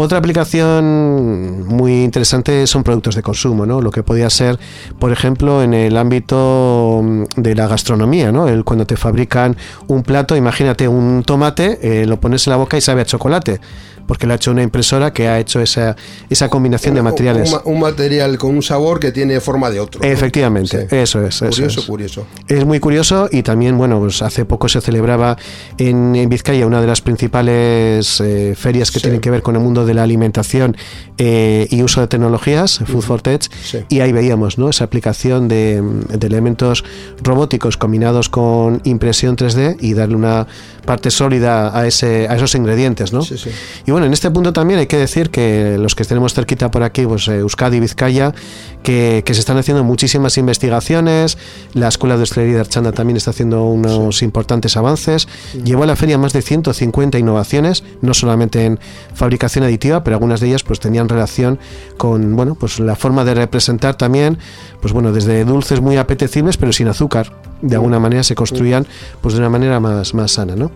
Otra 0.00 0.18
aplicación 0.18 1.66
muy 1.66 2.04
interesante 2.04 2.68
son 2.68 2.84
productos 2.84 3.16
de 3.16 3.22
consumo, 3.22 3.66
¿no? 3.66 3.80
Lo 3.80 3.90
que 3.90 4.04
podía 4.04 4.30
ser, 4.30 4.56
por 5.00 5.10
ejemplo, 5.10 5.60
en 5.60 5.74
el 5.74 5.96
ámbito 5.96 7.00
mm, 7.02 7.24
de 7.34 7.56
la 7.56 7.66
gastronomía, 7.66 8.30
¿no? 8.30 8.46
El, 8.46 8.62
cuando 8.62 8.86
te 8.86 8.96
fabrican 8.96 9.56
un 9.88 10.04
plato, 10.04 10.36
imagínate 10.36 10.86
un 10.86 11.24
tomate, 11.26 11.80
eh, 11.82 12.06
lo 12.06 12.20
pones 12.20 12.46
en 12.46 12.52
la 12.52 12.58
boca 12.58 12.76
y 12.76 12.80
sabe 12.80 13.00
a 13.00 13.06
chocolate, 13.06 13.60
porque 14.08 14.26
lo 14.26 14.32
ha 14.32 14.36
hecho 14.36 14.50
una 14.50 14.64
impresora 14.64 15.12
que 15.12 15.28
ha 15.28 15.38
hecho 15.38 15.60
esa, 15.60 15.94
esa 16.28 16.48
combinación 16.48 16.96
de 16.96 17.02
materiales. 17.02 17.48
Un, 17.50 17.54
ma- 17.54 17.62
un 17.64 17.78
material 17.80 18.36
con 18.38 18.56
un 18.56 18.62
sabor 18.64 18.98
que 18.98 19.12
tiene 19.12 19.38
forma 19.40 19.70
de 19.70 19.78
otro. 19.78 20.02
Efectivamente, 20.02 20.88
Sí. 20.90 20.96
eso 20.96 21.24
es. 21.24 21.36
eso 21.42 21.46
Curioso, 21.50 21.80
es. 21.80 21.86
curioso. 21.86 22.26
Es 22.48 22.64
muy 22.64 22.80
curioso 22.80 23.28
y 23.30 23.42
también, 23.42 23.78
bueno, 23.78 24.00
pues 24.00 24.22
hace 24.22 24.44
poco 24.44 24.68
se 24.68 24.80
celebraba 24.80 25.36
en, 25.76 26.16
en 26.16 26.28
Vizcaya 26.28 26.66
una 26.66 26.80
de 26.80 26.86
las 26.86 27.00
principales 27.02 28.20
eh, 28.20 28.54
ferias 28.56 28.90
que 28.90 28.98
Sí. 28.98 29.02
tienen 29.02 29.20
que 29.20 29.30
ver 29.30 29.42
con 29.42 29.54
el 29.56 29.62
mundo 29.62 29.84
de 29.86 29.94
la 29.94 30.02
alimentación 30.02 30.76
eh, 31.18 31.66
y 31.70 31.82
uso 31.82 32.00
de 32.00 32.06
tecnologías, 32.08 32.78
Food 32.86 33.02
for 33.02 33.20
Tech, 33.22 33.42
Sí. 33.62 33.78
y 33.90 34.00
ahí 34.00 34.12
veíamos 34.12 34.56
¿no? 34.58 34.70
esa 34.70 34.84
aplicación 34.84 35.48
de, 35.48 35.82
de 35.82 36.26
elementos 36.26 36.84
robóticos 37.22 37.76
combinados 37.76 38.28
con 38.30 38.80
impresión 38.84 39.36
3D 39.36 39.76
y 39.80 39.92
darle 39.94 40.16
una 40.16 40.46
parte 40.86 41.10
sólida 41.10 41.78
a, 41.78 41.86
ese, 41.86 42.26
a 42.28 42.36
esos 42.36 42.54
ingredientes, 42.54 43.12
¿no? 43.12 43.20
Sí, 43.22 43.36
sí. 43.36 43.50
Y 43.86 43.90
bueno, 43.90 43.97
en 44.06 44.12
este 44.12 44.30
punto 44.30 44.52
también 44.52 44.80
hay 44.80 44.86
que 44.86 44.96
decir 44.96 45.30
que 45.30 45.76
los 45.78 45.94
que 45.94 46.04
tenemos 46.04 46.34
cerquita 46.34 46.70
por 46.70 46.82
aquí, 46.82 47.06
pues 47.06 47.28
eh, 47.28 47.38
Euskadi 47.38 47.78
y 47.78 47.80
Vizcaya, 47.80 48.34
que, 48.82 49.22
que 49.24 49.34
se 49.34 49.40
están 49.40 49.56
haciendo 49.56 49.84
muchísimas 49.84 50.38
investigaciones, 50.38 51.38
la 51.74 51.88
Escuela 51.88 52.16
de 52.16 52.22
Hostelería 52.22 52.54
de 52.54 52.60
Archanda 52.60 52.92
también 52.92 53.16
está 53.16 53.30
haciendo 53.30 53.64
unos 53.64 54.22
importantes 54.22 54.76
avances, 54.76 55.28
llevó 55.64 55.84
a 55.84 55.86
la 55.86 55.96
feria 55.96 56.18
más 56.18 56.32
de 56.32 56.42
150 56.42 57.18
innovaciones, 57.18 57.84
no 58.00 58.14
solamente 58.14 58.64
en 58.64 58.78
fabricación 59.14 59.64
aditiva, 59.64 60.04
pero 60.04 60.16
algunas 60.16 60.40
de 60.40 60.48
ellas 60.48 60.62
pues 60.62 60.80
tenían 60.80 61.08
relación 61.08 61.58
con, 61.96 62.36
bueno, 62.36 62.54
pues 62.54 62.80
la 62.80 62.96
forma 62.96 63.24
de 63.24 63.34
representar 63.34 63.96
también, 63.96 64.38
pues 64.80 64.92
bueno, 64.92 65.12
desde 65.12 65.44
dulces 65.44 65.80
muy 65.80 65.96
apetecibles, 65.96 66.56
pero 66.56 66.72
sin 66.72 66.88
azúcar, 66.88 67.32
de 67.62 67.74
alguna 67.76 67.98
manera 67.98 68.22
se 68.22 68.34
construían 68.34 68.86
pues 69.20 69.34
de 69.34 69.40
una 69.40 69.50
manera 69.50 69.80
más, 69.80 70.14
más 70.14 70.32
sana, 70.32 70.54
¿no? 70.56 70.70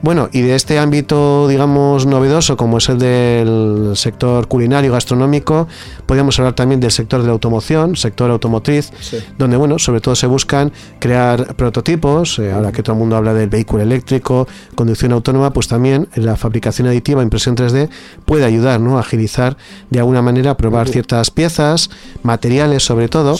Bueno, 0.00 0.28
y 0.32 0.42
de 0.42 0.54
este 0.54 0.78
ámbito, 0.78 1.48
digamos, 1.48 2.06
novedoso, 2.06 2.56
como 2.56 2.78
es 2.78 2.88
el 2.88 2.98
del 2.98 3.92
sector 3.96 4.46
culinario, 4.46 4.92
gastronómico, 4.92 5.66
podríamos 6.06 6.38
hablar 6.38 6.54
también 6.54 6.78
del 6.78 6.92
sector 6.92 7.20
de 7.20 7.26
la 7.26 7.32
automoción, 7.32 7.96
sector 7.96 8.30
automotriz, 8.30 8.92
Sí. 9.00 9.18
donde, 9.36 9.56
bueno, 9.56 9.76
sobre 9.80 10.00
todo 10.00 10.14
se 10.14 10.28
buscan 10.28 10.72
crear 11.00 11.56
prototipos, 11.56 12.38
eh, 12.38 12.52
ahora 12.52 12.70
que 12.70 12.84
todo 12.84 12.92
el 12.92 13.00
mundo 13.00 13.16
habla 13.16 13.34
del 13.34 13.48
vehículo 13.48 13.82
eléctrico, 13.82 14.46
conducción 14.76 15.10
autónoma, 15.12 15.52
pues 15.52 15.66
también 15.66 16.08
la 16.14 16.36
fabricación 16.36 16.86
aditiva, 16.86 17.20
impresión 17.24 17.56
3D, 17.56 17.88
puede 18.24 18.44
ayudar, 18.44 18.78
¿no?, 18.80 18.98
a 18.98 19.00
agilizar 19.00 19.56
de 19.90 19.98
alguna 19.98 20.22
manera, 20.22 20.52
a 20.52 20.56
probar 20.56 20.88
ciertas 20.88 21.32
piezas, 21.32 21.90
materiales 22.22 22.84
sobre 22.84 23.08
todo. 23.08 23.36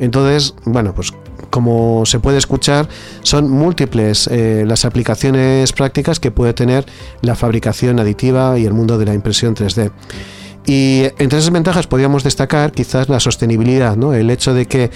Entonces, 0.00 0.54
bueno, 0.64 0.94
pues 0.94 1.12
como 1.50 2.04
se 2.06 2.20
puede 2.20 2.38
escuchar, 2.38 2.88
son 3.22 3.50
múltiples 3.50 4.28
eh, 4.28 4.64
las 4.66 4.84
aplicaciones 4.84 5.72
prácticas 5.72 6.20
que 6.20 6.30
puede 6.30 6.52
tener 6.52 6.86
la 7.22 7.34
fabricación 7.34 8.00
aditiva 8.00 8.58
y 8.58 8.66
el 8.66 8.72
mundo 8.72 8.98
de 8.98 9.06
la 9.06 9.14
impresión 9.14 9.54
3D. 9.54 9.90
Y 10.66 11.04
entre 11.18 11.38
esas 11.38 11.50
ventajas 11.50 11.86
podríamos 11.86 12.24
destacar 12.24 12.72
quizás 12.72 13.08
la 13.08 13.20
sostenibilidad, 13.20 13.96
¿no? 13.96 14.12
El 14.12 14.28
hecho 14.28 14.52
de 14.52 14.66
que 14.66 14.90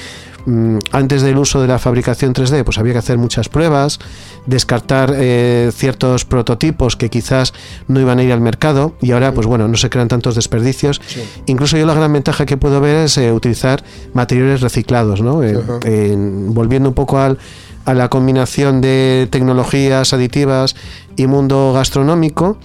antes 0.93 1.23
del 1.23 1.39
uso 1.39 1.61
de 1.61 1.69
la 1.69 1.79
fabricación 1.79 2.35
3D 2.35 2.65
pues 2.65 2.79
había 2.79 2.93
que 2.95 2.99
hacer 2.99 3.17
muchas 3.19 3.49
pruebas, 3.49 3.99
descartar 4.47 5.13
eh, 5.17 5.71
ciertos 5.75 6.25
prototipos 6.25 6.97
que 6.97 7.11
quizás 7.11 7.53
no 7.89 8.01
iban 8.01 8.19
a 8.19 8.23
ir 8.23 8.33
al 8.33 8.41
mercado 8.41 8.95
y 9.01 9.13
ahora 9.13 9.33
pues 9.33 9.47
bueno, 9.47 9.69
no 9.69 9.77
se 9.77 9.89
crean 9.91 10.09
tantos 10.09 10.35
desperdicios. 10.35 11.01
Incluso 11.47 11.77
yo 11.79 11.87
la 11.87 11.95
gran 11.95 12.13
ventaja 12.13 12.45
que 12.47 12.57
puedo 12.57 12.81
ver 12.81 12.97
es 13.05 13.19
eh, 13.19 13.33
utilizar 13.33 13.85
materiales 14.15 14.61
reciclados, 14.61 15.21
¿no? 15.21 15.43
Eh, 15.45 16.15
volviendo 16.49 16.89
un 16.89 16.95
poco 16.95 17.19
al, 17.19 17.39
a 17.85 17.95
la 17.95 18.09
combinación 18.09 18.81
de 18.81 19.29
tecnologías 19.31 20.13
aditivas 20.13 20.75
y 21.17 21.27
mundo 21.27 21.73
gastronómico, 21.75 22.59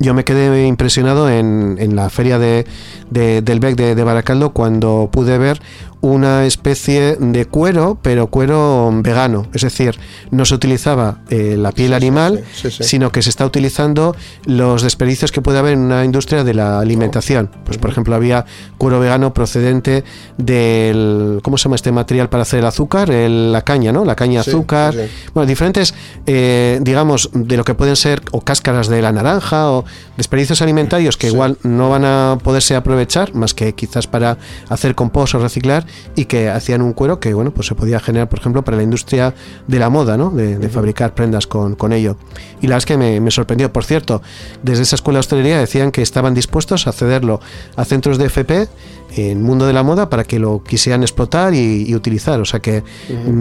yo 0.00 0.12
me 0.12 0.24
quedé 0.24 0.66
impresionado 0.66 1.30
en, 1.30 1.76
en 1.78 1.94
la 1.94 2.10
feria 2.10 2.38
de, 2.38 2.66
de- 3.10 3.42
del 3.42 3.60
BEC 3.60 3.76
de, 3.76 3.94
de 3.94 4.02
Baracaldo 4.04 4.50
cuando 4.52 5.08
pude 5.12 5.38
ver 5.38 5.60
una 6.04 6.44
especie 6.44 7.16
de 7.18 7.46
cuero, 7.46 7.98
pero 8.02 8.26
cuero 8.26 8.90
vegano. 9.02 9.46
Es 9.54 9.62
decir, 9.62 9.98
no 10.30 10.44
se 10.44 10.54
utilizaba 10.54 11.18
eh, 11.30 11.56
la 11.58 11.72
piel 11.72 11.88
Sí, 11.88 11.94
animal, 11.94 12.44
sí, 12.54 12.70
sí, 12.70 12.76
sí. 12.78 12.84
sino 12.84 13.10
que 13.10 13.22
se 13.22 13.30
está 13.30 13.46
utilizando 13.46 14.14
los 14.44 14.82
desperdicios 14.82 15.32
que 15.32 15.40
puede 15.40 15.58
haber 15.58 15.72
en 15.74 15.80
una 15.80 16.04
industria 16.04 16.44
de 16.44 16.52
la 16.54 16.78
alimentación. 16.80 17.50
Pues, 17.64 17.78
por 17.78 17.90
ejemplo, 17.90 18.14
había 18.14 18.44
cuero 18.78 19.00
vegano 19.00 19.32
procedente 19.32 20.04
del. 20.38 21.40
¿Cómo 21.42 21.56
se 21.58 21.64
llama 21.64 21.76
este 21.76 21.90
material 21.92 22.28
para 22.28 22.42
hacer 22.42 22.60
el 22.60 22.66
azúcar? 22.66 23.10
El- 23.10 23.52
la 23.52 23.62
caña, 23.62 23.92
¿no? 23.92 24.04
La 24.04 24.14
caña 24.16 24.40
azúcar. 24.40 24.94
Bueno, 25.32 25.46
diferentes, 25.46 25.94
eh, 26.26 26.78
digamos, 26.82 27.30
de 27.32 27.56
lo 27.56 27.64
que 27.64 27.74
pueden 27.74 27.96
ser 27.96 28.22
o 28.32 28.40
cáscaras 28.42 28.88
de 28.88 29.00
la 29.02 29.12
naranja 29.12 29.70
o 29.70 29.84
desperdicios 30.16 30.60
alimentarios 30.62 31.16
que 31.16 31.28
igual 31.28 31.56
no 31.62 31.90
van 31.90 32.04
a 32.04 32.38
poderse 32.42 32.74
aprovechar, 32.76 33.34
más 33.34 33.54
que 33.54 33.74
quizás 33.74 34.06
para 34.06 34.36
hacer 34.68 34.94
compost 34.94 35.34
o 35.34 35.38
reciclar, 35.38 35.86
y 36.16 36.26
que 36.26 36.48
hacían 36.48 36.82
un 36.82 36.92
cuero 36.92 37.20
que 37.20 37.34
bueno 37.34 37.52
pues 37.52 37.66
se 37.66 37.74
podía 37.74 38.00
generar 38.00 38.28
por 38.28 38.38
ejemplo 38.38 38.64
para 38.64 38.76
la 38.76 38.82
industria 38.82 39.34
de 39.66 39.78
la 39.78 39.90
moda 39.90 40.16
¿no? 40.16 40.30
de, 40.30 40.68
fabricar 40.68 41.14
prendas 41.14 41.46
con, 41.46 41.74
con, 41.74 41.92
ello. 41.92 42.16
Y 42.60 42.66
la 42.66 42.76
verdad 42.76 42.78
es 42.78 42.86
que 42.86 42.96
me, 42.96 43.20
me, 43.20 43.30
sorprendió. 43.30 43.72
Por 43.72 43.84
cierto 43.84 44.22
desde 44.62 44.82
esa 44.82 44.96
escuela 44.96 45.18
de 45.18 45.20
hostelería 45.20 45.58
decían 45.58 45.90
que 45.90 46.02
estaban 46.02 46.34
dispuestos 46.34 46.86
a 46.86 46.92
cederlo 46.92 47.40
a 47.76 47.84
centros 47.84 48.18
de 48.18 48.26
FP 48.26 48.68
en 49.16 49.42
mundo 49.42 49.66
de 49.66 49.72
la 49.72 49.82
moda 49.82 50.08
para 50.08 50.24
que 50.24 50.38
lo 50.38 50.62
quisieran 50.64 51.02
explotar 51.02 51.54
y, 51.54 51.94
utilizar. 51.94 52.40
O 52.40 52.44
sea 52.44 52.60
que 52.60 52.82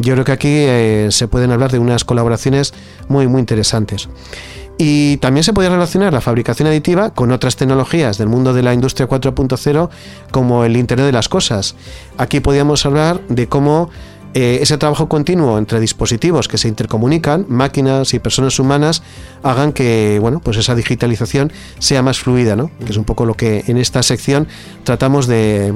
yo 0.01 0.13
creo 0.13 0.25
que 0.25 0.31
aquí 0.31 0.49
eh, 0.49 1.07
se 1.11 1.27
pueden 1.27 1.51
hablar 1.51 1.71
de 1.71 1.79
unas 1.79 2.03
colaboraciones 2.03 2.73
muy 3.07 3.27
muy 3.27 3.39
interesantes 3.39 4.07
y 4.77 5.17
también 5.17 5.43
se 5.43 5.53
podía 5.53 5.69
relacionar 5.69 6.13
la 6.13 6.21
fabricación 6.21 6.67
aditiva 6.67 7.11
con 7.11 7.31
otras 7.31 7.55
tecnologías 7.55 8.17
del 8.17 8.27
mundo 8.27 8.53
de 8.53 8.63
la 8.63 8.73
industria 8.73 9.07
4.0 9.07 9.89
como 10.31 10.65
el 10.65 10.77
Internet 10.77 11.05
de 11.07 11.11
las 11.11 11.29
Cosas. 11.29 11.75
Aquí 12.17 12.39
podíamos 12.39 12.85
hablar 12.85 13.21
de 13.29 13.47
cómo 13.47 13.89
eh, 14.35 14.59
ese 14.61 14.79
trabajo 14.79 15.07
continuo 15.07 15.59
entre 15.59 15.79
dispositivos 15.79 16.47
que 16.47 16.57
se 16.57 16.67
intercomunican, 16.67 17.45
máquinas 17.49 18.15
y 18.15 18.19
personas 18.19 18.57
humanas, 18.57 19.03
hagan 19.43 19.73
que 19.73 20.17
bueno, 20.19 20.39
pues 20.39 20.57
esa 20.57 20.73
digitalización 20.73 21.51
sea 21.77 22.01
más 22.01 22.19
fluida, 22.19 22.55
¿no? 22.55 22.71
que 22.83 22.91
es 22.91 22.97
un 22.97 23.03
poco 23.03 23.25
lo 23.25 23.35
que 23.35 23.63
en 23.67 23.77
esta 23.77 24.01
sección 24.01 24.47
tratamos 24.83 25.27
de, 25.27 25.71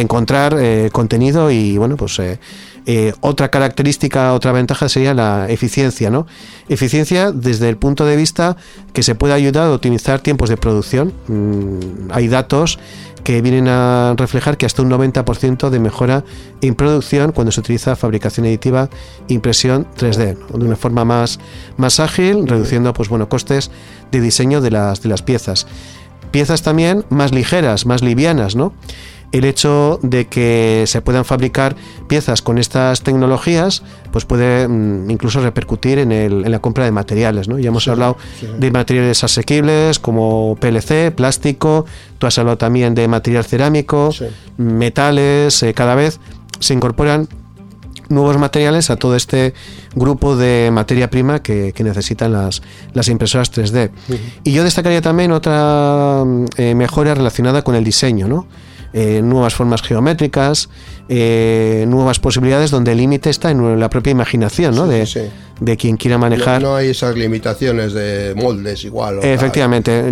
encontrar 0.00 0.56
eh, 0.58 0.88
contenido 0.92 1.50
y 1.50 1.76
bueno, 1.76 1.98
pues 1.98 2.18
eh, 2.20 2.38
eh, 2.86 3.12
otra 3.20 3.50
característica, 3.50 4.32
otra 4.32 4.52
ventaja 4.52 4.88
sería 4.88 5.14
la 5.14 5.46
eficiencia, 5.48 6.10
¿no? 6.10 6.26
Eficiencia 6.68 7.32
desde 7.32 7.68
el 7.68 7.76
punto 7.76 8.06
de 8.06 8.16
vista 8.16 8.56
que 8.92 9.02
se 9.02 9.14
puede 9.14 9.34
ayudar 9.34 9.66
a 9.66 9.72
optimizar 9.72 10.20
tiempos 10.20 10.48
de 10.48 10.56
producción. 10.56 11.12
Mm, 11.28 12.10
hay 12.10 12.28
datos 12.28 12.78
que 13.24 13.42
vienen 13.42 13.68
a 13.68 14.14
reflejar 14.16 14.56
que 14.56 14.66
hasta 14.66 14.82
un 14.82 14.90
90% 14.90 15.70
de 15.70 15.78
mejora 15.78 16.24
en 16.62 16.74
producción 16.74 17.32
cuando 17.32 17.52
se 17.52 17.60
utiliza 17.60 17.96
fabricación 17.96 18.46
aditiva 18.46 18.88
impresión 19.28 19.86
3D, 19.98 20.36
de 20.58 20.64
una 20.64 20.76
forma 20.76 21.04
más, 21.04 21.38
más 21.76 22.00
ágil, 22.00 22.48
reduciendo 22.48 22.92
pues, 22.94 23.08
bueno, 23.08 23.28
costes 23.28 23.70
de 24.10 24.20
diseño 24.20 24.60
de 24.60 24.70
las, 24.70 25.02
de 25.02 25.08
las 25.08 25.22
piezas. 25.22 25.66
Piezas 26.30 26.62
también 26.62 27.04
más 27.10 27.32
ligeras, 27.32 27.86
más 27.86 28.02
livianas, 28.02 28.56
¿no? 28.56 28.72
El 29.32 29.44
hecho 29.44 29.98
de 30.02 30.26
que 30.26 30.84
se 30.86 31.00
puedan 31.02 31.24
fabricar 31.24 31.76
piezas 32.08 32.42
con 32.42 32.58
estas 32.58 33.02
tecnologías, 33.02 33.82
pues 34.10 34.24
puede 34.24 34.66
mm, 34.66 35.10
incluso 35.10 35.40
repercutir 35.40 35.98
en, 35.98 36.12
el, 36.12 36.44
en, 36.44 36.50
la 36.50 36.58
compra 36.58 36.84
de 36.84 36.90
materiales. 36.90 37.48
¿no? 37.48 37.58
Ya 37.58 37.68
hemos 37.68 37.86
hablado 37.88 38.16
de 38.58 38.70
materiales 38.70 39.22
asequibles 39.22 39.98
como 39.98 40.56
PLC, 40.60 41.12
plástico, 41.14 41.86
tú 42.18 42.26
has 42.26 42.38
hablado 42.38 42.58
también 42.58 42.94
de 42.94 43.06
material 43.06 43.44
cerámico, 43.44 44.12
metales, 44.56 45.62
eh, 45.62 45.74
cada 45.74 45.94
vez 45.94 46.18
se 46.58 46.74
incorporan 46.74 47.28
nuevos 48.08 48.36
materiales 48.38 48.90
a 48.90 48.96
todo 48.96 49.14
este 49.14 49.54
grupo 49.94 50.36
de 50.36 50.70
materia 50.72 51.08
prima 51.08 51.42
que, 51.42 51.72
necesitan 51.78 52.32
las, 52.32 52.60
las, 52.92 53.08
impresoras 53.08 53.52
3D. 53.52 53.90
Y 54.44 54.52
yo 54.52 54.64
destacaría 54.64 55.00
también 55.00 55.30
otra 55.30 56.24
mm, 56.26 56.46
eh, 56.56 56.74
mejora 56.74 57.14
relacionada 57.14 57.62
con 57.62 57.76
el 57.76 57.84
diseño, 57.84 58.28
¿no? 58.28 58.46
Eh, 58.92 59.20
nuevas 59.22 59.54
formas 59.54 59.82
geométricas, 59.82 60.68
eh, 61.08 61.84
nuevas 61.86 62.18
posibilidades 62.18 62.72
donde 62.72 62.90
el 62.90 62.98
límite 62.98 63.30
está 63.30 63.52
en 63.52 63.78
la 63.78 63.88
propia 63.88 64.10
imaginación 64.10 64.74
¿no? 64.74 64.88
de, 64.88 65.30
de, 65.60 65.76
quien 65.76 65.96
quiera 65.96 66.18
manejar. 66.18 66.60
No, 66.60 66.74
hay 66.74 66.88
esas 66.88 67.14
limitaciones 67.14 67.92
de 67.92 68.34
moldes 68.34 68.82
igual. 68.84 69.20
Efectivamente, 69.22 70.04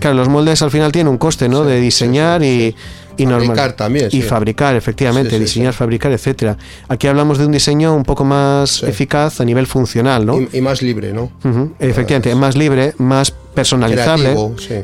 claro, 0.00 0.16
los 0.16 0.28
moldes 0.28 0.62
al 0.62 0.72
final 0.72 0.90
tienen 0.90 1.12
un 1.12 1.18
coste 1.18 1.48
¿no? 1.48 1.62
de 1.62 1.80
diseñar 1.80 2.42
y 2.42 2.74
y 3.16 3.26
fabricar 3.26 3.72
también 3.74 4.08
y 4.10 4.22
fabricar 4.22 4.76
efectivamente 4.76 5.38
diseñar 5.38 5.72
fabricar 5.72 6.12
etcétera. 6.12 6.56
Aquí 6.88 7.06
hablamos 7.06 7.38
de 7.38 7.46
un 7.46 7.52
diseño 7.52 7.94
un 7.94 8.02
poco 8.02 8.24
más 8.24 8.82
eficaz 8.82 9.40
a 9.40 9.44
nivel 9.44 9.66
funcional 9.66 10.26
no 10.26 10.38
y, 10.52 10.60
más 10.60 10.82
libre 10.82 11.12
no 11.12 11.30
efectivamente 11.78 12.34
más 12.34 12.56
libre 12.56 12.94
más 12.98 13.32
personalizable 13.54 14.34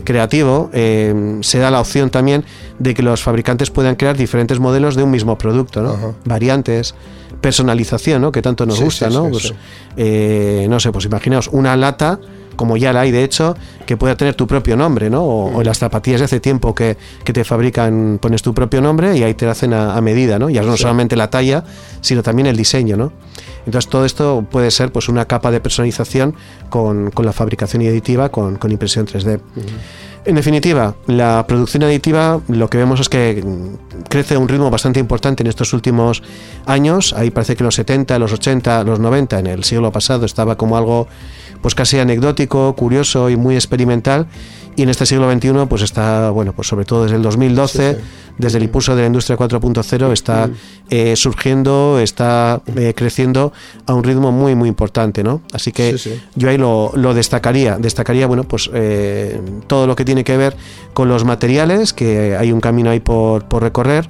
creativo, 0.04 0.70
eh, 0.72 1.38
se 1.42 1.58
da 1.58 1.70
la 1.70 1.80
opción 1.80 2.10
también 2.10 2.44
de 2.78 2.94
que 2.94 3.02
los 3.02 3.22
fabricantes 3.22 3.70
puedan 3.70 3.96
crear 3.96 4.16
diferentes 4.16 4.58
modelos 4.58 4.94
de 4.94 5.02
un 5.02 5.10
mismo 5.10 5.36
producto 5.36 5.82
no 5.82 6.14
variantes 6.24 6.94
personalización 7.40 8.22
no 8.22 8.32
que 8.32 8.42
tanto 8.42 8.66
nos 8.66 8.80
gusta 8.80 9.10
no 9.10 9.28
pues, 9.28 9.52
eh, 9.96 10.66
no 10.68 10.80
sé 10.80 10.92
pues 10.92 11.04
imaginaos 11.04 11.48
una 11.52 11.76
lata 11.76 12.20
como 12.60 12.76
ya 12.76 12.92
la 12.92 13.00
hay 13.00 13.10
de 13.10 13.24
hecho, 13.24 13.56
que 13.86 13.96
pueda 13.96 14.16
tener 14.18 14.34
tu 14.34 14.46
propio 14.46 14.76
nombre, 14.76 15.08
¿no? 15.08 15.24
O, 15.24 15.62
las 15.62 15.78
zapatillas 15.78 16.20
de 16.20 16.26
hace 16.26 16.40
tiempo 16.40 16.74
que, 16.74 16.98
te 17.24 17.42
fabrican, 17.42 18.18
pones 18.20 18.42
tu 18.42 18.52
propio 18.52 18.82
nombre 18.82 19.16
y 19.16 19.22
ahí 19.22 19.32
te 19.32 19.46
hacen 19.46 19.72
a, 19.72 19.98
medida, 20.02 20.38
¿no? 20.38 20.50
Ya 20.50 20.60
no 20.60 20.76
solamente 20.76 21.16
la 21.16 21.30
talla, 21.30 21.64
sino 22.02 22.22
también 22.22 22.44
el 22.46 22.58
diseño, 22.58 22.98
¿no? 22.98 23.14
Entonces 23.64 23.90
todo 23.90 24.04
esto 24.04 24.44
puede 24.50 24.70
ser 24.70 24.92
pues 24.92 25.08
una 25.08 25.24
capa 25.24 25.50
de 25.50 25.60
personalización 25.60 26.34
con, 26.68 27.10
la 27.16 27.32
fabricación 27.32 27.80
aditiva 27.80 28.28
con, 28.28 28.56
con 28.56 28.70
impresión 28.70 29.06
3D. 29.06 29.40
En 30.26 30.34
definitiva, 30.34 30.96
la 31.06 31.46
producción 31.48 31.82
aditiva 31.82 32.42
lo 32.48 32.68
que 32.68 32.76
vemos 32.76 33.00
es 33.00 33.08
que 33.08 33.42
crece 34.10 34.34
a 34.34 34.38
un 34.38 34.48
ritmo 34.48 34.70
bastante 34.70 35.00
importante 35.00 35.42
en 35.42 35.46
estos 35.46 35.72
últimos 35.72 36.22
años. 36.66 37.14
Ahí 37.14 37.30
parece 37.30 37.56
que 37.56 37.64
los 37.64 37.74
70, 37.76 38.18
los 38.18 38.34
80, 38.34 38.84
los 38.84 39.00
90, 39.00 39.38
en 39.38 39.46
el 39.46 39.64
siglo 39.64 39.90
pasado 39.90 40.26
estaba 40.26 40.56
como 40.56 40.76
algo 40.76 41.08
pues 41.60 41.74
casi 41.74 41.98
anecdótico, 41.98 42.74
curioso 42.74 43.30
y 43.30 43.36
muy 43.36 43.54
experimental. 43.54 44.26
Y 44.76 44.82
en 44.82 44.88
este 44.88 45.04
siglo 45.04 45.30
XXI, 45.30 45.66
pues 45.68 45.82
está, 45.82 46.30
bueno, 46.30 46.52
pues 46.52 46.68
sobre 46.68 46.84
todo 46.84 47.02
desde 47.02 47.16
el 47.16 47.22
2012, 47.22 47.98
desde 48.38 48.58
el 48.58 48.64
impulso 48.64 48.94
de 48.94 49.02
la 49.02 49.08
industria 49.08 49.36
4.0, 49.36 50.12
está 50.12 50.46
mm. 50.46 50.52
eh, 50.90 51.16
surgiendo, 51.16 51.98
está 51.98 52.62
eh, 52.76 52.94
creciendo 52.96 53.52
a 53.86 53.94
un 53.94 54.04
ritmo 54.04 54.32
muy, 54.32 54.54
muy 54.54 54.68
importante, 54.68 55.22
¿no? 55.22 55.42
Así 55.52 55.72
que 55.72 55.96
yo 56.34 56.48
ahí 56.48 56.56
lo, 56.56 56.92
lo, 56.94 57.14
destacaría. 57.14 57.78
Destacaría, 57.78 58.26
bueno, 58.26 58.44
pues 58.44 58.70
eh, 58.72 59.40
todo 59.66 59.86
lo 59.86 59.96
que 59.96 60.04
tiene 60.04 60.24
que 60.24 60.36
ver 60.36 60.56
con 60.94 61.08
los 61.08 61.24
materiales, 61.24 61.92
que 61.92 62.36
hay 62.36 62.52
un 62.52 62.60
camino 62.60 62.90
ahí 62.90 63.00
por, 63.00 63.46
por 63.46 63.62
recorrer 63.62 64.08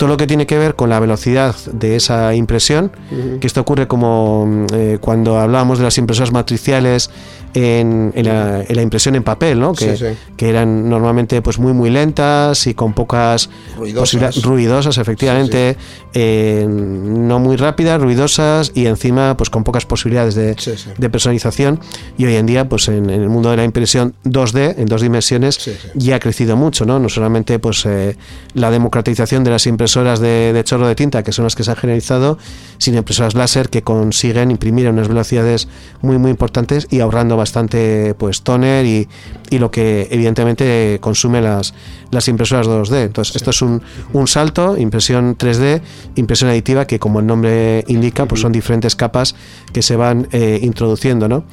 todo 0.00 0.08
lo 0.08 0.16
que 0.16 0.26
tiene 0.26 0.46
que 0.46 0.56
ver 0.56 0.76
con 0.76 0.88
la 0.88 0.98
velocidad 0.98 1.54
de 1.74 1.94
esa 1.94 2.34
impresión, 2.34 2.90
que 3.38 3.46
esto 3.46 3.60
ocurre 3.60 3.86
como 3.86 4.64
eh, 4.72 4.96
cuando 4.98 5.38
hablábamos 5.38 5.76
de 5.76 5.84
las 5.84 5.98
impresoras 5.98 6.32
matriciales 6.32 7.10
en, 7.54 8.12
la, 8.14 8.82
impresión 8.82 9.14
en 9.14 9.22
papel, 9.22 9.60
¿no? 9.60 9.72
Que, 9.74 10.16
que, 10.36 10.48
eran 10.48 10.88
normalmente 10.88 11.42
pues 11.42 11.58
muy 11.58 11.72
muy 11.72 11.90
lentas 11.90 12.66
y 12.66 12.74
con 12.74 12.92
pocas 12.92 13.50
ruidosas, 13.76 14.42
ruidosas 14.42 14.98
efectivamente, 14.98 15.76
eh, 16.14 16.66
no 16.68 17.38
muy 17.38 17.56
rápidas, 17.56 18.00
ruidosas 18.00 18.72
y 18.74 18.86
encima 18.86 19.36
pues 19.36 19.50
con 19.50 19.64
pocas 19.64 19.86
posibilidades 19.86 20.34
de, 20.34 20.56
de 20.96 21.10
personalización. 21.10 21.80
Y 22.18 22.26
hoy 22.26 22.36
en 22.36 22.46
día 22.46 22.68
pues 22.68 22.88
en, 22.88 23.10
el 23.10 23.28
mundo 23.28 23.50
de 23.50 23.56
la 23.56 23.64
impresión 23.64 24.14
2D, 24.24 24.74
en 24.78 24.86
dos 24.86 25.02
dimensiones, 25.02 25.70
ya 25.94 26.16
ha 26.16 26.20
crecido 26.20 26.56
mucho, 26.56 26.84
¿no? 26.84 26.98
No 26.98 27.08
solamente 27.08 27.58
pues 27.58 27.84
eh, 27.86 28.16
la 28.54 28.70
democratización 28.70 29.44
de 29.44 29.50
las 29.50 29.66
impresoras 29.66 30.20
de, 30.20 30.60
chorro 30.64 30.86
de 30.86 30.94
tinta, 30.94 31.22
que 31.22 31.32
son 31.32 31.44
las 31.44 31.56
que 31.56 31.64
se 31.64 31.70
han 31.70 31.76
generalizado, 31.76 32.38
sino 32.78 32.98
impresoras 32.98 33.34
láser 33.34 33.68
que 33.68 33.82
consiguen 33.82 34.50
imprimir 34.50 34.86
a 34.86 34.90
unas 34.90 35.08
velocidades 35.08 35.68
muy 36.00 36.18
muy 36.18 36.30
importantes 36.30 36.86
y 36.90 37.00
ahorrando 37.00 37.36
bastante 37.40 38.14
pues 38.14 38.42
toner 38.42 38.86
y, 38.86 39.08
y 39.50 39.58
lo 39.58 39.70
que 39.70 40.06
evidentemente 40.10 40.98
consume 41.00 41.40
las, 41.40 41.74
las 42.10 42.28
impresoras 42.28 42.66
2D. 42.66 43.06
Entonces, 43.06 43.36
esto 43.36 43.50
es 43.50 43.62
un, 43.62 43.82
un, 44.12 44.28
salto, 44.28 44.76
impresión 44.76 45.36
3D, 45.36 45.80
impresión 46.16 46.50
aditiva, 46.50 46.86
que 46.86 46.98
como 46.98 47.20
el 47.20 47.26
nombre 47.26 47.84
indica, 47.88 48.26
pues 48.26 48.40
son 48.40 48.52
diferentes 48.52 48.94
capas 48.94 49.34
que 49.72 49.82
se 49.82 49.96
van 49.96 50.28
eh, 50.32 50.60
introduciendo, 50.62 51.28
¿no? 51.28 51.44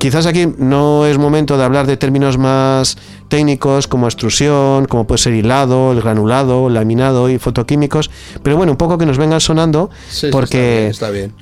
Quizás 0.00 0.24
aquí 0.24 0.48
no 0.56 1.04
es 1.04 1.18
momento 1.18 1.58
de 1.58 1.64
hablar 1.64 1.86
de 1.86 1.98
términos 1.98 2.38
más 2.38 2.96
técnicos 3.28 3.86
como 3.86 4.06
extrusión, 4.06 4.86
como 4.86 5.06
puede 5.06 5.18
ser 5.18 5.34
hilado, 5.34 5.92
el 5.92 6.00
granulado, 6.00 6.70
laminado 6.70 7.28
y 7.28 7.38
fotoquímicos, 7.38 8.10
pero 8.42 8.56
bueno, 8.56 8.72
un 8.72 8.78
poco 8.78 8.96
que 8.96 9.04
nos 9.04 9.18
vengan 9.18 9.42
sonando 9.42 9.90
porque, 10.32 10.90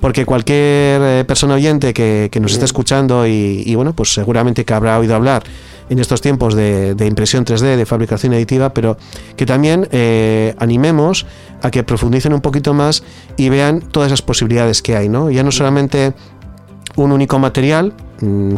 porque 0.00 0.26
cualquier 0.26 1.00
eh, 1.02 1.24
persona 1.24 1.54
oyente 1.54 1.94
que, 1.94 2.28
nos 2.40 2.50
esté 2.50 2.64
escuchando 2.64 3.28
y, 3.28 3.62
y, 3.64 3.76
bueno, 3.76 3.94
pues 3.94 4.12
seguramente 4.12 4.64
que 4.64 4.74
habrá 4.74 4.98
oído 4.98 5.14
hablar 5.14 5.44
en 5.88 6.00
estos 6.00 6.20
tiempos 6.20 6.56
de, 6.56 6.96
impresión 7.06 7.44
3D, 7.44 7.76
de 7.76 7.86
fabricación 7.86 8.34
aditiva, 8.34 8.74
pero 8.74 8.96
que 9.36 9.46
también 9.46 9.88
eh, 9.92 10.56
animemos 10.58 11.26
a 11.62 11.70
que 11.70 11.84
profundicen 11.84 12.32
un 12.32 12.40
poquito 12.40 12.74
más 12.74 13.04
y 13.36 13.50
vean 13.50 13.80
todas 13.80 14.08
esas 14.08 14.22
posibilidades 14.22 14.82
que 14.82 14.96
hay, 14.96 15.08
¿no? 15.08 15.30
Ya 15.30 15.44
no 15.44 15.52
solamente 15.52 16.12
un 16.96 17.12
único 17.12 17.38
material, 17.38 17.94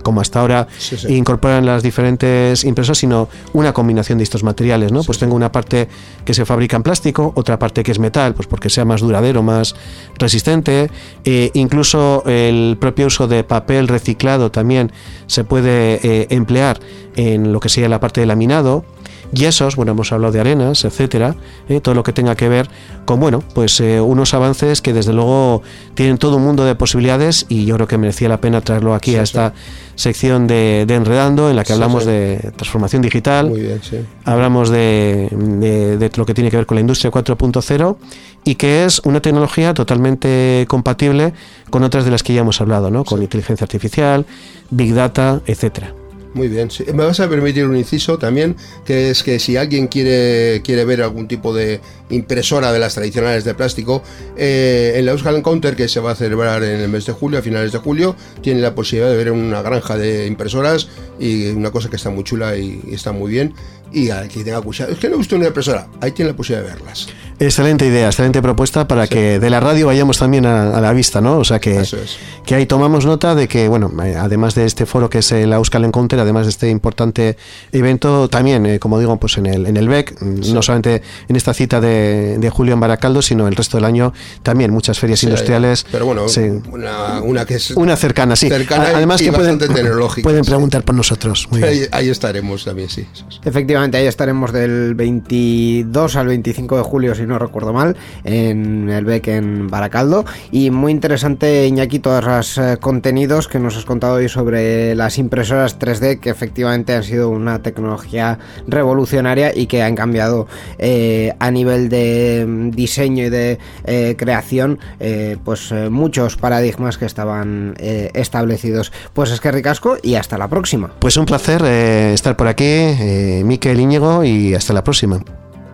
como 0.03 0.21
hasta 0.21 0.41
ahora 0.41 0.67
incorporan 1.09 1.67
las 1.67 1.83
diferentes 1.83 2.65
impresoras, 2.65 2.99
sino 2.99 3.29
una 3.53 3.73
combinación 3.73 4.19
de 4.19 4.25
estos 4.25 4.43
materiales, 4.43 4.93
¿no? 4.93 5.03
pues 5.03 5.19
tengo 5.19 5.35
una 5.35 5.53
parte 5.53 5.89
que 6.25 6.35
se 6.35 6.45
fabrica 6.45 6.77
en 6.77 6.83
plástico, 6.83 7.33
otra 7.37 7.59
parte 7.59 7.83
que 7.83 7.93
es 7.93 7.99
metal, 7.99 8.35
pues 8.35 8.49
porque 8.49 8.71
sea 8.71 8.85
más 8.85 9.01
duradero, 9.01 9.43
más 9.43 9.75
resistente, 10.19 10.91
e 11.25 11.51
incluso 11.55 12.23
el 12.27 12.77
propio 12.81 13.07
uso 13.07 13.29
de 13.29 13.45
papel 13.45 13.89
reciclado 13.89 14.51
también 14.51 14.93
se 15.27 15.45
puede 15.45 16.01
eh, 16.03 16.27
emplear 16.31 16.81
en 17.17 17.53
lo 17.53 17.61
que 17.61 17.69
sería 17.69 17.89
la 17.89 18.01
parte 18.01 18.21
de 18.21 18.27
laminado 18.27 18.85
yesos, 19.33 19.77
bueno, 19.77 19.93
hemos 19.93 20.13
hablado 20.13 20.33
de 20.33 20.41
arenas, 20.41 20.85
etcétera, 20.85 21.37
eh, 21.69 21.81
todo 21.81 21.95
lo 21.95 22.03
que 22.03 22.13
tenga 22.13 22.35
que 22.35 22.49
ver 22.49 22.69
con, 23.05 23.21
bueno, 23.21 23.43
pues 23.55 23.81
eh, 23.81 24.01
unos 24.01 24.35
avances 24.35 24.83
que 24.83 24.93
desde 24.93 25.13
luego 25.13 25.63
tienen 25.95 26.19
todo 26.19 26.37
un 26.37 26.45
mundo 26.45 26.65
de 26.65 26.75
posibilidades 26.75 27.47
y 27.49 27.65
yo 27.65 27.75
creo 27.77 27.87
que 27.89 27.99
merecía 27.99 28.29
la 28.29 28.41
pena 28.41 28.61
traerlo 28.61 28.95
aquí 28.95 29.17
a 29.17 29.23
esta 29.23 29.53
sección 29.95 30.47
de, 30.47 30.85
de 30.87 30.95
Enredando 30.95 31.51
en 31.51 31.57
la 31.57 31.65
que 31.65 31.73
hablamos 31.73 32.05
sí. 32.05 32.11
de 32.11 32.53
transformación 32.57 33.03
digital, 33.03 33.49
Muy 33.51 33.61
bien, 33.61 33.81
sí. 33.83 33.99
hablamos 34.25 34.71
de, 34.71 35.29
de- 35.31 35.97
de 35.99 36.11
lo 36.17 36.25
que 36.27 36.35
tiene 36.35 36.51
que 36.51 36.57
ver 36.57 36.67
con 36.67 36.77
la 36.77 36.81
industria 36.81 37.11
4.0 37.11 37.97
y 38.45 38.55
que 38.55 38.85
es 38.85 39.01
una 39.05 39.21
tecnología 39.21 39.75
totalmente 39.75 40.65
compatible 40.69 41.35
con 41.69 41.83
otras 41.85 42.05
de 42.05 42.11
las 42.11 42.23
que 42.23 42.33
ya 42.35 42.41
hemos 42.41 42.61
hablado, 42.61 42.91
¿no? 42.91 43.05
Con 43.05 43.23
inteligencia 43.23 43.65
artificial, 43.65 44.25
big 44.71 44.95
data, 44.95 45.41
etcétera. 45.47 45.93
Muy 46.33 46.49
bien. 46.49 46.71
sí. 46.71 46.85
Me 46.95 47.05
vas 47.05 47.19
a 47.21 47.29
permitir 47.29 47.67
un 47.67 47.77
inciso 47.77 48.19
también, 48.19 48.57
que 48.85 49.11
es 49.11 49.23
que 49.23 49.39
si 49.39 49.57
alguien 49.57 49.89
quiere, 49.89 50.63
quiere 50.63 50.85
ver 50.85 51.03
algún 51.03 51.27
tipo 51.27 51.53
de 51.53 51.81
impresora 52.09 52.73
de 52.73 52.79
las 52.79 52.95
tradicionales 52.95 53.45
de 53.45 53.55
plástico, 53.55 54.03
eh, 54.37 54.95
en 54.97 55.07
la 55.07 55.13
Euskal 55.13 55.37
Encounter, 55.37 55.75
que 55.75 55.89
se 55.89 55.99
va 55.99 56.13
a 56.13 56.15
celebrar 56.15 56.63
en 56.63 56.81
el 56.81 56.89
mes 56.89 57.07
de 57.07 57.13
julio, 57.13 57.39
a 57.39 57.43
finales 57.43 57.73
de 57.73 57.79
julio, 57.79 58.15
tiene 58.43 58.61
la 58.61 58.75
posibilidad 58.75 59.11
de 59.11 59.17
ver 59.17 59.33
una 59.33 59.63
granja 59.63 59.97
de 59.97 60.27
impresoras 60.27 60.89
y 61.19 61.49
una 61.49 61.71
cosa 61.71 61.91
que 61.91 61.97
está 61.97 62.11
muy 62.11 62.23
chula 62.23 62.57
y, 62.57 62.81
está 62.93 63.13
muy 63.13 63.31
bien. 63.31 63.55
Y 63.93 64.11
al 64.11 64.29
que 64.29 64.45
tenga 64.45 64.61
curiosidad, 64.61 64.91
es 64.91 64.99
que 64.99 65.09
no 65.09 65.17
he 65.17 65.19
visto 65.19 65.35
una 65.35 65.49
impresora, 65.49 65.89
ahí 66.01 66.13
tiene 66.13 66.31
la 66.31 66.37
posibilidad 66.37 66.69
de 66.69 66.75
verlas. 66.75 67.09
Excelente 67.43 67.87
idea, 67.87 68.07
excelente 68.09 68.43
propuesta 68.43 68.87
para 68.87 69.07
que 69.07 69.41
de 69.41 69.49
la 69.49 69.61
radio 69.61 69.87
vayamos 69.87 70.19
también 70.19 70.45
a, 70.45 70.77
a 70.77 70.81
la 70.83 70.93
vista, 70.93 71.23
¿no? 71.23 71.39
O 71.39 71.45
sea 71.45 71.59
que, 71.59 71.81
es. 71.81 71.97
que 72.45 72.55
ahí 72.55 72.67
tomamos 72.67 73.07
nota 73.07 73.35
de 73.35 73.49
que, 73.49 73.67
bueno, 73.67 73.91
eh, 74.05 74.15
además 74.15 74.55
de 74.55 74.67
este 74.67 74.85
foro 74.85 75.09
que 75.09 75.21
es 75.21 75.33
el 75.33 75.51
Euskal 75.55 75.87
Encounter, 75.87 76.19
además 76.21 76.45
de 76.45 76.51
este 76.51 76.69
importante 76.69 77.39
evento, 77.73 78.29
también, 78.29 78.67
eh, 78.67 78.79
como 78.79 78.99
digo, 78.99 79.17
pues 79.17 79.39
en 79.39 79.47
el, 79.47 79.65
en 79.65 79.79
el 79.79 79.89
BEC, 79.89 80.21
mm, 80.21 80.53
no 80.53 80.61
solamente 80.61 81.01
en 81.31 81.37
esta 81.37 81.55
cita 81.55 81.81
de, 81.81 82.37
de 82.39 82.51
julio 82.51 82.75
en 82.75 82.81
Baracaldo, 82.81 83.23
sino 83.23 83.49
el 83.49 83.57
resto 83.57 83.79
del 83.79 83.87
año 83.87 84.13
también 84.43 84.71
muchas 84.71 84.99
ferias 84.99 85.21
Sí, 85.21 85.27
industriales. 85.27 85.87
Pero 85.91 86.05
bueno, 86.05 86.29
Sí. 86.29 86.43
una, 86.71 87.23
una 87.23 87.47
que 87.47 87.55
es. 87.55 87.71
Una 87.71 87.97
cercana, 87.97 88.37
sí. 88.37 88.51
Cercana 88.51 88.85
A- 88.85 88.97
Además 88.97 89.19
y 89.23 89.25
que 89.25 89.33
pueden, 89.33 89.57
tecnológica, 89.59 90.25
pueden 90.25 90.45
sí. 90.45 90.51
preguntar 90.51 90.83
por 90.85 90.95
nosotros. 90.95 91.49
Muy 91.51 91.63
bien. 91.63 91.73
Ahí, 91.73 91.87
ahí 91.93 92.09
estaremos 92.11 92.67
también, 92.67 92.91
sí. 92.91 93.07
Efectivamente, 93.47 93.97
ahí 93.97 94.07
estaremos 94.07 94.53
del 94.53 94.95
22 94.95 96.17
al 96.17 96.27
25 96.27 96.77
de 96.77 96.83
julio, 96.83 97.15
si 97.15 97.30
no 97.31 97.39
recuerdo 97.39 97.73
mal, 97.73 97.97
en 98.25 98.91
el 98.91 99.05
BEC 99.05 99.29
en 99.29 99.69
Baracaldo. 99.69 100.25
Y 100.51 100.71
muy 100.71 100.93
interesante, 100.93 101.67
Iñaki, 101.67 102.01
todos 102.01 102.25
los 102.25 102.59
eh, 102.59 102.77
contenidos 102.81 103.49
que 103.49 103.59
nos 103.59 103.77
has 103.77 103.85
contado 103.85 104.15
hoy 104.15 104.29
sobre 104.29 104.95
las 104.95 105.17
impresoras 105.19 105.79
3D, 105.79 106.21
que 106.21 106.31
efectivamente 106.31 106.95
han 106.95 107.05
sido 107.05 107.31
una 107.31 107.63
tecnología 107.63 108.39
revolucionaria 108.67 109.57
y 109.57 109.67
que 109.67 109.83
han 109.83 109.95
cambiado 109.95 110.47
eh, 110.79 111.35
a 111.39 111.51
nivel 111.51 111.89
de 111.89 112.45
mm, 112.47 112.71
diseño 112.71 113.25
y 113.25 113.31
de 113.31 113.59
eh, 113.85 114.15
creación, 114.19 114.79
eh, 114.99 115.37
pues 115.45 115.73
eh, 115.73 115.89
muchos 115.89 116.37
paradigmas 116.37 116.99
que 116.99 117.07
estaban 117.07 117.75
eh, 117.79 118.11
establecidos. 118.15 118.93
Pues 119.13 119.31
es 119.31 119.41
que 119.41 119.53
ricasco 119.53 119.97
y 120.03 120.17
hasta 120.17 120.37
la 120.37 120.49
próxima. 120.49 120.91
Pues 120.99 121.17
un 121.17 121.27
placer 121.27 121.63
eh, 121.65 122.13
estar 122.13 122.37
por 122.37 122.49
aquí, 122.49 122.65
eh, 122.65 123.43
Miquel 123.45 123.81
Íñigo, 123.81 124.25
y 124.25 124.55
hasta 124.55 124.73
la 124.73 124.83
próxima. 124.83 125.23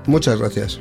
Muchas 0.07 0.39
gracias. 0.39 0.81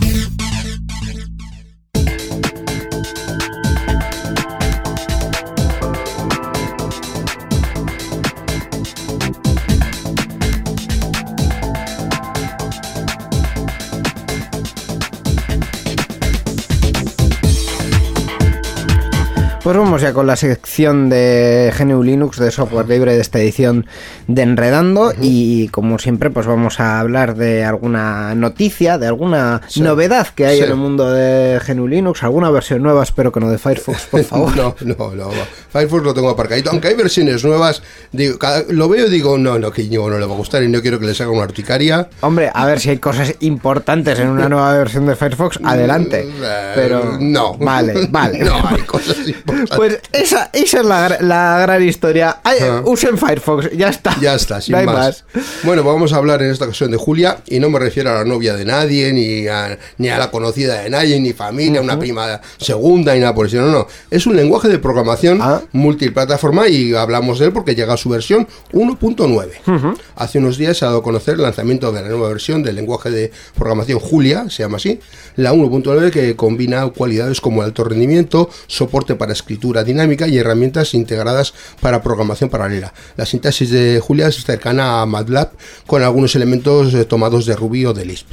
Pues 19.63 19.77
vamos 19.77 20.01
ya 20.01 20.11
con 20.11 20.25
la 20.25 20.35
sección 20.35 21.07
de 21.07 21.71
GNU 21.77 22.01
Linux 22.01 22.39
de 22.39 22.49
software 22.49 22.89
libre 22.89 23.13
de 23.13 23.21
esta 23.21 23.37
edición 23.37 23.85
de 24.27 24.41
Enredando 24.41 25.13
y 25.21 25.67
como 25.67 25.99
siempre 25.99 26.31
pues 26.31 26.47
vamos 26.47 26.79
a 26.79 26.99
hablar 26.99 27.35
de 27.35 27.63
alguna 27.63 28.33
noticia, 28.33 28.97
de 28.97 29.05
alguna 29.05 29.61
Sí. 29.67 29.81
novedad 29.81 30.27
que 30.29 30.47
hay 30.47 30.57
Sí. 30.57 30.63
en 30.63 30.71
el 30.71 30.77
mundo 30.77 31.11
de 31.11 31.59
GNU 31.59 31.87
Linux, 31.87 32.23
alguna 32.23 32.49
versión 32.49 32.81
nueva, 32.81 33.03
espero 33.03 33.31
que 33.31 33.39
no 33.39 33.51
de 33.51 33.59
Firefox, 33.59 34.01
por 34.09 34.23
favor. 34.23 34.55
No, 34.57 34.75
no, 34.81 35.11
no. 35.15 35.29
Firefox 35.69 36.03
lo 36.05 36.13
tengo 36.15 36.29
aparcadito. 36.31 36.71
Aunque 36.71 36.87
hay 36.87 36.95
versiones 36.95 37.45
nuevas, 37.45 37.83
digo, 38.11 38.39
cada- 38.39 38.63
lo 38.67 38.89
veo 38.89 39.05
y 39.05 39.09
digo, 39.11 39.37
no, 39.37 39.59
no, 39.59 39.69
que 39.71 39.83
Íñigo 39.83 40.09
no 40.09 40.17
le 40.17 40.25
va 40.25 40.33
a 40.33 40.37
gustar 40.37 40.63
y 40.63 40.69
no 40.69 40.81
quiero 40.81 40.99
que 40.99 41.05
les 41.05 41.21
haga 41.21 41.29
una 41.29 41.43
urticaria. 41.43 42.09
Hombre, 42.21 42.49
a 42.51 42.65
ver 42.65 42.79
si 42.79 42.89
hay 42.89 42.97
cosas 42.97 43.35
importantes 43.41 44.17
en 44.17 44.27
una 44.29 44.49
nueva 44.49 44.73
versión 44.75 45.05
de 45.05 45.15
Firefox, 45.15 45.59
adelante. 45.63 46.27
Eh, 46.43 46.71
Pero 46.73 47.17
no. 47.19 47.53
Vale, 47.59 48.07
vale. 48.09 48.39
no, 48.43 48.55
hay 48.67 48.81
cosas 48.81 49.17
importantes. 49.19 49.50
Pues 49.75 49.99
esa, 50.11 50.49
esa 50.53 50.79
es 50.79 50.85
la, 50.85 51.17
la 51.21 51.59
gran 51.61 51.83
historia. 51.83 52.37
Ay, 52.43 52.59
Ah. 52.61 52.81
Usen 52.85 53.17
Firefox, 53.17 53.71
ya 53.75 53.89
está. 53.89 54.15
Ya 54.21 54.35
está, 54.35 54.61
sin 54.61 54.73
no 54.73 54.77
hay 54.79 54.85
más. 54.85 54.95
más. 54.95 55.43
Bueno, 55.63 55.83
vamos 55.83 56.13
a 56.13 56.17
hablar 56.17 56.41
en 56.41 56.51
esta 56.51 56.65
ocasión 56.65 56.91
de 56.91 56.97
Julia 56.97 57.37
y 57.47 57.59
no 57.59 57.69
me 57.69 57.79
refiero 57.79 58.09
a 58.11 58.13
la 58.15 58.23
novia 58.25 58.55
de 58.55 58.65
nadie, 58.65 59.11
ni 59.13 59.47
a, 59.47 59.77
ni 59.97 60.09
a 60.09 60.17
la 60.17 60.29
conocida 60.31 60.81
de 60.81 60.89
nadie, 60.89 61.19
ni 61.19 61.33
familia, 61.33 61.81
una 61.81 61.97
prima 61.99 62.39
segunda, 62.57 63.13
ni 63.13 63.19
nada 63.21 63.33
por 63.35 63.47
eso. 63.47 63.57
No, 63.57 63.67
no. 63.71 63.87
Es 64.09 64.25
un 64.25 64.35
lenguaje 64.35 64.67
de 64.67 64.79
programación 64.79 65.39
Ah. 65.41 65.61
multiplataforma 65.71 66.67
y 66.67 66.93
hablamos 66.93 67.39
de 67.39 67.45
él 67.47 67.53
porque 67.53 67.75
llega 67.75 67.93
a 67.93 67.97
su 67.97 68.09
versión 68.09 68.47
1.9. 68.73 69.95
Hace 70.15 70.37
unos 70.39 70.57
días 70.57 70.77
se 70.77 70.85
ha 70.85 70.89
dado 70.89 70.99
a 70.99 71.03
conocer 71.03 71.35
el 71.35 71.41
lanzamiento 71.41 71.91
de 71.91 72.01
la 72.01 72.07
nueva 72.09 72.29
versión 72.29 72.63
del 72.63 72.75
lenguaje 72.75 73.09
de 73.09 73.31
programación 73.55 73.99
Julia, 73.99 74.45
se 74.49 74.63
llama 74.63 74.77
así, 74.77 74.99
la 75.35 75.53
1.9 75.53 76.11
que 76.11 76.35
combina 76.35 76.87
cualidades 76.87 77.41
como 77.41 77.61
alto 77.61 77.83
rendimiento, 77.83 78.49
soporte 78.67 79.15
para 79.15 79.31
escritura 79.41 79.83
dinámica 79.83 80.27
y 80.27 80.37
herramientas 80.37 80.93
integradas 80.93 81.53
para 81.81 82.01
programación 82.01 82.49
paralela. 82.49 82.93
La 83.17 83.25
sintaxis 83.25 83.69
de 83.69 83.99
Julia 83.99 84.27
es 84.27 84.43
cercana 84.43 85.01
a 85.01 85.05
MATLAB 85.05 85.49
con 85.85 86.03
algunos 86.03 86.35
elementos 86.35 86.93
eh, 86.93 87.05
tomados 87.05 87.45
de 87.45 87.55
Ruby 87.55 87.85
o 87.85 87.93
de 87.93 88.05
Lisp. 88.05 88.31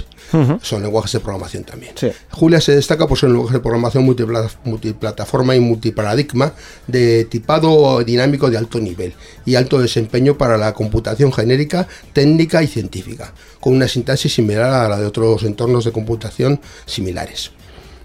Son 0.61 0.83
lenguajes 0.83 1.13
de 1.13 1.21
programación 1.21 1.65
también. 1.65 1.95
Sí. 1.97 2.11
Julia 2.33 2.61
se 2.61 2.77
destaca 2.77 3.07
por 3.07 3.17
ser 3.17 3.31
un 3.31 3.37
lenguaje 3.37 3.57
de 3.57 3.61
programación 3.61 4.07
multipla- 4.07 4.51
multiplataforma 4.65 5.57
y 5.57 5.61
multiparadigma 5.61 6.53
de 6.87 7.25
tipado 7.25 8.05
dinámico 8.05 8.51
de 8.51 8.59
alto 8.59 8.79
nivel 8.79 9.15
y 9.47 9.55
alto 9.55 9.81
desempeño 9.81 10.37
para 10.37 10.59
la 10.59 10.75
computación 10.75 11.33
genérica, 11.33 11.89
técnica 12.13 12.63
y 12.63 12.67
científica, 12.67 13.33
con 13.59 13.73
una 13.73 13.89
sintaxis 13.89 14.35
similar 14.35 14.71
a 14.85 14.89
la 14.91 15.01
de 15.01 15.07
otros 15.07 15.45
entornos 15.45 15.87
de 15.87 15.93
computación 15.93 16.61
similares. 16.85 17.53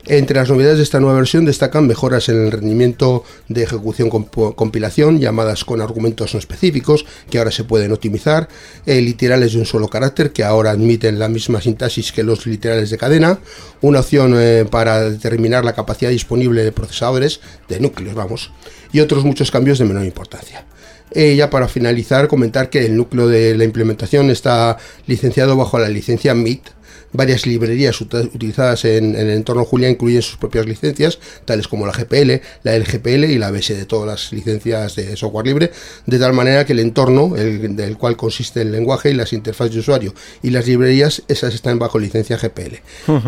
Entre 0.06 0.36
las 0.36 0.50
novedades 0.50 0.78
de 0.78 0.84
esta 0.84 1.00
nueva 1.00 1.16
versión 1.16 1.46
destacan 1.46 1.88
mejoras 1.88 2.28
en 2.28 2.46
el 2.46 2.52
rendimiento 2.52 3.24
de 3.48 3.64
ejecución 3.64 4.10
comp- 4.10 4.54
compilación, 4.54 5.18
llamadas 5.20 5.64
con 5.64 5.80
argumentos 5.80 6.34
no 6.34 6.40
específicos, 6.40 7.06
que 7.30 7.38
ahora 7.38 7.52
se 7.52 7.64
pueden 7.64 7.94
optimizar, 7.94 8.50
eh, 8.86 9.00
literales 9.00 9.54
de 9.54 9.60
un 9.60 9.66
solo 9.66 9.88
carácter, 9.88 10.34
que 10.34 10.44
ahora 10.44 10.72
admiten 10.72 11.20
la 11.20 11.30
misma 11.30 11.62
sintaxis 11.62 12.12
que 12.12 12.24
los 12.24 12.46
literales 12.46 12.90
de 12.90 12.98
cadena, 12.98 13.40
una 13.80 14.02
opción 14.02 14.34
eh, 14.36 14.66
para 14.70 15.10
determinar 15.10 15.64
la 15.64 15.72
capacidad 15.74 16.12
disponible 16.12 16.66
de 16.66 16.74
procesadores, 16.74 17.40
de 17.70 17.80
núcleos, 17.80 18.14
vamos, 18.14 18.52
y 18.92 19.00
otros 19.00 19.24
muchos 19.24 19.52
cambios 19.52 19.80
de 19.80 19.86
menor 19.86 20.04
importancia. 20.04 20.66
Eh, 21.12 21.36
ya 21.38 21.50
para 21.50 21.70
finalizar, 21.70 22.28
comentar 22.28 22.70
que 22.70 22.86
el 22.86 22.98
núcleo 22.98 23.28
de 23.30 23.56
la 23.56 23.64
implementación 23.64 24.32
está 24.32 24.78
licenciado 25.08 25.56
bajo 25.56 25.80
la 25.80 25.88
licencia 25.88 26.34
MIT. 26.34 26.70
Varias 27.14 27.46
librerías 27.46 28.02
ut- 28.02 28.32
utilizadas 28.34 28.86
en, 28.86 29.16
en 29.16 29.28
el 29.28 29.30
entorno 29.32 29.64
Julia 29.66 29.90
incluyen 29.90 30.22
sus 30.22 30.38
propias 30.38 30.66
licencias, 30.66 31.20
tales 31.46 31.68
como 31.68 31.86
la 31.86 31.94
GPL, 31.94 32.42
la 32.64 32.76
LGPL 32.78 33.26
y 33.26 33.38
la 33.38 33.48
ABS 33.48 33.70
de 33.70 33.86
todas 33.86 34.08
las 34.08 34.34
licencias 34.34 34.96
de 34.96 35.16
software 35.16 35.46
libre, 35.46 35.72
de 36.06 36.20
tal 36.20 36.34
manera 36.34 36.66
que 36.66 36.74
el 36.74 36.80
entorno, 36.80 37.36
el, 37.36 37.76
del 37.76 37.98
cual 37.98 38.18
consiste 38.18 38.62
el 38.62 38.72
lenguaje 38.72 39.12
y 39.12 39.14
las 39.14 39.32
interfaces 39.34 39.74
de 39.74 39.80
usuario 39.80 40.14
y 40.42 40.50
las 40.50 40.68
librerías, 40.68 41.24
esas 41.28 41.54
están 41.54 41.80
bajo 41.80 42.00
licencia 42.00 42.38
GPL. 42.38 42.76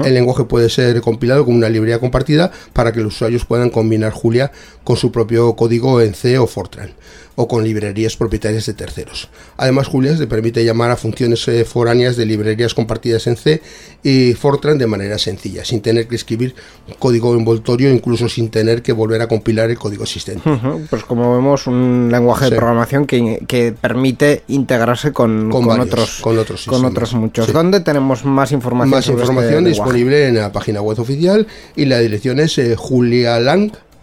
El 0.04 0.14
lenguaje 0.14 0.44
puede 0.46 0.70
ser 0.70 1.00
compilado 1.02 1.46
como 1.46 1.58
una 1.58 1.70
librería 1.70 2.00
compartida 2.00 2.52
para 2.74 2.92
que 2.92 3.02
los 3.02 3.14
usuarios 3.16 3.46
puedan 3.46 3.70
combinar 3.70 4.12
Julia 4.12 4.52
con 4.84 4.98
su 4.98 5.12
propio 5.12 5.56
código 5.56 6.02
en 6.02 6.14
C 6.16 6.38
o 6.38 6.48
Fortran. 6.48 6.94
o 7.38 7.50
con 7.50 7.66
librerías 7.66 8.16
propietarias 8.16 8.66
de 8.66 8.74
terceros. 8.74 9.28
Además, 9.58 9.88
Julia 9.88 10.16
te 10.18 10.26
permite 10.26 10.64
llamar 10.64 10.92
a 10.92 10.96
funciones 10.96 11.46
eh, 11.50 11.66
foráneas 11.66 12.16
de 12.16 12.26
librerías 12.26 12.74
compartidas 12.74 13.28
en 13.28 13.36
C 13.36 13.62
y 14.04 14.34
Fortran 14.34 14.78
de 14.78 14.86
manera 14.88 15.18
sencilla, 15.18 15.66
sin 15.66 15.82
tener 15.82 16.08
que 16.08 16.16
escribir 16.16 16.54
código 17.00 17.34
envoltorio, 17.36 17.92
incluso 17.92 18.30
sin 18.30 18.50
tener 18.50 18.82
que 18.84 18.92
volver 18.94 19.22
a 19.22 19.28
compilar 19.28 19.70
el 19.72 19.80
código 19.80 20.04
existente. 20.04 20.48
Pues 20.90 21.04
como 21.04 21.36
vemos, 21.36 21.66
un 21.68 22.10
lenguaje 22.12 22.46
Sí. 22.46 22.52
de 22.52 22.58
programación 22.58 23.06
que, 23.08 23.44
que 23.48 23.74
permite 23.80 24.44
integrarse 24.48 25.12
con, 25.12 25.50
Con 25.50 25.64
con 25.64 25.68
varios, 25.78 25.88
otros, 25.88 26.20
con 26.22 26.38
otros, 26.38 26.66
con 26.66 26.86
otros 26.86 27.14
muchos. 27.16 27.48
Sí. 27.48 27.52
¿Dónde 27.52 27.80
tenemos 27.80 28.24
más 28.26 28.52
información? 28.52 28.92
Más 28.92 29.06
sobre 29.06 29.24
este 29.24 29.32
información 29.32 29.64
lenguaje? 29.64 29.70
disponible 29.92 30.28
en 30.28 30.36
la 30.36 30.52
página 30.52 30.82
web 30.82 31.00
oficial 31.00 31.48
y 31.76 31.86
la 31.86 32.00
dirección 32.00 32.40
es 32.40 32.58
eh, 32.60 32.76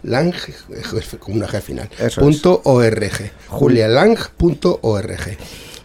lang, 0.03 0.33
eh, 0.35 1.17
con 1.19 1.35
una 1.37 1.47
G 1.47 1.61
final, 1.61 1.89
Eso 1.97 2.19
punto 2.19 2.61
org, 2.65 3.31
julialang.org. 3.47 5.37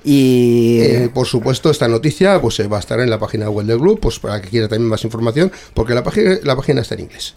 Y 0.05 0.78
Eh, 0.80 1.11
por 1.12 1.26
supuesto, 1.26 1.70
esta 1.70 1.88
noticia 1.88 2.40
pues, 2.40 2.61
eh, 2.61 2.68
va 2.68 2.76
a 2.76 2.80
estar 2.80 3.01
en 3.01 3.11
la 3.11 3.18
página 3.18 3.51
web 3.51 3.66
del 3.66 3.78
club, 3.78 4.01
pues 4.01 4.18
para 4.18 4.40
que 4.40 4.49
quiera 4.49 4.68
también 4.68 4.88
más 4.88 5.05
información, 5.05 5.51
porque 5.74 5.94
la 5.94 6.03
la 6.42 6.57
página 6.57 6.80
está 6.80 6.94
en 6.94 7.01
inglés. 7.01 7.34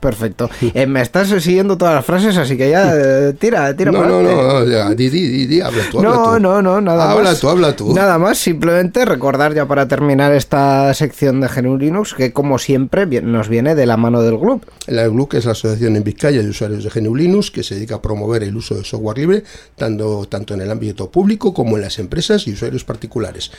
Perfecto. 0.00 0.48
Eh, 0.74 0.86
me 0.86 1.02
estás 1.02 1.28
siguiendo 1.28 1.76
todas 1.78 1.94
las 1.94 2.04
frases, 2.04 2.36
así 2.36 2.56
que 2.56 2.70
ya 2.70 2.92
eh, 2.96 3.34
tira, 3.38 3.76
tira 3.76 3.92
No, 3.92 4.04
no, 4.06 4.22
no, 4.22 4.42
no, 4.60 4.64
ya, 4.66 4.90
di, 4.94 5.08
di, 5.10 5.46
di, 5.46 5.60
habla 5.60 5.82
tú, 5.90 5.98
habla 5.98 6.10
No, 6.10 6.32
tú. 6.34 6.40
no, 6.40 6.62
no, 6.62 6.80
nada 6.80 7.12
Habla 7.12 7.30
más. 7.30 7.40
tú, 7.40 7.48
habla 7.48 7.76
tú. 7.76 7.94
Nada 7.94 8.18
más, 8.18 8.38
simplemente 8.38 9.04
recordar 9.04 9.54
ya 9.54 9.66
para 9.66 9.86
terminar 9.86 10.32
esta 10.32 10.92
sección 10.94 11.40
de 11.40 11.48
GNU 11.48 11.76
Linux 11.76 12.14
que 12.14 12.32
como 12.32 12.58
siempre 12.58 13.06
nos 13.22 13.48
viene 13.48 13.74
de 13.74 13.86
la 13.86 13.96
mano 13.96 14.22
del 14.22 14.38
club. 14.38 14.64
La 14.86 15.06
GLU, 15.06 15.28
que 15.28 15.38
es 15.38 15.44
la 15.44 15.52
Asociación 15.52 15.96
en 15.96 16.04
Vizcaya 16.04 16.42
de 16.42 16.48
Usuarios 16.48 16.82
de 16.84 16.90
GNU 16.90 17.14
Linux, 17.14 17.50
que 17.50 17.62
se 17.62 17.74
dedica 17.74 17.96
a 17.96 18.02
promover 18.02 18.42
el 18.42 18.56
uso 18.56 18.74
de 18.74 18.84
software 18.84 19.18
libre, 19.18 19.44
tanto, 19.76 20.24
tanto 20.28 20.54
en 20.54 20.62
el 20.62 20.70
ámbito 20.70 21.10
público 21.10 21.52
como 21.54 21.76
en 21.76 21.82
las 21.82 21.98
empresas 21.98 22.46
y 22.46 22.52
usuarios 22.52 22.84
particulares. 22.84 23.50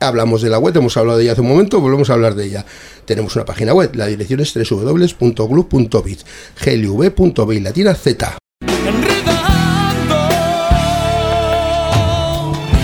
Hablamos 0.00 0.42
de 0.42 0.50
la 0.50 0.58
web, 0.58 0.76
hemos 0.76 0.96
hablado 0.96 1.18
de 1.18 1.24
ella 1.24 1.32
hace 1.32 1.40
un 1.40 1.48
momento, 1.48 1.80
volvemos 1.80 2.10
a 2.10 2.14
hablar 2.14 2.34
de 2.34 2.46
ella. 2.46 2.66
Tenemos 3.04 3.34
una 3.36 3.44
página 3.44 3.72
web, 3.72 3.94
la 3.94 4.06
dirección 4.06 4.40
es 4.40 4.52
www.glu.bit, 4.54 6.20
glv.bit, 6.64 7.62
latina 7.62 7.94
z. 7.94 8.38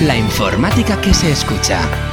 La 0.07 0.17
informática 0.17 1.01
que 1.01 1.15
se 1.15 1.31
escucha. 1.31 2.12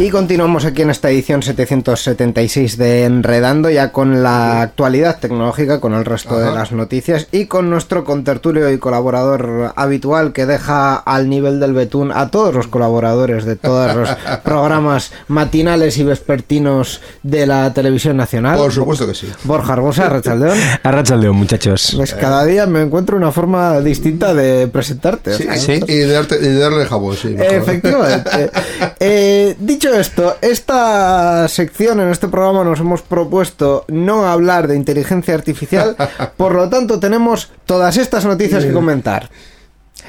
Y 0.00 0.10
continuamos 0.10 0.64
aquí 0.64 0.82
en 0.82 0.90
esta 0.90 1.10
edición 1.10 1.42
776 1.42 2.78
de 2.78 3.02
Enredando, 3.04 3.68
ya 3.68 3.90
con 3.90 4.22
la 4.22 4.62
actualidad 4.62 5.18
tecnológica, 5.18 5.80
con 5.80 5.92
el 5.92 6.04
resto 6.04 6.38
de 6.38 6.52
las 6.52 6.70
noticias 6.70 7.26
y 7.32 7.46
con 7.46 7.68
nuestro 7.68 8.04
contertulio 8.04 8.70
y 8.70 8.78
colaborador 8.78 9.72
habitual 9.74 10.32
que 10.32 10.46
deja 10.46 10.94
al 10.94 11.28
nivel 11.28 11.58
del 11.58 11.72
betún 11.72 12.12
a 12.12 12.30
todos 12.30 12.54
los 12.54 12.68
colaboradores 12.68 13.44
de 13.44 13.56
todos 13.56 13.96
los 13.96 14.08
programas 14.44 15.10
matinales 15.26 15.98
y 15.98 16.04
vespertinos 16.04 17.00
de 17.24 17.46
la 17.48 17.74
televisión 17.74 18.16
nacional. 18.18 18.56
Por 18.56 18.70
supuesto 18.72 19.04
que 19.04 19.14
sí. 19.16 19.26
Borja 19.42 19.72
Arbosa, 19.72 20.08
Rachaldeón. 20.08 20.56
Arrachaldeo, 20.84 21.34
muchachos. 21.34 21.94
Pues 21.96 22.14
cada 22.14 22.44
día 22.44 22.66
me 22.66 22.82
encuentro 22.82 23.16
una 23.16 23.32
forma 23.32 23.80
distinta 23.80 24.32
de 24.32 24.68
presentarte. 24.68 25.34
Sí, 25.34 25.48
sí, 25.56 25.80
Y 25.88 25.96
de, 25.96 26.14
darte- 26.14 26.38
de 26.38 26.54
darle 26.56 26.86
jabón, 26.86 27.16
sí. 27.16 27.28
mejor. 27.30 27.52
Efectivamente. 27.54 28.50
Eh, 29.00 29.54
dicho 29.60 29.87
esto, 29.94 30.36
esta 30.40 31.46
sección 31.48 32.00
en 32.00 32.08
este 32.08 32.28
programa 32.28 32.64
nos 32.64 32.80
hemos 32.80 33.02
propuesto 33.02 33.84
no 33.88 34.26
hablar 34.26 34.68
de 34.68 34.76
inteligencia 34.76 35.34
artificial, 35.34 35.96
por 36.36 36.54
lo 36.54 36.68
tanto 36.68 36.98
tenemos 36.98 37.50
todas 37.66 37.96
estas 37.96 38.24
noticias 38.24 38.64
que 38.64 38.72
comentar. 38.72 39.30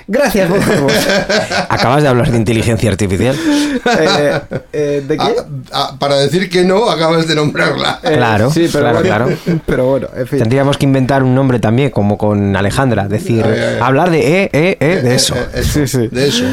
Gracias, 0.07 0.49
Hermosa. 0.49 1.65
¿Acabas 1.69 2.01
de 2.01 2.09
hablar 2.09 2.31
de 2.31 2.37
inteligencia 2.37 2.89
artificial? 2.89 3.35
Eh, 3.35 4.39
eh, 4.73 5.03
¿De 5.07 5.17
qué? 5.17 5.35
Ah, 5.37 5.43
ah, 5.71 5.95
para 5.99 6.15
decir 6.15 6.49
que 6.49 6.63
no, 6.63 6.89
acabas 6.89 7.27
de 7.27 7.35
nombrarla. 7.35 7.99
Eh, 8.03 8.13
claro, 8.17 8.49
sí, 8.51 8.67
pero 8.71 8.85
claro, 9.01 9.25
bueno, 9.25 9.37
claro. 9.45 9.59
Pero 9.67 9.85
bueno, 9.87 10.07
en 10.15 10.27
fin. 10.27 10.39
Tendríamos 10.39 10.77
que 10.77 10.85
inventar 10.85 11.21
un 11.23 11.35
nombre 11.35 11.59
también, 11.59 11.91
como 11.91 12.17
con 12.17 12.55
Alejandra, 12.55 13.07
decir, 13.07 13.43
Ay, 13.45 13.53
ay, 13.53 13.63
ay. 13.75 13.79
hablar 13.81 14.09
de 14.09 14.19
eh, 14.43 14.49
eh, 14.51 14.77
eh, 14.79 15.01
de 15.03 15.15
eso. 15.15 15.35
Eh, 15.35 15.47
eso, 15.55 15.79
Sí, 15.85 15.87
sí. 15.87 16.07
De 16.07 16.27
eso. 16.27 16.43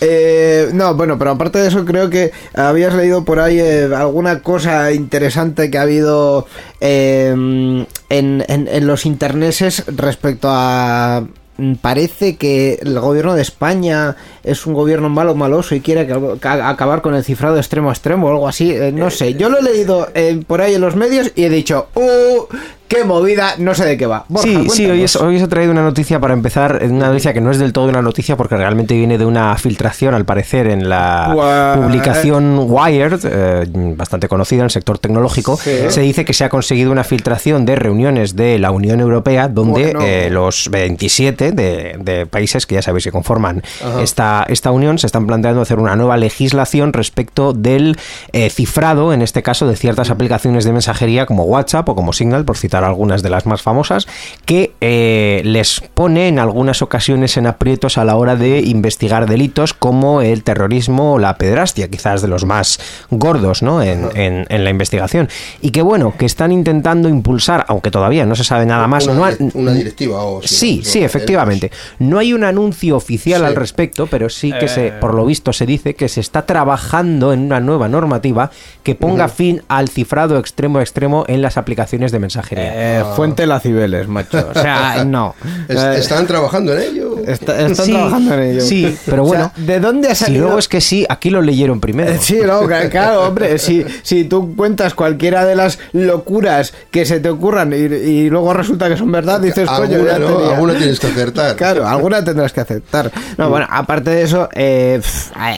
Eh, 0.00 0.68
no, 0.72 0.94
bueno, 0.94 1.18
pero 1.18 1.32
aparte 1.32 1.58
de 1.58 1.68
eso, 1.68 1.84
creo 1.84 2.08
que 2.10 2.30
habías 2.54 2.94
leído 2.94 3.24
por 3.24 3.40
ahí 3.40 3.58
eh, 3.58 3.88
alguna 3.94 4.40
cosa 4.40 4.92
interesante 4.92 5.68
que 5.70 5.78
ha 5.78 5.82
habido 5.82 6.46
eh, 6.80 7.28
en, 7.30 7.86
en- 8.08 8.68
en 8.68 8.86
los 8.86 9.04
interneses 9.04 9.84
respecto 9.88 10.48
a. 10.50 11.24
mm, 11.60 11.74
Parece 11.76 12.36
que 12.36 12.78
el 12.82 12.98
gobierno 13.00 13.34
de 13.34 13.42
España 13.42 14.16
es 14.44 14.66
un 14.66 14.74
gobierno 14.74 15.08
malo, 15.08 15.34
maloso 15.34 15.74
y 15.74 15.80
quiere 15.80 16.08
ac- 16.08 16.38
ca- 16.40 16.68
acabar 16.68 17.02
con 17.02 17.14
el 17.14 17.24
cifrado 17.24 17.56
extremo 17.58 17.88
a 17.90 17.92
extremo 17.92 18.26
o 18.26 18.30
algo 18.30 18.48
así. 18.48 18.70
eh, 18.72 18.92
no 18.92 19.10
sé, 19.10 19.34
yo 19.34 19.48
lo 19.48 19.58
he 19.58 19.62
leído 19.62 20.08
eh, 20.14 20.40
por 20.46 20.60
ahí 20.60 20.74
en 20.74 20.80
los 20.80 20.96
medios 20.96 21.32
y 21.36 21.44
he 21.44 21.50
dicho, 21.50 21.88
¡uh! 21.94 22.46
¡Qué 22.90 23.04
movida! 23.04 23.54
No 23.58 23.72
sé 23.72 23.84
de 23.84 23.96
qué 23.96 24.04
va. 24.06 24.24
Borja, 24.28 24.48
sí, 24.48 24.68
sí, 24.68 24.90
hoy, 24.90 25.04
es- 25.04 25.14
hoy 25.14 25.36
os 25.36 25.42
he 25.42 25.46
traído 25.46 25.70
una 25.70 25.84
noticia 25.84 26.18
para 26.18 26.34
empezar, 26.34 26.80
una 26.90 27.06
noticia 27.06 27.32
que 27.32 27.40
no 27.40 27.52
es 27.52 27.58
del 27.60 27.72
todo 27.72 27.88
una 27.88 28.02
noticia 28.02 28.36
porque 28.36 28.56
realmente 28.56 28.94
viene 28.94 29.16
de 29.16 29.24
una 29.24 29.56
filtración, 29.58 30.12
al 30.12 30.24
parecer, 30.24 30.66
en 30.66 30.88
la 30.88 31.76
publicación 31.80 32.66
Wired, 32.68 33.20
eh, 33.24 33.66
bastante 33.96 34.26
conocida 34.26 34.58
en 34.60 34.64
el 34.64 34.70
sector 34.70 34.98
tecnológico. 34.98 35.56
Sí. 35.56 35.70
Se 35.88 36.00
dice 36.00 36.24
que 36.24 36.32
se 36.32 36.42
ha 36.44 36.48
conseguido 36.48 36.90
una 36.90 37.04
filtración 37.04 37.64
de 37.64 37.76
reuniones 37.76 38.34
de 38.34 38.58
la 38.58 38.72
Unión 38.72 38.98
Europea 39.00 39.48
donde 39.48 39.92
Bueno. 39.92 40.00
eh, 40.02 40.28
los 40.30 40.68
27 40.70 41.52
de, 41.52 41.96
de 42.00 42.26
países 42.26 42.66
que 42.66 42.74
ya 42.74 42.82
sabéis 42.82 43.04
que 43.04 43.12
conforman 43.12 43.62
esta, 44.02 44.44
esta 44.48 44.72
unión 44.72 44.98
se 44.98 45.06
están 45.06 45.28
planteando 45.28 45.60
hacer 45.62 45.78
una 45.78 45.94
nueva 45.94 46.16
legislación 46.16 46.92
respecto 46.92 47.52
del 47.52 47.96
eh, 48.32 48.50
cifrado, 48.50 49.12
en 49.12 49.22
este 49.22 49.44
caso, 49.44 49.68
de 49.68 49.76
ciertas 49.76 50.10
aplicaciones 50.10 50.64
de 50.64 50.72
mensajería 50.72 51.24
como 51.26 51.44
WhatsApp 51.44 51.88
o 51.88 51.94
como 51.94 52.12
Signal, 52.12 52.44
por 52.44 52.56
citar 52.56 52.79
algunas 52.84 53.22
de 53.22 53.30
las 53.30 53.46
más 53.46 53.62
famosas, 53.62 54.06
que 54.44 54.72
eh, 54.80 55.42
les 55.44 55.80
pone 55.94 56.28
en 56.28 56.38
algunas 56.38 56.82
ocasiones 56.82 57.36
en 57.36 57.46
aprietos 57.46 57.98
a 57.98 58.04
la 58.04 58.16
hora 58.16 58.36
de 58.36 58.60
investigar 58.60 59.26
delitos 59.28 59.74
como 59.74 60.22
el 60.22 60.42
terrorismo 60.44 61.14
o 61.14 61.18
la 61.18 61.36
pedrastia, 61.36 61.88
quizás 61.88 62.22
de 62.22 62.28
los 62.28 62.44
más 62.44 62.78
gordos 63.10 63.62
¿no? 63.62 63.82
en, 63.82 64.08
en- 64.14 64.46
en 64.48 64.64
la 64.64 64.70
investigación. 64.70 65.28
Y 65.60 65.70
que 65.70 65.82
bueno, 65.82 66.14
que 66.18 66.26
están 66.26 66.52
intentando 66.52 67.08
impulsar, 67.08 67.64
aunque 67.68 67.90
todavía 67.90 68.26
no 68.26 68.34
se 68.34 68.44
sabe 68.44 68.66
nada 68.66 68.86
más. 68.86 69.04
Una, 69.06 69.14
no 69.14 69.24
ha- 69.24 69.32
direc- 69.32 69.50
una 69.54 69.72
directiva 69.72 70.22
o 70.22 70.40
Sí, 70.42 70.78
no, 70.84 70.84
sí, 70.90 71.00
no, 71.00 71.06
efectivamente. 71.06 71.70
No 71.98 72.18
hay 72.18 72.32
un 72.32 72.44
anuncio 72.44 72.96
oficial 72.96 73.40
Sí. 73.40 73.46
al 73.46 73.56
respecto, 73.56 74.06
pero 74.06 74.28
sí 74.28 74.52
que 74.58 74.68
se, 74.68 74.90
por 74.92 75.14
lo 75.14 75.24
visto 75.26 75.52
se 75.52 75.66
dice 75.66 75.94
que 75.94 76.08
se 76.08 76.20
está 76.20 76.46
trabajando 76.46 77.32
en 77.32 77.40
una 77.40 77.60
nueva 77.60 77.88
normativa 77.88 78.50
que 78.82 78.94
ponga 78.94 79.28
fin 79.28 79.62
al 79.68 79.88
cifrado 79.88 80.38
extremo 80.38 80.78
a 80.78 80.82
extremo 80.82 81.24
en 81.28 81.42
las 81.42 81.56
aplicaciones 81.56 82.12
de 82.12 82.18
mensajería. 82.18 82.69
Eh, 82.72 83.04
fuente 83.16 83.46
la 83.46 83.60
Cibeles, 83.60 84.06
macho. 84.08 84.48
O 84.54 84.58
sea, 84.58 85.04
no. 85.06 85.34
Eh, 85.68 85.94
están 85.98 86.26
trabajando 86.26 86.74
en 86.76 86.82
ello. 86.82 87.16
Está- 87.26 87.60
están 87.66 87.86
Sí, 87.86 87.92
trabajando 87.92 88.34
en 88.34 88.40
ello. 88.42 88.60
sí, 88.60 88.96
pero 89.06 89.24
O 89.24 89.28
sea, 89.30 89.50
bueno, 89.52 89.52
¿de 89.56 89.80
dónde 89.80 90.08
ha 90.08 90.14
si 90.14 90.24
salido? 90.24 90.44
luego 90.44 90.58
es 90.58 90.68
que 90.68 90.80
sí, 90.80 91.04
aquí 91.08 91.30
lo 91.30 91.42
leyeron 91.42 91.80
primero. 91.80 92.10
Eh, 92.12 92.18
Sí, 92.20 92.38
no, 92.46 92.60
claro, 92.90 93.26
hombre, 93.28 93.58
si, 93.58 93.84
si 94.02 94.24
tú 94.24 94.54
cuentas 94.56 94.94
cualquiera 94.94 95.44
de 95.44 95.56
las 95.56 95.78
locuras 95.92 96.72
que 96.90 97.04
se 97.06 97.20
te 97.20 97.28
ocurran 97.28 97.72
y, 97.72 97.76
y 97.76 98.30
luego 98.30 98.52
resulta 98.52 98.88
que 98.88 98.96
son 98.96 99.10
verdad, 99.12 99.40
dices, 99.40 99.68
coño, 99.68 99.96
alguna, 99.96 100.12
ya 100.12 100.18
¿no? 100.18 100.38
Alguna 100.50 100.74
tienes 100.74 101.00
que 101.00 101.06
acertar. 101.08 101.56
Claro, 101.56 101.86
alguna 101.86 102.22
tendrás 102.24 102.52
que 102.52 102.60
aceptar. 102.60 103.10
No, 103.36 103.48
bueno, 103.50 103.66
aparte 103.70 104.10
de 104.10 104.22
eso, 104.22 104.48
eh, 104.54 105.00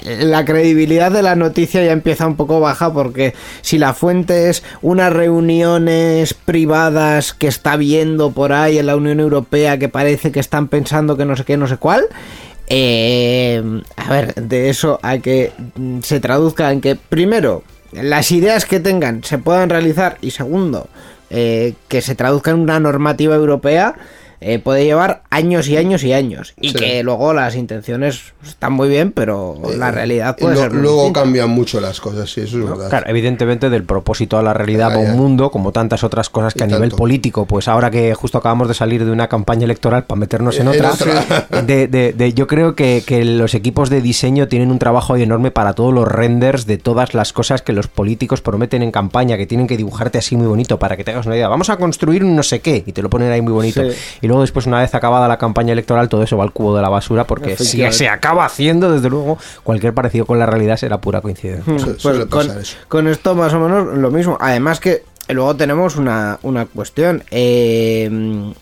eh, 0.04 0.24
la 0.24 0.44
credibilidad 0.44 1.10
de 1.10 1.22
la 1.22 1.36
noticia 1.36 1.84
ya 1.84 1.92
empieza 1.92 2.26
un 2.26 2.36
poco 2.36 2.60
baja 2.60 2.92
porque 2.92 3.34
si 3.60 3.78
la 3.78 3.94
fuente 3.94 4.50
es 4.50 4.62
unas 4.82 5.12
reuniones 5.12 6.34
privadas 6.34 7.01
que 7.38 7.48
está 7.48 7.76
viendo 7.76 8.30
por 8.32 8.52
ahí 8.52 8.78
en 8.78 8.86
la 8.86 8.96
Unión 8.96 9.20
Europea 9.20 9.78
que 9.78 9.88
parece 9.88 10.32
que 10.32 10.40
están 10.40 10.68
pensando 10.68 11.16
que 11.16 11.24
no 11.24 11.36
sé 11.36 11.44
qué, 11.44 11.56
no 11.56 11.66
sé 11.66 11.76
cuál. 11.76 12.04
eh, 12.68 13.62
a 13.96 14.10
ver, 14.10 14.34
de 14.34 14.70
eso 14.70 14.98
a 15.02 15.18
que 15.18 15.52
mm, 15.76 16.00
se 16.02 16.20
traduzca 16.20 16.72
en 16.72 16.80
que 16.80 16.96
primero 16.96 17.62
las 17.92 18.32
ideas 18.32 18.64
que 18.64 18.80
tengan 18.80 19.22
se 19.22 19.38
puedan 19.38 19.68
realizar 19.68 20.16
y 20.22 20.30
segundo 20.30 20.88
eh, 21.30 21.74
que 21.88 22.00
se 22.02 22.14
traduzca 22.14 22.50
en 22.50 22.60
una 22.60 22.80
normativa 22.80 23.34
europea 23.34 23.94
eh, 24.42 24.58
puede 24.58 24.84
llevar 24.84 25.22
años 25.30 25.68
y 25.68 25.76
años 25.76 26.04
y 26.04 26.12
años. 26.12 26.54
Y 26.60 26.70
Sí. 26.70 26.74
que 26.74 27.02
luego 27.02 27.32
las 27.34 27.54
intenciones 27.56 28.34
están 28.46 28.72
muy 28.72 28.88
bien, 28.88 29.12
pero 29.12 29.56
la 29.76 29.90
realidad 29.90 30.36
puede 30.36 30.54
Lo- 30.54 30.60
ser. 30.62 30.72
luego 30.74 30.96
distinta. 31.04 31.20
cambian 31.20 31.50
mucho 31.50 31.80
las 31.80 32.00
cosas, 32.00 32.30
sí, 32.30 32.40
eso 32.42 32.58
es 32.58 32.64
verdad. 32.68 32.88
Claro, 32.88 33.06
evidentemente 33.08 33.70
del 33.70 33.84
propósito 33.84 34.38
a 34.38 34.42
la 34.42 34.52
realidad 34.54 34.90
Ah, 34.92 34.96
va 34.96 35.00
un 35.00 35.16
mundo, 35.16 35.50
como 35.50 35.72
tantas 35.72 36.04
otras 36.04 36.28
cosas 36.30 36.54
que 36.54 36.60
Y 36.60 36.62
a 36.64 36.66
nivel 36.66 36.82
tanto. 36.90 36.96
político, 36.96 37.46
pues 37.46 37.68
ahora 37.68 37.90
que 37.90 38.14
justo 38.14 38.38
acabamos 38.38 38.68
de 38.68 38.74
salir 38.74 39.04
de 39.04 39.10
una 39.10 39.28
campaña 39.28 39.64
electoral 39.64 40.04
para 40.04 40.18
meternos 40.18 40.58
en 40.58 40.68
otra, 40.68 40.92
otra. 40.92 41.46
de, 41.66 41.88
de- 41.88 42.12
de- 42.12 42.32
yo 42.34 42.46
creo 42.46 42.74
que, 42.74 43.02
que 43.06 43.24
los 43.24 43.54
equipos 43.54 43.90
de 43.90 44.00
diseño 44.00 44.48
tienen 44.48 44.70
un 44.70 44.78
trabajo 44.78 45.14
ahí 45.14 45.22
enorme 45.22 45.50
para 45.50 45.72
todos 45.74 45.92
los 45.94 46.08
renders 46.08 46.66
de 46.66 46.78
todas 46.78 47.14
las 47.14 47.32
cosas 47.32 47.62
que 47.62 47.72
los 47.72 47.86
políticos 47.88 48.40
prometen 48.40 48.82
en 48.82 48.90
campaña, 48.90 49.36
que 49.36 49.46
tienen 49.46 49.66
que 49.66 49.76
dibujarte 49.76 50.18
así 50.18 50.36
muy 50.36 50.46
bonito 50.46 50.78
para 50.78 50.96
que 50.96 51.04
te 51.04 51.10
hagas 51.12 51.26
una 51.26 51.36
idea. 51.36 51.48
Vamos 51.48 51.70
a 51.70 51.76
construir 51.76 52.24
un 52.24 52.34
no 52.36 52.42
sé 52.42 52.60
qué 52.60 52.82
y 52.86 52.92
te 52.92 53.02
lo 53.02 53.10
ponen 53.10 53.30
ahí 53.30 53.40
muy 53.42 53.52
bonito. 53.52 53.82
Sí. 53.90 53.96
Y 54.22 54.28
luego 54.32 54.40
después, 54.40 54.66
una 54.66 54.80
vez 54.80 54.94
acabada 54.94 55.28
la 55.28 55.36
campaña 55.36 55.72
electoral, 55.72 56.08
todo 56.08 56.22
eso 56.22 56.36
va 56.38 56.44
al 56.44 56.52
cubo 56.52 56.74
de 56.74 56.80
la 56.82 56.88
basura 56.88 57.24
porque 57.24 57.56
si 57.56 57.92
se 57.92 58.08
acaba 58.08 58.44
haciendo, 58.46 58.90
desde 58.90 59.10
luego, 59.10 59.38
cualquier 59.62 59.92
parecido 59.92 60.24
con 60.26 60.38
la 60.38 60.46
realidad 60.46 60.76
será 60.78 61.00
pura 61.00 61.20
coincidencia. 61.20 61.78
Su- 61.78 61.96
Pues 62.28 62.76
con, 62.88 63.06
esto 63.08 63.34
más 63.34 63.52
o 63.52 63.60
menos 63.60 63.96
lo 63.98 64.10
mismo. 64.10 64.38
Además 64.40 64.80
que 64.80 65.02
luego 65.28 65.54
tenemos 65.54 65.96
una, 65.96 66.38
una 66.42 66.64
cuestión. 66.66 67.22
eh, 67.30 68.52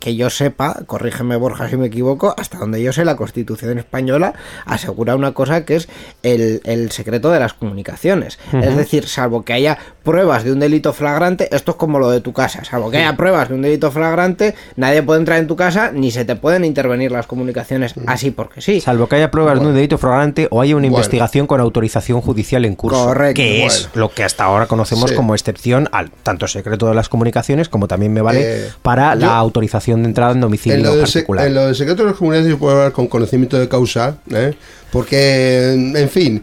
que 0.00 0.16
yo 0.16 0.30
sepa, 0.30 0.82
corrígeme 0.86 1.36
Borja 1.36 1.68
si 1.68 1.76
me 1.76 1.86
equivoco, 1.86 2.34
hasta 2.38 2.58
donde 2.58 2.82
yo 2.82 2.92
sé 2.92 3.04
la 3.04 3.16
Constitución 3.16 3.78
española 3.78 4.34
asegura 4.66 5.16
una 5.16 5.32
cosa 5.32 5.64
que 5.64 5.76
es 5.76 5.88
el, 6.22 6.60
el 6.64 6.90
secreto 6.90 7.30
de 7.30 7.40
las 7.40 7.54
comunicaciones. 7.54 8.38
Es 8.52 8.76
decir, 8.76 9.06
salvo 9.08 9.44
que 9.44 9.52
haya 9.52 9.78
pruebas 10.02 10.44
de 10.44 10.52
un 10.52 10.60
delito 10.60 10.92
flagrante, 10.92 11.48
esto 11.54 11.72
es 11.72 11.76
como 11.76 11.98
lo 11.98 12.10
de 12.10 12.20
tu 12.20 12.32
casa, 12.32 12.64
salvo 12.64 12.90
que 12.90 12.98
haya 12.98 13.16
pruebas 13.16 13.48
de 13.48 13.54
un 13.54 13.62
delito 13.62 13.90
flagrante, 13.90 14.54
nadie 14.76 15.02
puede 15.02 15.20
entrar 15.20 15.38
en 15.38 15.46
tu 15.46 15.56
casa 15.56 15.90
ni 15.92 16.10
se 16.10 16.24
te 16.24 16.36
pueden 16.36 16.64
intervenir 16.64 17.10
las 17.12 17.26
comunicaciones 17.26 17.94
así 18.06 18.30
porque 18.30 18.60
sí. 18.60 18.80
Salvo 18.80 19.08
que 19.08 19.16
haya 19.16 19.30
pruebas 19.30 19.60
de 19.60 19.66
un 19.66 19.74
delito 19.74 19.98
flagrante 19.98 20.48
o 20.50 20.60
haya 20.60 20.74
una 20.76 20.84
Bueno. 20.84 20.96
investigación 20.98 21.46
con 21.46 21.60
autorización 21.60 22.20
judicial 22.20 22.64
en 22.64 22.74
curso. 22.76 23.04
Correcto. 23.06 23.34
Que 23.36 23.64
es 23.66 23.88
lo 23.94 24.10
que 24.10 24.24
hasta 24.24 24.44
ahora 24.44 24.66
conocemos 24.66 25.10
Sí. 25.10 25.16
como 25.16 25.34
excepción 25.34 25.88
al 25.92 26.10
tanto 26.10 26.46
secreto 26.48 26.86
de 26.88 26.94
las 26.94 27.08
comunicaciones 27.08 27.68
como 27.68 27.88
también 27.88 28.12
me 28.12 28.20
vale 28.20 28.40
Eh, 28.66 28.70
para 28.82 29.14
yo- 29.14 29.20
la 29.34 29.40
autorización 29.40 30.02
de 30.02 30.08
entrada 30.08 30.32
en 30.32 30.40
domicilio 30.40 30.78
En 30.78 30.84
lo, 30.84 31.00
particular. 31.00 31.46
en 31.46 31.54
lo 31.54 31.66
del 31.66 31.74
secreto 31.74 32.02
de 32.02 32.10
las 32.10 32.18
comunidades 32.18 32.48
yo 32.48 32.58
puedo 32.58 32.76
hablar 32.76 32.92
con 32.92 33.06
conocimiento 33.08 33.58
de 33.58 33.68
causa, 33.68 34.16
¿eh? 34.30 34.54
porque, 34.92 35.72
en 35.74 36.08
fin, 36.08 36.42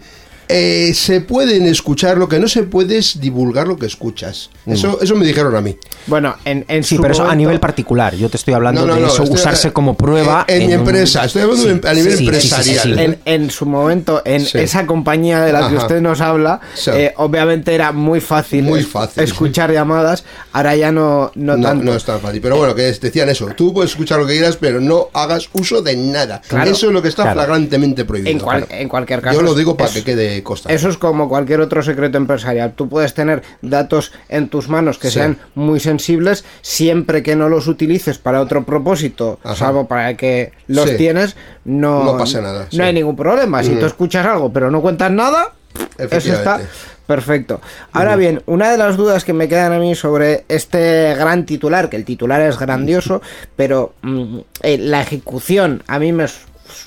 eh, 0.51 0.93
se 0.93 1.21
pueden 1.21 1.65
escuchar, 1.65 2.17
lo 2.17 2.27
que 2.27 2.39
no 2.39 2.47
se 2.47 2.63
puede 2.63 2.97
es 2.97 3.19
divulgar 3.19 3.67
lo 3.67 3.77
que 3.77 3.85
escuchas. 3.85 4.49
Eso, 4.65 4.99
eso 5.01 5.15
me 5.15 5.25
dijeron 5.25 5.55
a 5.55 5.61
mí. 5.61 5.77
Bueno, 6.07 6.35
en, 6.45 6.65
en 6.67 6.81
Mm. 6.81 6.83
Sí, 6.83 6.95
su 6.95 7.01
pero 7.01 7.13
eso 7.13 7.21
a 7.21 7.25
momento- 7.25 7.37
nivel 7.39 7.59
particular. 7.59 8.15
Yo 8.15 8.29
te 8.29 8.37
estoy 8.37 8.53
hablando 8.53 8.81
No, 8.81 8.87
no, 8.87 8.95
de 8.95 9.01
no, 9.01 9.07
eso, 9.07 9.23
estoy- 9.23 9.35
usarse 9.35 9.71
como 9.73 9.95
prueba. 9.95 10.45
en 10.47 10.59
mi 10.59 10.65
un- 10.73 10.79
empresa, 10.81 11.25
estoy 11.25 11.43
hablando 11.43 11.63
de- 11.65 11.89
a 11.89 11.93
nivel 11.93 12.17
empresarial. 12.19 12.99
en, 12.99 13.19
en 13.25 13.49
su 13.51 13.65
momento, 13.65 14.21
en 14.25 14.45
Sí. 14.45 14.57
esa 14.59 14.85
compañía 14.85 15.41
de 15.41 15.51
la 15.53 15.59
que 15.69 15.75
Ajá. 15.75 15.85
usted 15.85 16.01
nos 16.01 16.21
habla, 16.21 16.59
Sí. 16.73 16.91
eh, 16.93 17.13
obviamente 17.17 17.73
era 17.73 17.91
muy 17.91 18.19
fácil, 18.19 18.63
Muy 18.63 18.83
fácil. 18.83 19.23
escuchar 19.23 19.71
llamadas, 19.71 20.23
ahora 20.53 20.75
ya 20.75 20.91
no, 20.91 21.31
no, 21.35 21.57
No, 21.57 21.63
tanto. 21.67 21.83
no 21.85 21.93
es 21.95 22.03
tan 22.03 22.19
fácil. 22.19 22.41
Pero 22.41 22.57
bueno, 22.57 22.75
que 22.75 22.83
decían 22.83 23.29
eso. 23.29 23.47
Tú 23.55 23.73
puedes 23.73 23.91
escuchar 23.91 24.19
lo 24.19 24.25
que 24.27 24.33
quieras, 24.33 24.57
pero 24.59 24.79
no 24.81 25.09
hagas 25.13 25.49
uso 25.53 25.81
de 25.81 25.95
nada. 25.95 26.41
Claro. 26.47 26.71
eso 26.71 26.87
es 26.87 26.93
lo 26.93 27.01
que 27.01 27.07
está 27.09 27.23
Claro. 27.23 27.37
flagrantemente 27.39 28.05
prohibido. 28.05 28.31
en, 28.31 28.39
cual- 28.39 28.65
Claro. 28.65 28.81
en 28.81 28.89
cualquier 28.89 29.21
caso. 29.21 29.35
Yo 29.39 29.41
lo 29.43 29.53
digo 29.55 29.75
para 29.77 29.89
es- 29.89 29.95
que 29.95 30.03
quede 30.03 30.40
costa. 30.43 30.71
Eso 30.71 30.89
es 30.89 30.97
como 30.97 31.29
cualquier 31.29 31.61
otro 31.61 31.83
secreto 31.83 32.17
empresarial. 32.17 32.73
Tú 32.73 32.89
puedes 32.89 33.13
tener 33.13 33.41
datos 33.61 34.11
en 34.29 34.49
tus 34.49 34.69
manos 34.69 34.97
que 34.97 35.07
Sí. 35.09 35.15
sean 35.15 35.37
muy 35.55 35.79
sensibles 35.79 36.43
siempre 36.61 37.23
que 37.23 37.35
no 37.35 37.49
los 37.49 37.67
utilices 37.67 38.17
para 38.17 38.41
otro 38.41 38.63
propósito, 38.65 39.39
Ajá. 39.43 39.55
salvo 39.55 39.87
para 39.87 40.15
que 40.17 40.51
los 40.67 40.89
Sí. 40.89 40.97
tienes, 40.97 41.35
no, 41.65 42.03
No 42.03 42.17
pasa 42.17 42.41
nada, 42.41 42.63
No 42.63 42.67
sí. 42.71 42.81
hay 42.81 42.93
ningún 42.93 43.15
problema. 43.15 43.63
Si 43.63 43.75
tú 43.75 43.85
escuchas 43.85 44.25
algo 44.25 44.51
pero 44.51 44.71
no 44.71 44.81
cuentas 44.81 45.11
nada, 45.11 45.53
eso 45.97 46.33
está 46.33 46.61
perfecto. 47.07 47.59
Ahora 47.91 48.15
bien, 48.15 48.41
una 48.45 48.71
de 48.71 48.77
las 48.77 48.95
dudas 48.97 49.25
que 49.25 49.33
me 49.33 49.47
quedan 49.49 49.73
a 49.73 49.79
mí 49.79 49.95
sobre 49.95 50.45
este 50.47 51.13
gran 51.15 51.45
titular, 51.45 51.89
que 51.89 51.97
el 51.97 52.05
titular 52.05 52.41
es 52.41 52.57
grandioso, 52.57 53.21
pero 53.55 53.93
mm, 54.01 54.37
eh, 54.63 54.77
la 54.77 55.01
ejecución 55.01 55.83
a 55.87 55.99
mí 55.99 56.13
me 56.13 56.25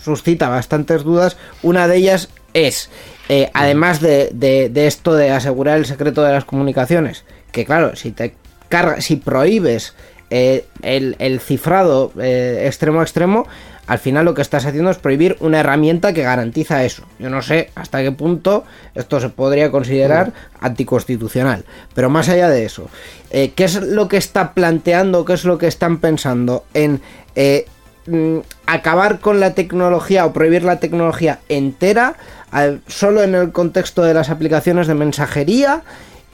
suscita 0.03 0.49
bastantes 0.49 1.03
dudas. 1.05 1.37
Una 1.63 1.87
de 1.89 1.97
ellas 1.97 2.29
es, 2.55 2.89
eh, 3.29 3.51
además 3.53 4.01
de, 4.01 4.31
de- 4.33 4.71
de 4.71 4.87
esto 4.87 5.15
de 5.15 5.31
asegurar 5.31 5.77
el 5.77 5.85
secreto 5.87 6.23
de 6.23 6.33
las 6.33 6.45
comunicaciones, 6.47 7.25
que 7.53 7.65
claro, 7.67 7.95
si 7.97 8.11
te 8.13 8.35
carga, 8.71 9.01
si 9.03 9.17
prohíbes 9.17 9.95
eh, 10.31 10.65
el, 10.83 11.17
el 11.19 11.39
cifrado 11.41 12.11
eh, 12.19 12.65
extremo 12.67 13.01
a 13.01 13.03
extremo, 13.03 13.47
al 13.87 13.99
final 13.99 14.25
lo 14.25 14.33
que 14.33 14.41
estás 14.41 14.65
haciendo 14.65 14.91
es 14.91 14.97
prohibir 14.97 15.37
una 15.41 15.61
herramienta 15.61 16.15
que 16.15 16.23
garantiza 16.23 16.85
eso. 16.85 17.05
Yo 17.19 17.29
no 17.29 17.43
sé 17.43 17.69
hasta 17.75 18.03
qué 18.03 18.13
punto 18.13 18.65
esto 18.95 19.21
se 19.21 19.29
podría 19.29 19.71
considerar 19.71 20.33
anticonstitucional. 20.61 21.65
Pero 21.95 22.09
más 22.11 22.29
allá 22.31 22.49
de 22.49 22.65
eso, 22.65 22.89
eh, 23.31 23.53
¿qué 23.55 23.65
es 23.65 23.75
lo 23.83 24.09
que 24.09 24.17
está 24.17 24.55
planteando, 24.55 25.25
qué 25.27 25.35
es 25.35 25.45
lo 25.45 25.59
que 25.59 25.67
están 25.67 25.99
pensando 25.99 26.65
en 26.73 27.03
eh, 27.37 27.67
mm, 28.07 28.39
acabar 28.67 29.21
con 29.21 29.39
la 29.39 29.53
tecnología 29.55 30.25
o 30.25 30.33
prohibir 30.33 30.65
la 30.65 30.81
tecnología 30.81 31.41
entera 31.51 32.15
al- 32.55 32.81
solo 32.87 33.23
en 33.23 33.35
el 33.35 33.53
contexto 33.53 34.03
de 34.03 34.15
las 34.15 34.31
aplicaciones 34.31 34.87
de 34.87 34.95
mensajería? 34.95 35.83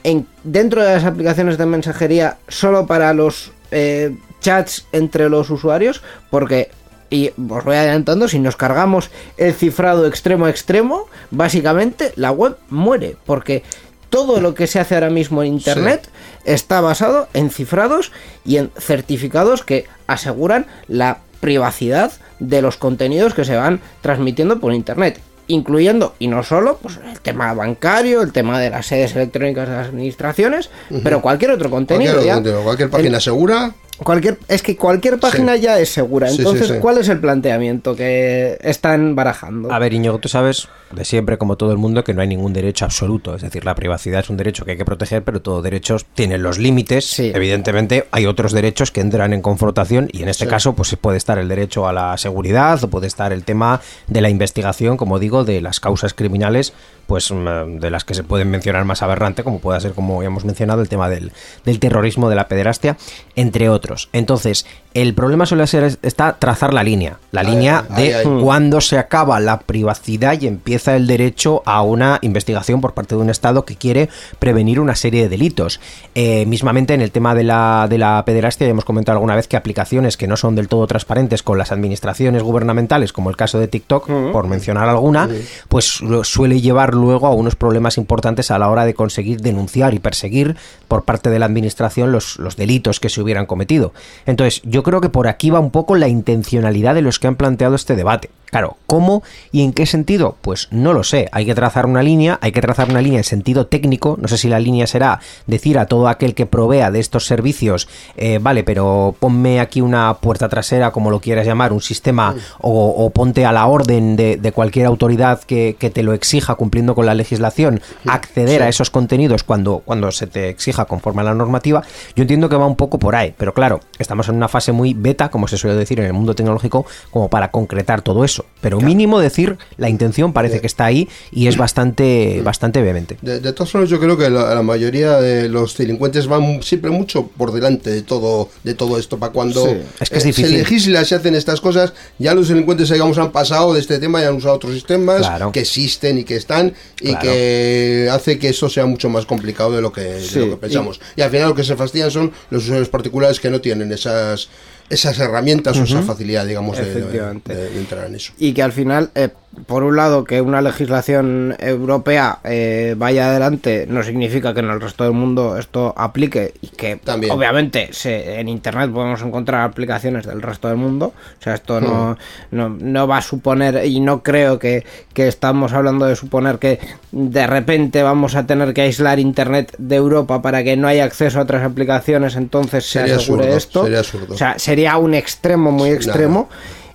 En, 0.03 0.25
dentro 0.43 0.81
de 0.83 0.93
las 0.95 1.03
aplicaciones 1.03 1.57
de 1.57 1.65
mensajería 1.67 2.37
solo 2.47 2.87
para 2.87 3.13
los 3.13 3.51
eh, 3.71 4.15
chats 4.39 4.85
entre 4.93 5.29
los 5.29 5.49
usuarios 5.51 6.01
porque 6.31 6.71
y 7.11 7.27
os 7.29 7.63
voy 7.65 7.75
adelantando 7.75 8.27
si 8.27 8.39
nos 8.39 8.55
cargamos 8.55 9.11
el 9.37 9.53
cifrado 9.53 10.07
extremo 10.07 10.45
a 10.45 10.49
extremo 10.49 11.05
básicamente 11.29 12.13
la 12.15 12.31
web 12.31 12.55
muere 12.69 13.15
porque 13.25 13.63
todo 14.09 14.41
lo 14.41 14.55
que 14.55 14.65
se 14.65 14.79
hace 14.79 14.95
ahora 14.95 15.09
mismo 15.11 15.43
en 15.43 15.53
internet 15.53 16.09
está 16.45 16.81
basado 16.81 17.27
en 17.33 17.49
cifrados 17.51 18.11
y 18.43 18.57
en 18.57 18.71
certificados 18.79 19.63
que 19.63 19.85
aseguran 20.07 20.65
la 20.87 21.19
privacidad 21.41 22.11
de 22.39 22.61
los 22.61 22.77
contenidos 22.77 23.33
que 23.33 23.45
se 23.45 23.55
van 23.55 23.81
transmitiendo 24.01 24.59
por 24.59 24.73
internet 24.73 25.19
incluyendo 25.51 26.15
y 26.19 26.27
no 26.27 26.43
solo 26.43 26.79
pues 26.81 26.99
el 27.11 27.19
tema 27.19 27.53
bancario, 27.53 28.21
el 28.21 28.31
tema 28.31 28.59
de 28.59 28.69
las 28.69 28.85
sedes 28.87 29.15
electrónicas 29.15 29.67
de 29.69 29.75
las 29.75 29.87
administraciones, 29.87 30.69
pero 31.03 31.21
cualquier 31.21 31.51
otro 31.51 31.69
contenido. 31.69 32.13
Cualquier, 32.13 32.33
contenido, 32.35 32.63
cualquier 32.63 32.89
página 32.89 33.17
El- 33.17 33.21
segura. 33.21 33.71
Cualquier, 33.97 34.39
es 34.47 34.63
que 34.63 34.75
cualquier 34.75 35.19
página 35.19 35.55
ya 35.55 35.79
es 35.79 35.89
segura. 35.89 36.27
Sí, 36.27 36.37
sí, 36.37 36.41
Entonces, 36.41 36.67
sí. 36.67 36.73
¿cuál 36.79 36.97
es 36.97 37.07
el 37.09 37.19
planteamiento 37.19 37.95
que 37.95 38.57
están 38.61 39.15
barajando? 39.15 39.71
A 39.71 39.77
ver, 39.77 39.93
Iñigo, 39.93 40.17
tú 40.17 40.27
sabes 40.27 40.69
de 40.91 41.05
siempre, 41.05 41.37
como 41.37 41.55
todo 41.55 41.71
el 41.71 41.77
mundo, 41.77 42.03
que 42.03 42.13
no 42.13 42.21
hay 42.21 42.27
ningún 42.27 42.51
derecho 42.51 42.85
absoluto. 42.85 43.35
Es 43.35 43.41
decir, 43.41 43.63
la 43.63 43.75
privacidad 43.75 44.21
es 44.21 44.29
un 44.29 44.37
derecho 44.37 44.65
que 44.65 44.71
hay 44.71 44.77
que 44.77 44.85
proteger, 44.85 45.23
pero 45.23 45.41
todos 45.41 45.63
derechos 45.63 46.05
tienen 46.15 46.43
los 46.43 46.57
límites. 46.57 47.05
Sí. 47.05 47.31
Evidentemente, 47.33 48.07
hay 48.11 48.25
otros 48.25 48.51
derechos 48.51 48.91
que 48.91 49.01
entran 49.01 49.33
en 49.33 49.41
confrontación 49.41 50.09
y 50.11 50.23
en 50.23 50.29
este 50.29 50.47
caso, 50.47 50.73
pues 50.73 50.95
puede 50.99 51.17
estar 51.17 51.37
el 51.37 51.47
derecho 51.47 51.87
a 51.87 51.93
la 51.93 52.17
seguridad 52.17 52.83
o 52.83 52.89
puede 52.89 53.07
estar 53.07 53.31
el 53.31 53.43
tema 53.43 53.81
de 54.07 54.21
la 54.21 54.29
investigación, 54.29 54.97
como 54.97 55.19
digo, 55.19 55.43
de 55.43 55.61
las 55.61 55.79
causas 55.79 56.13
criminales, 56.13 56.73
pues 57.11 57.29
mm, 57.29 57.79
de 57.79 57.91
las 57.91 58.05
que 58.05 58.13
se 58.13 58.23
pueden 58.23 58.49
mencionar 58.49 58.85
más 58.85 59.01
aberrante, 59.01 59.43
como 59.43 59.59
pueda 59.59 59.81
ser, 59.81 59.91
como 59.91 60.21
ya 60.21 60.27
hemos 60.27 60.45
mencionado, 60.45 60.81
el 60.81 60.87
tema 60.87 61.09
del, 61.09 61.33
del 61.65 61.77
terrorismo, 61.77 62.29
de 62.29 62.37
la 62.37 62.47
pederastia, 62.47 62.95
entre 63.35 63.67
otros. 63.67 64.07
Entonces, 64.13 64.65
el 64.93 65.13
problema 65.13 65.45
suele 65.45 65.65
ser 65.67 65.83
es- 65.85 65.97
está 66.01 66.37
trazar 66.37 66.73
la 66.73 66.83
línea, 66.83 67.17
la 67.31 67.43
línea 67.43 67.83
de 67.95 68.15
ahí. 68.15 68.25
cuando 68.43 68.81
se 68.81 68.97
acaba 68.97 69.39
la 69.39 69.59
privacidad 69.59 70.39
y 70.41 70.47
empieza 70.47 70.95
el 70.95 71.07
derecho 71.07 71.63
a 71.65 71.81
una 71.81 72.19
investigación 72.21 72.81
por 72.81 72.93
parte 72.93 73.15
de 73.15 73.21
un 73.21 73.29
Estado 73.29 73.63
que 73.65 73.75
quiere 73.75 74.09
prevenir 74.39 74.79
una 74.79 74.95
serie 74.95 75.23
de 75.23 75.29
delitos. 75.29 75.79
Eh, 76.15 76.45
mismamente 76.45 76.93
en 76.93 77.01
el 77.01 77.11
tema 77.11 77.33
de 77.35 77.43
la, 77.43 77.87
de 77.89 77.97
la 77.97 78.23
pederastia, 78.25 78.67
ya 78.67 78.71
hemos 78.71 78.85
comentado 78.85 79.17
alguna 79.17 79.35
vez 79.35 79.47
que 79.47 79.55
aplicaciones 79.57 80.17
que 80.17 80.27
no 80.27 80.35
son 80.37 80.55
del 80.55 80.67
todo 80.67 80.85
transparentes 80.87 81.41
con 81.43 81.57
las 81.57 81.71
administraciones 81.71 82.43
gubernamentales, 82.43 83.13
como 83.13 83.29
el 83.29 83.37
caso 83.37 83.59
de 83.59 83.67
TikTok, 83.67 84.07
por 84.31 84.47
mencionar 84.47 84.89
alguna, 84.89 85.29
pues 85.69 85.99
suele 86.23 86.59
llevar 86.61 86.93
luego 86.93 87.27
a 87.27 87.31
unos 87.33 87.55
problemas 87.55 87.97
importantes 87.97 88.51
a 88.51 88.59
la 88.59 88.69
hora 88.69 88.85
de 88.85 88.93
conseguir 88.93 89.41
denunciar 89.41 89.93
y 89.93 89.99
perseguir 89.99 90.55
por 90.87 91.03
parte 91.05 91.29
de 91.29 91.39
la 91.39 91.45
administración 91.45 92.11
los, 92.11 92.37
los 92.39 92.57
delitos 92.57 92.99
que 92.99 93.09
se 93.09 93.21
hubieran 93.21 93.45
cometido. 93.45 93.93
Entonces, 94.25 94.61
yo 94.65 94.80
creo 94.83 95.01
que 95.01 95.09
por 95.09 95.27
aquí 95.27 95.49
va 95.49 95.59
un 95.59 95.71
poco 95.71 95.95
la 95.95 96.07
intencionalidad 96.07 96.95
de 96.95 97.01
los 97.01 97.19
que 97.19 97.27
han 97.27 97.35
planteado 97.35 97.75
este 97.75 97.95
debate. 97.95 98.29
Claro, 98.51 98.75
¿cómo 98.85 99.23
y 99.53 99.63
en 99.63 99.71
qué 99.71 99.85
sentido? 99.85 100.35
Pues 100.41 100.67
no 100.71 100.91
lo 100.91 101.03
sé. 101.03 101.29
Hay 101.31 101.45
que 101.45 101.55
trazar 101.55 101.85
una 101.85 102.03
línea, 102.03 102.37
hay 102.41 102.51
que 102.51 102.59
trazar 102.61 102.89
una 102.89 103.01
línea 103.01 103.19
en 103.19 103.23
sentido 103.23 103.65
técnico. 103.67 104.17
No 104.21 104.27
sé 104.27 104.37
si 104.37 104.49
la 104.49 104.59
línea 104.59 104.87
será 104.87 105.21
decir 105.47 105.79
a 105.79 105.85
todo 105.85 106.09
aquel 106.09 106.35
que 106.35 106.45
provea 106.45 106.91
de 106.91 106.99
estos 106.99 107.25
servicios, 107.25 107.87
eh, 108.17 108.39
vale, 108.41 108.65
pero 108.65 109.15
ponme 109.19 109.61
aquí 109.61 109.79
una 109.79 110.15
puerta 110.15 110.49
trasera, 110.49 110.91
como 110.91 111.11
lo 111.11 111.21
quieras 111.21 111.47
llamar, 111.47 111.71
un 111.71 111.81
sistema, 111.81 112.35
o, 112.59 112.89
o 112.89 113.09
ponte 113.11 113.45
a 113.45 113.53
la 113.53 113.67
orden 113.67 114.17
de, 114.17 114.35
de 114.35 114.51
cualquier 114.51 114.85
autoridad 114.85 115.41
que, 115.41 115.77
que 115.79 115.89
te 115.89 116.03
lo 116.03 116.13
exija 116.13 116.55
cumpliendo 116.55 116.93
con 116.93 117.05
la 117.05 117.13
legislación, 117.13 117.81
acceder 118.05 118.63
a 118.63 118.67
esos 118.67 118.89
contenidos 118.89 119.43
cuando, 119.43 119.81
cuando 119.85 120.11
se 120.11 120.27
te 120.27 120.49
exija 120.49 120.85
conforme 120.85 121.21
a 121.21 121.25
la 121.25 121.33
normativa. 121.33 121.83
Yo 122.17 122.23
entiendo 122.23 122.49
que 122.49 122.57
va 122.57 122.65
un 122.65 122.75
poco 122.75 122.99
por 122.99 123.15
ahí, 123.15 123.33
pero 123.37 123.53
claro, 123.53 123.79
estamos 123.97 124.27
en 124.27 124.35
una 124.35 124.49
fase 124.49 124.73
muy 124.73 124.93
beta, 124.93 125.31
como 125.31 125.47
se 125.47 125.57
suele 125.57 125.77
decir 125.77 126.01
en 126.01 126.07
el 126.07 126.13
mundo 126.13 126.35
tecnológico, 126.35 126.85
como 127.11 127.29
para 127.29 127.49
concretar 127.49 128.01
todo 128.01 128.25
eso. 128.25 128.40
Pero 128.61 128.79
mínimo 128.79 129.19
decir 129.19 129.57
la 129.77 129.89
intención 129.89 130.33
parece 130.33 130.61
que 130.61 130.67
está 130.67 130.85
ahí 130.85 131.09
y 131.31 131.47
es 131.47 131.57
bastante, 131.57 132.41
bastante 132.43 132.81
vehemente. 132.81 133.17
De, 133.21 133.39
de 133.39 133.53
todas 133.53 133.71
formas, 133.71 133.89
yo 133.89 133.99
creo 133.99 134.17
que 134.17 134.29
la, 134.29 134.53
la 134.53 134.61
mayoría 134.61 135.19
de 135.19 135.49
los 135.49 135.75
delincuentes 135.77 136.27
van 136.27 136.61
siempre 136.61 136.91
mucho 136.91 137.27
por 137.27 137.51
delante 137.53 137.89
de 137.89 138.01
todo, 138.03 138.49
de 138.63 138.75
todo 138.75 138.99
esto. 138.99 139.17
Para 139.17 139.31
cuando 139.33 139.65
Sí, 139.65 139.77
es 139.99 140.09
que 140.09 140.17
es 140.19 140.23
eh, 140.23 140.27
difícil. 140.27 140.51
se 140.51 140.57
legisla, 140.59 141.05
se 141.05 141.15
hacen 141.15 141.33
estas 141.35 141.59
cosas, 141.59 141.93
ya 142.19 142.35
los 142.35 142.49
delincuentes, 142.49 142.89
digamos, 142.89 143.17
han 143.17 143.31
pasado 143.31 143.73
de 143.73 143.79
este 143.79 143.97
tema 143.97 144.21
y 144.21 144.25
han 144.25 144.35
usado 144.35 144.55
otros 144.55 144.73
sistemas 144.73 145.17
Claro. 145.21 145.51
que 145.51 145.61
existen 145.61 146.19
y 146.19 146.23
que 146.23 146.35
están 146.35 146.73
y 146.99 147.09
Claro. 147.09 147.21
que 147.21 148.09
hace 148.11 148.37
que 148.37 148.49
eso 148.49 148.69
sea 148.69 148.85
mucho 148.85 149.09
más 149.09 149.25
complicado 149.25 149.71
de 149.71 149.81
lo 149.81 149.91
que, 149.91 150.01
de 150.01 150.21
Sí, 150.21 150.39
lo 150.39 150.51
que 150.51 150.57
pensamos. 150.57 150.99
Y, 151.15 151.21
al 151.21 151.31
final 151.31 151.49
lo 151.49 151.55
que 151.55 151.63
se 151.63 151.75
fastidian 151.75 152.11
son 152.11 152.31
los 152.51 152.63
usuarios 152.63 152.89
particulares 152.89 153.39
que 153.39 153.49
no 153.49 153.59
tienen 153.59 153.91
esas 153.91 154.49
esas 154.91 155.17
herramientas 155.19 155.77
o 155.77 155.83
esa 155.83 156.01
facilidad, 156.01 156.45
digamos, 156.45 156.77
de, 156.77 156.83
de- 156.85 156.91
Efectivamente. 156.99 157.55
de- 157.55 157.69
de 157.71 157.79
entrar 157.79 158.07
en 158.07 158.15
eso. 158.15 158.33
y 158.37 158.53
que 158.53 158.61
al 158.61 158.71
final, 158.71 159.09
eh, 159.15 159.29
por 159.65 159.83
un 159.83 159.97
lado, 159.97 160.23
que 160.23 160.39
una 160.39 160.61
legislación 160.61 161.55
europea 161.59 162.39
eh, 162.45 162.95
vaya 162.97 163.29
adelante 163.29 163.85
no 163.89 164.01
significa 164.01 164.53
que 164.53 164.61
en 164.61 164.69
el 164.69 164.79
resto 164.79 165.03
del 165.03 165.11
mundo 165.11 165.57
esto 165.57 165.93
aplique 165.97 166.53
y 166.61 166.67
que 166.67 166.95
También. 166.95 167.33
obviamente 167.33 167.89
se, 167.91 168.39
en 168.39 168.47
Internet 168.47 168.91
podemos 168.91 169.21
encontrar 169.21 169.63
aplicaciones 169.63 170.25
del 170.25 170.41
resto 170.41 170.69
del 170.69 170.77
mundo. 170.77 171.13
O 171.39 171.43
sea, 171.43 171.55
esto 171.55 171.81
no, 171.81 172.17
no, 172.51 172.69
no 172.69 173.07
va 173.07 173.17
a 173.17 173.21
suponer, 173.21 173.85
y 173.85 173.99
no 173.99 174.23
creo 174.23 174.57
que, 174.57 174.85
que 175.13 175.27
estamos 175.27 175.73
hablando 175.73 176.05
de 176.05 176.15
suponer 176.15 176.57
que 176.57 176.79
de 177.11 177.45
repente 177.45 178.03
vamos 178.03 178.35
a 178.35 178.47
tener 178.47 178.73
que 178.73 178.81
aislar 178.81 179.19
Internet 179.19 179.75
de 179.77 179.97
Europa 179.97 180.41
para 180.41 180.63
que 180.63 180.77
no 180.77 180.87
haya 180.87 181.03
acceso 181.03 181.39
a 181.39 181.43
otras 181.43 181.63
aplicaciones, 181.63 182.37
entonces 182.37 182.85
se 182.85 182.99
asegure 182.99 183.53
absurdo, 183.53 183.57
esto. 183.57 183.83
sería 183.83 183.99
absurdo. 183.99 184.33
O 184.33 184.37
sea, 184.37 184.57
sería 184.57 184.97
un 184.97 185.13
extremo 185.13 185.71
muy 185.71 185.89
extremo. 185.89 186.49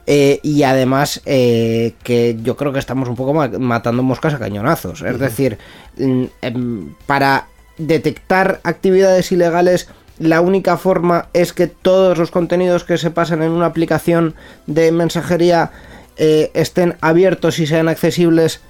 Eh, 0.08 0.38
y 0.42 0.62
además 0.62 1.20
eh, 1.26 1.94
que 2.04 2.36
yo 2.42 2.56
creo 2.56 2.72
que 2.72 2.78
estamos 2.78 3.08
un 3.08 3.16
poco 3.16 3.34
ma- 3.34 3.48
matando 3.48 4.02
moscas 4.04 4.34
a 4.34 4.38
cañonazos. 4.38 5.02
Es 5.02 5.18
decir, 5.18 5.58
mm, 5.98 6.24
em, 6.42 6.94
para 7.06 7.46
detectar 7.76 8.60
actividades 8.62 9.32
ilegales, 9.32 9.88
la 10.18 10.40
única 10.40 10.76
forma 10.76 11.26
es 11.32 11.52
que 11.52 11.66
todos 11.66 12.16
los 12.18 12.30
contenidos 12.30 12.84
que 12.84 12.98
se 12.98 13.10
pasan 13.10 13.42
en 13.42 13.50
una 13.50 13.66
aplicación 13.66 14.34
de 14.66 14.92
mensajería 14.92 15.70
eh, 16.18 16.50
estén 16.54 16.94
abiertos 17.02 17.58
y 17.58 17.66
sean 17.66 17.88
accesibles 17.88 18.60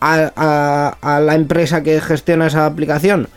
a, 0.00 0.30
a- 0.36 0.96
a 1.16 1.20
la 1.20 1.34
empresa 1.34 1.82
que 1.82 2.00
gestiona 2.00 2.46
esa 2.48 2.66
aplicación. 2.66 3.28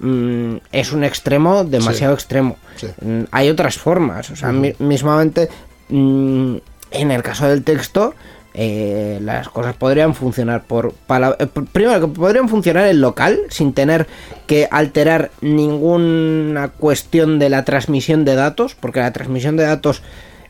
Mm, 0.00 0.56
es 0.72 0.90
un 0.92 1.04
extremo 1.04 1.62
demasiado 1.64 2.14
extremo. 2.14 2.56
Sí. 2.76 2.88
Mm, 3.00 3.24
Hay 3.30 3.50
otras 3.50 3.78
formas. 3.78 4.30
O 4.30 4.36
sea, 4.36 4.50
mi- 4.52 4.74
mismamente, 4.80 5.48
mm, 5.90 6.56
en 6.94 7.10
el 7.10 7.22
caso 7.22 7.46
del 7.48 7.62
texto, 7.64 8.14
eh, 8.54 9.18
las 9.20 9.48
cosas 9.48 9.74
podrían 9.74 10.14
funcionar 10.14 10.62
por 10.64 10.92
pala- 10.92 11.36
eh, 11.40 11.46
pr- 11.52 11.66
primero 11.72 12.00
que 12.00 12.06
podrían 12.06 12.48
funcionar 12.48 12.86
en 12.86 13.00
local 13.00 13.40
sin 13.50 13.72
tener 13.72 14.06
que 14.46 14.68
alterar 14.70 15.30
ninguna 15.40 16.68
cuestión 16.68 17.38
de 17.38 17.50
la 17.50 17.64
transmisión 17.64 18.24
de 18.24 18.36
datos 18.36 18.74
porque 18.74 19.00
la 19.00 19.12
transmisión 19.12 19.56
de 19.56 19.64
datos 19.64 20.02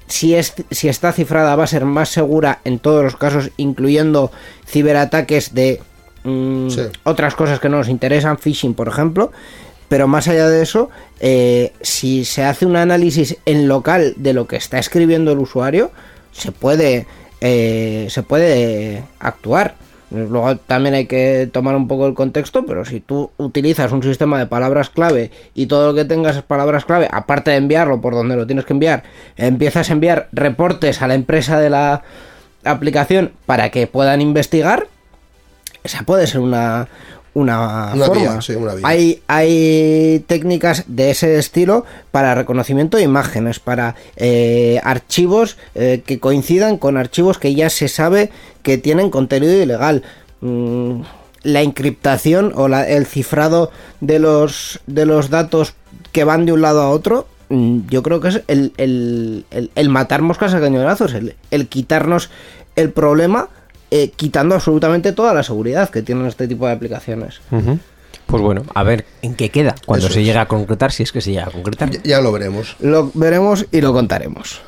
si 0.06 0.34
es 0.34 0.52
si 0.70 0.88
está 0.88 1.12
cifrada 1.12 1.56
va 1.56 1.64
a 1.64 1.68
ser 1.68 1.86
más 1.86 2.10
segura 2.10 2.58
en 2.64 2.78
todos 2.78 3.02
los 3.02 3.16
casos 3.16 3.50
incluyendo 3.56 4.30
ciberataques 4.66 5.54
de 5.54 5.80
mm, 6.24 6.68
Sí. 6.68 6.82
otras 7.04 7.34
cosas 7.34 7.58
que 7.58 7.70
no 7.70 7.78
nos 7.78 7.88
interesan 7.88 8.36
phishing 8.38 8.74
por 8.74 8.88
ejemplo 8.88 9.32
pero 9.88 10.08
más 10.08 10.28
allá 10.28 10.48
de 10.48 10.62
eso, 10.62 10.88
eh, 11.20 11.72
si 11.82 12.24
se 12.24 12.42
hace 12.42 12.66
un 12.66 12.74
análisis 12.74 13.36
en 13.46 13.68
local 13.68 14.14
de 14.16 14.32
lo 14.32 14.46
que 14.46 14.56
está 14.56 14.78
escribiendo 14.78 15.30
el 15.32 15.38
usuario, 15.38 15.92
se 16.34 16.52
puede, 16.52 17.06
eh, 17.40 18.06
se 18.10 18.22
puede 18.22 19.04
actuar. 19.18 19.76
Luego 20.10 20.56
también 20.56 20.94
hay 20.94 21.06
que 21.06 21.48
tomar 21.50 21.74
un 21.74 21.88
poco 21.88 22.06
el 22.06 22.14
contexto, 22.14 22.64
pero 22.66 22.84
si 22.84 23.00
tú 23.00 23.30
utilizas 23.36 23.90
un 23.90 24.02
sistema 24.02 24.38
de 24.38 24.46
palabras 24.46 24.90
clave 24.90 25.32
y 25.54 25.66
todo 25.66 25.88
lo 25.88 25.94
que 25.94 26.04
tengas 26.04 26.36
es 26.36 26.42
palabras 26.42 26.84
clave, 26.84 27.08
aparte 27.10 27.50
de 27.50 27.56
enviarlo 27.56 28.00
por 28.00 28.14
donde 28.14 28.36
lo 28.36 28.46
tienes 28.46 28.64
que 28.64 28.74
enviar, 28.74 29.02
empiezas 29.36 29.90
a 29.90 29.92
enviar 29.92 30.28
reportes 30.30 31.02
a 31.02 31.08
la 31.08 31.14
empresa 31.14 31.58
de 31.58 31.70
la 31.70 32.02
aplicación 32.64 33.32
para 33.46 33.70
que 33.70 33.86
puedan 33.88 34.20
investigar, 34.20 34.86
esa 35.82 36.02
puede 36.04 36.26
ser 36.28 36.40
una, 36.40 36.88
una, 37.34 37.92
Una 37.94 38.06
forma. 38.06 38.22
vía, 38.22 38.40
sí, 38.42 38.52
una 38.54 38.74
vía. 38.74 38.86
Hay, 38.86 39.22
hay 39.26 40.24
técnicas 40.26 40.84
de 40.86 41.10
ese 41.10 41.36
estilo 41.38 41.84
para 42.10 42.34
reconocimiento 42.34 42.96
de 42.96 43.02
imágenes, 43.02 43.58
para 43.58 43.96
eh, 44.16 44.80
archivos 44.84 45.56
eh, 45.74 46.02
que 46.06 46.20
coincidan 46.20 46.78
con 46.78 46.96
archivos 46.96 47.38
que 47.38 47.54
ya 47.54 47.70
se 47.70 47.88
sabe 47.88 48.30
que 48.62 48.78
tienen 48.78 49.10
contenido 49.10 49.52
ilegal. 49.60 50.02
Mm, 50.40 51.00
la 51.42 51.60
encriptación 51.62 52.52
o 52.54 52.68
la- 52.68 52.88
el 52.88 53.04
cifrado 53.06 53.70
de 54.00 54.18
los, 54.18 54.80
de 54.86 55.04
los 55.04 55.28
datos 55.28 55.74
que 56.12 56.24
van 56.24 56.46
de 56.46 56.52
un 56.52 56.62
lado 56.62 56.80
a 56.82 56.88
otro, 56.88 57.26
mm, 57.48 57.80
yo 57.90 58.02
creo 58.02 58.20
que 58.20 58.28
es 58.28 58.40
el, 58.46 58.72
el- 58.76 59.44
el- 59.50 59.70
el 59.74 59.88
matar 59.88 60.22
moscas 60.22 60.54
a 60.54 60.60
cañonazos, 60.60 61.12
el, 61.14 61.34
el 61.50 61.66
quitarnos 61.68 62.30
el 62.76 62.90
problema, 62.92 63.48
eh, 63.96 64.10
quitando 64.16 64.56
absolutamente 64.56 65.12
toda 65.12 65.32
la 65.32 65.44
seguridad 65.44 65.88
que 65.88 66.02
tienen 66.02 66.26
este 66.26 66.48
tipo 66.48 66.66
de 66.66 66.72
aplicaciones. 66.72 67.40
Pues 68.26 68.42
bueno, 68.42 68.64
a 68.74 68.82
ver 68.82 69.04
en 69.22 69.36
qué 69.36 69.50
queda 69.50 69.76
cuando 69.86 70.06
Eso 70.06 70.14
se 70.14 70.20
es. 70.20 70.26
llega 70.26 70.40
a 70.40 70.48
concretar, 70.48 70.90
si 70.90 71.04
es 71.04 71.12
que 71.12 71.20
se 71.20 71.30
llega 71.30 71.44
a 71.44 71.50
concretar. 71.52 71.90
Ya, 71.92 72.00
ya 72.02 72.20
lo 72.20 72.32
veremos. 72.32 72.74
Lo 72.80 73.12
veremos 73.14 73.66
y 73.70 73.80
lo 73.80 73.92
contaremos. 73.92 74.60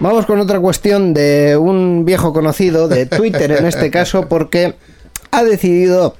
Vamos 0.00 0.26
con 0.26 0.40
otra 0.40 0.58
cuestión 0.58 1.14
de 1.14 1.56
un 1.56 2.04
viejo 2.04 2.32
conocido, 2.32 2.88
de 2.88 3.06
Twitter 3.06 3.52
en 3.52 3.66
este 3.66 3.92
caso, 3.92 4.28
porque 4.28 4.74
ha 5.30 5.44
decidido, 5.44 6.16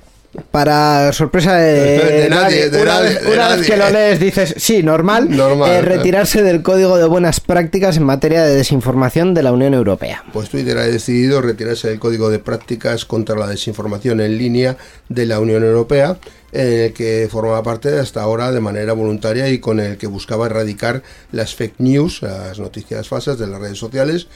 para 0.51 1.13
sorpresa 1.13 1.57
de, 1.57 1.99
De 2.23 2.29
nadie, 2.29 2.71
de 2.71 2.83
una, 2.83 2.95
nadie, 2.95 3.09
vez, 3.15 3.23
de 3.23 3.33
una 3.33 3.49
vez 3.49 3.57
nadie. 3.59 3.67
que 3.71 3.77
lo 3.77 3.91
lees 3.91 4.21
dices, 4.21 4.55
sí, 4.57 4.83
normal, 4.83 5.29
Normal. 5.37 5.71
eh, 5.71 5.83
retirarse 5.83 6.43
del 6.43 6.63
código 6.63 6.97
de 6.99 7.07
buenas 7.07 7.41
prácticas 7.41 7.97
en 7.97 8.05
materia 8.05 8.43
de 8.45 8.55
desinformación 8.55 9.35
de 9.35 9.43
la 9.43 9.53
Unión 9.53 9.75
Europea. 9.75 10.25
Pues 10.33 10.49
Twitter 10.49 10.79
ha 10.79 10.87
decidido 10.87 11.41
retirarse 11.41 11.89
del 11.89 11.99
código 11.99 12.31
de 12.31 12.39
prácticas 12.39 13.05
contra 13.05 13.37
la 13.37 13.47
desinformación 13.47 14.21
en 14.21 14.39
línea 14.39 14.77
de 15.09 15.27
la 15.27 15.41
Unión 15.41 15.63
Europea, 15.65 16.19
en 16.53 16.67
el 16.85 16.93
que 16.93 17.29
formaba 17.31 17.63
parte 17.63 17.99
hasta 17.99 18.23
ahora 18.23 18.53
de 18.53 18.61
manera 18.61 18.93
voluntaria 18.93 19.49
y 19.49 19.59
con 19.59 19.81
el 19.81 19.97
que 19.99 20.07
buscaba 20.07 20.47
erradicar 20.47 21.03
las 21.33 21.55
fake 21.55 21.75
news, 21.79 22.23
las 22.23 22.59
noticias 22.59 23.09
falsas 23.09 23.39
de 23.39 23.47
las 23.49 23.61
redes 23.61 23.79
sociales. 23.79 24.29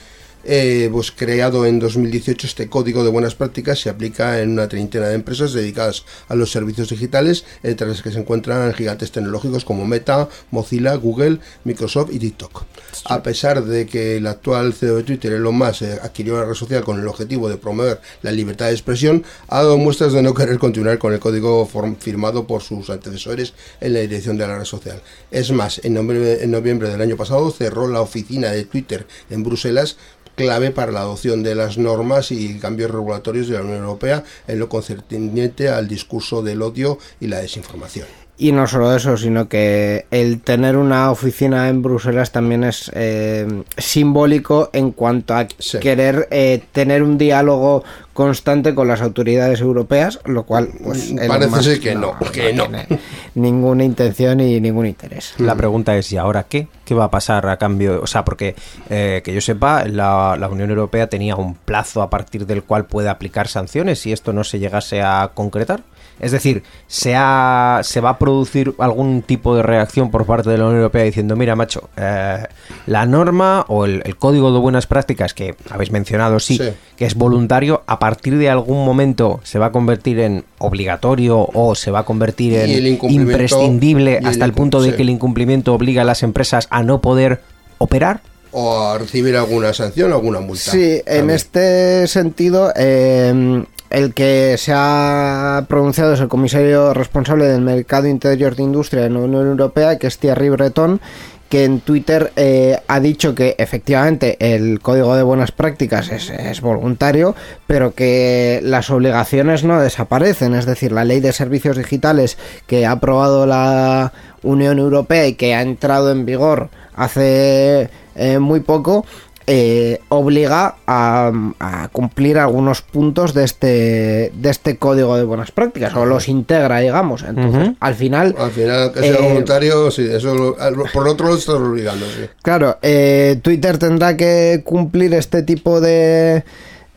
Eh, 0.51 0.89
pues 0.91 1.13
creado 1.13 1.67
en 1.67 1.79
2018 1.79 2.47
este 2.47 2.71
código 2.71 3.05
de 3.05 3.11
buenas 3.11 3.35
prácticas 3.35 3.81
se 3.81 3.91
aplica 3.91 4.41
en 4.41 4.53
una 4.53 4.67
treintena 4.67 5.09
de 5.09 5.15
empresas 5.15 5.53
dedicadas 5.53 6.07
a 6.27 6.35
los 6.35 6.51
servicios 6.51 6.89
digitales, 6.89 7.45
entre 7.63 7.87
las 7.87 8.01
que 8.01 8.11
se 8.11 8.19
encuentran 8.19 8.73
gigantes 8.73 9.13
tecnológicos 9.13 9.67
como 9.67 9.85
Meta, 9.85 10.27
Mozilla, 10.51 10.95
Google, 10.95 11.41
Microsoft 11.65 12.15
y 12.15 12.19
TikTok. 12.19 12.65
A 13.05 13.23
pesar 13.23 13.63
de 13.63 13.85
que 13.85 14.17
el 14.17 14.27
actual 14.27 14.73
CEO 14.73 14.97
de 14.97 15.03
Twitter, 15.03 15.35
Elon 15.35 15.55
Musk, 15.55 15.83
eh, 15.83 15.99
adquirió 16.03 16.39
la 16.39 16.47
red 16.47 16.55
social 16.55 16.83
con 16.83 16.99
el 16.99 17.07
objetivo 17.07 17.51
de 17.51 17.59
promover 17.59 18.01
la 18.23 18.33
libertad 18.33 18.69
de 18.69 18.73
expresión, 18.73 19.25
ha 19.49 19.59
dado 19.59 19.77
muestras 19.77 20.15
de 20.15 20.23
no 20.23 20.33
querer 20.33 20.59
continuar 20.59 20.97
con 20.97 21.13
el 21.13 21.21
código 21.21 21.69
firmado 22.01 22.47
por 22.47 22.63
sus 22.63 22.89
antecesores 22.89 23.53
en 23.83 23.93
la 23.93 24.01
dirección 24.01 24.39
de 24.39 24.47
la 24.47 24.57
red 24.57 24.65
social. 24.65 25.03
Es 25.31 25.53
más, 25.53 25.83
en 25.85 25.93
noviembre, 25.93 26.43
en 26.43 26.51
noviembre 26.51 26.89
del 26.89 27.03
año 27.03 27.19
pasado 27.19 27.51
cerró 27.51 27.87
la 27.87 28.01
oficina 28.01 28.51
de 28.51 28.65
Twitter 28.65 29.07
en 29.29 29.43
Bruselas 29.43 29.99
clave 30.39 30.71
para 30.71 30.93
la 30.93 31.01
adopción 31.01 31.43
de 31.43 31.55
las 31.55 31.77
normas 31.77 32.31
y 32.33 32.59
cambios 32.59 32.91
regulatorios 32.91 33.49
de 33.49 33.55
la 33.57 33.63
Unión 33.63 33.79
Europea 33.79 34.25
en 34.47 34.59
lo 34.59 34.69
concerniente 34.69 35.69
al 35.69 35.89
discurso 35.89 36.43
del 36.43 36.63
odio 36.63 36.99
y 37.21 37.27
la 37.27 37.41
desinformación. 37.41 38.07
Y 38.41 38.53
no 38.53 38.69
solo 38.69 38.95
eso, 38.95 39.17
sino 39.17 39.49
que 39.49 40.07
el 40.13 40.41
tener 40.41 40.77
una 40.77 41.11
oficina 41.11 41.69
en 41.69 41.83
Bruselas 41.83 42.31
también 42.31 42.63
es 42.63 42.89
eh, 42.95 43.65
simbólico 43.77 44.71
en 44.73 44.93
cuanto 44.93 45.35
a 45.35 45.49
Sí. 45.59 45.81
querer 45.81 46.29
eh, 46.31 46.63
tener 46.71 47.03
un 47.03 47.19
diálogo 47.19 47.83
constante 48.13 48.77
con 48.77 48.87
las 48.87 49.01
autoridades 49.01 49.61
europeas, 49.61 50.21
lo 50.25 50.45
cual 50.45 50.69
pues 50.85 51.13
Mm, 51.13 51.27
parece 51.27 51.63
ser 51.65 51.81
que 51.81 51.95
no, 51.97 52.17
que 52.33 52.53
no. 52.53 52.69
ninguna 53.39 53.85
intención 53.85 54.41
y 54.41 54.61
ningún 54.61 54.87
interés. 54.87 55.35
La 55.39 55.55
pregunta 55.55 55.97
es, 55.97 56.13
¿y 56.13 56.17
ahora 56.17 56.45
qué? 56.45 56.69
¿Qué 56.85 56.95
va 56.95 57.05
a 57.05 57.11
pasar 57.11 57.47
a 57.49 57.57
cambio? 57.57 58.01
O 58.03 58.07
sea, 58.07 58.25
porque 58.25 58.55
eh, 58.91 59.23
que 59.25 59.33
yo 59.33 59.41
sepa, 59.41 59.85
la, 59.85 60.37
la 60.39 60.49
Unión 60.49 60.71
Europea 60.71 61.09
tenía 61.09 61.37
un 61.37 61.55
plazo 61.55 62.03
a 62.03 62.11
partir 62.11 62.47
del 62.47 62.65
cual 62.65 62.87
puede 62.87 63.09
aplicar 63.09 63.49
sanciones 63.49 64.01
si 64.01 64.13
esto 64.13 64.33
no 64.33 64.45
se 64.45 64.59
llegase 64.59 65.03
a 65.03 65.31
concretar. 65.35 65.83
Es 66.21 66.33
decir, 66.33 66.63
¿se, 66.87 67.15
ha- 67.17 67.81
¿se 67.85 68.01
va 68.01 68.11
a 68.11 68.19
producir 68.19 68.75
algún 68.79 69.23
tipo 69.23 69.55
de 69.57 69.63
reacción 69.63 70.11
por 70.11 70.27
parte 70.27 70.51
de 70.51 70.59
la 70.59 70.65
Unión 70.65 70.79
Europea 70.79 71.05
diciendo, 71.05 71.37
mira, 71.37 71.55
macho, 71.57 71.89
eh, 71.97 72.45
la 72.87 73.07
norma 73.07 73.65
o 73.69 73.85
el, 73.85 74.03
el 74.05 74.17
código 74.17 74.53
de 74.53 74.59
buenas 74.59 74.87
prácticas 74.87 75.35
que 75.35 75.55
habéis 75.71 75.91
mencionado, 75.93 76.41
sí, 76.41 76.57
Sí. 76.59 76.71
que 76.97 77.05
es 77.07 77.15
voluntario, 77.15 77.83
a 77.87 77.99
partir 77.99 78.37
de 78.39 78.51
algún 78.51 78.85
momento 78.85 79.41
se 79.45 79.59
va 79.59 79.67
a 79.67 79.73
convertir 79.73 80.19
en 80.21 80.45
obligatorio 80.59 81.49
o 81.53 81.75
se 81.75 81.91
va 81.91 82.01
a 82.01 82.05
convertir 82.05 82.55
en 82.55 82.99
imprescindible 83.09 84.19
el 84.19 84.27
hasta 84.27 84.45
el 84.45 84.53
punto 84.53 84.81
de 84.83 84.95
que 84.95 85.03
el 85.03 85.11
incumplimiento 85.11 85.75
obliga 85.75 86.03
a 86.03 86.05
las 86.05 86.23
empresas 86.23 86.67
a 86.71 86.83
no 86.83 87.01
poder 87.01 87.41
operar? 87.79 88.21
O 88.51 88.81
a 88.83 88.99
recibir 88.99 89.37
alguna 89.37 89.75
sanción 89.75 90.11
o 90.13 90.15
alguna 90.17 90.41
multa. 90.41 90.71
Sí, 90.73 91.01
en 91.07 91.29
este 91.31 92.07
sentido, 92.07 92.73
eh, 92.77 93.63
el 93.91 94.15
que 94.15 94.57
se 94.59 94.73
ha 94.75 95.65
pronunciado 95.69 96.15
es 96.15 96.21
el 96.21 96.29
comisario 96.29 96.95
responsable 96.95 97.47
del 97.47 97.63
mercado 97.63 98.07
interior 98.07 98.55
de 98.55 98.63
industria 98.63 99.03
de 99.03 99.11
la 99.11 99.21
Unión 99.21 99.47
Europea, 99.47 99.99
que 99.99 100.07
es 100.07 100.19
Thierry 100.19 100.51
Breton, 100.51 101.01
que 101.49 101.65
en 101.65 101.81
Twitter 101.81 102.33
eh, 102.37 102.79
ha 102.89 103.01
dicho 103.01 103.35
que 103.35 103.55
efectivamente 103.59 104.37
el 104.41 104.81
código 104.81 105.17
de 105.17 105.23
buenas 105.23 105.51
prácticas 105.51 106.11
es, 106.11 106.29
es 106.29 106.61
voluntario, 106.61 107.35
pero 107.67 107.95
que 107.95 108.61
las 108.63 108.91
obligaciones 108.91 109.65
no 109.65 109.81
desaparecen. 109.81 110.55
Es 110.55 110.67
decir, 110.67 110.93
la 110.93 111.05
ley 111.05 111.21
de 111.21 111.33
servicios 111.33 111.77
digitales 111.77 112.37
que 112.67 112.85
ha 112.85 112.93
aprobado 112.93 113.47
la 113.47 114.13
Unión 114.43 114.79
Europea 114.79 115.27
y 115.27 115.35
que 115.35 115.55
ha 115.55 115.63
entrado 115.63 116.13
en 116.13 116.27
vigor 116.27 116.69
hace 116.95 117.89
eh, 118.17 118.39
muy 118.41 118.61
poco, 118.61 119.07
eh, 119.51 120.01
obliga 120.11 120.77
a, 120.87 121.33
a 121.59 121.89
cumplir 121.89 122.39
algunos 122.39 122.83
puntos 122.83 123.33
de 123.33 123.45
este 123.45 124.31
de 124.35 124.51
este 124.51 124.77
código 124.77 125.17
de 125.17 125.25
buenas 125.25 125.51
prácticas 125.53 125.95
o 125.97 126.05
los 126.05 126.29
integra 126.29 126.79
digamos 126.81 127.23
entonces 127.27 127.71
al 127.81 127.95
final 127.95 128.35
Al 128.39 128.51
final, 128.51 128.93
que 128.93 129.01
sea 129.01 129.15
eh, 129.19 129.23
voluntario, 129.23 129.91
sí, 129.91 130.07
eso 130.09 130.35
lo- 130.35 130.57
por 130.93 131.09
otro 131.09 131.27
lado 131.29 131.39
estás 131.39 131.55
obligando, 131.55 132.05
sí. 132.07 132.27
Claro, 132.43 132.77
eh, 132.83 133.39
Twitter 133.43 133.79
tendrá 133.79 134.17
que 134.19 134.61
cumplir 134.65 135.15
este 135.15 135.43
tipo 135.43 135.81
de, 135.81 136.45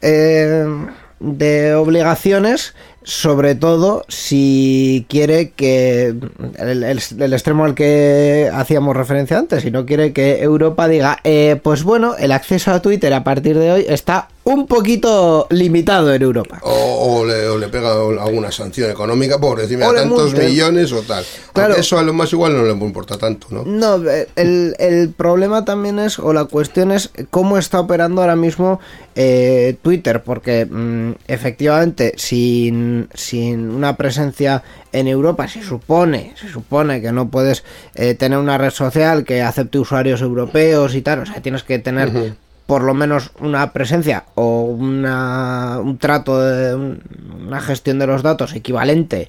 eh, 0.02 0.66
de 1.20 1.74
obligaciones, 1.76 2.74
sobre 3.04 3.56
todo 3.56 4.06
si 4.08 5.06
quiere 5.10 5.50
que 5.52 6.14
el, 6.58 6.84
el- 6.84 7.34
extremo 7.34 7.66
al 7.66 7.74
que 7.76 8.50
hacíamos 8.54 8.96
referencia 8.96 9.38
antes, 9.38 9.64
si 9.64 9.72
no 9.72 9.86
quiere 9.86 10.14
que 10.14 10.42
Europa 10.44 10.88
diga, 10.88 11.18
eh, 11.24 11.60
pues 11.64 11.84
bueno, 11.84 12.16
el 12.18 12.32
acceso 12.32 12.72
a 12.72 12.82
Twitter 12.82 13.14
a 13.14 13.24
partir 13.24 13.58
de 13.58 13.72
hoy 13.72 13.86
está 13.88 14.28
un 14.44 14.66
poquito 14.66 15.48
limitado 15.52 16.14
en 16.14 16.22
Europa. 16.22 16.60
O, 16.64 17.20
o 17.20 17.26
le, 17.26 17.48
o 17.48 17.58
le 17.58 17.68
pega 17.68 17.92
alguna 17.92 18.52
sanción 18.52 18.90
económica 18.90 19.40
por 19.40 19.60
decirme 19.60 19.86
a 19.86 19.94
tantos 19.94 20.34
millones 20.34 20.92
o 20.94 21.02
tal. 21.04 21.24
Claro. 21.54 21.76
Eso 21.76 22.00
a 22.00 22.04
lo 22.04 22.14
más 22.14 22.34
igual 22.34 22.54
no 22.54 22.64
le 22.64 22.72
importa 22.72 23.18
tanto, 23.18 23.48
¿no? 23.52 23.64
No, 23.66 24.10
eh, 24.10 24.28
el, 24.36 24.76
el 24.80 25.10
problema 25.10 25.64
también 25.64 26.00
es, 26.00 26.18
o 26.18 26.34
la 26.34 26.46
cuestión 26.46 26.92
es, 26.92 27.12
cómo 27.30 27.58
está 27.58 27.80
operando 27.80 28.22
ahora 28.22 28.36
mismo 28.36 28.80
eh, 29.16 29.76
Twitter, 29.82 30.24
porque 30.24 30.66
mm, 30.66 31.12
efectivamente, 31.28 32.14
sin, 32.18 33.10
sin 33.14 33.70
una 33.70 33.96
presencia 33.98 34.64
en 34.92 35.08
Europa, 35.08 35.48
se 35.48 35.62
supone, 35.62 36.34
se 36.40 36.50
supone 36.50 37.02
que 37.02 37.12
no 37.12 37.30
puedes 37.30 37.64
eh, 37.96 38.16
tener 38.16 38.40
una 38.40 38.58
red 38.58 38.72
social 38.72 39.24
que 39.24 39.42
acepte 39.42 39.78
usuarios 39.78 40.22
europeos 40.22 40.96
y 40.96 41.02
tal, 41.02 41.20
o 41.20 41.26
sea, 41.26 41.42
tienes 41.42 41.64
que 41.64 41.78
tener 41.80 42.36
por 42.72 42.84
lo 42.84 42.94
menos 42.94 43.32
una 43.42 43.74
presencia 43.74 44.24
o 44.36 44.62
una, 44.62 45.78
un 45.84 45.98
trato 45.98 46.40
de 46.40 46.74
un- 46.74 47.02
una 47.46 47.60
gestión 47.60 48.00
de 48.00 48.08
los 48.08 48.24
datos 48.24 48.54
equivalente 48.56 49.28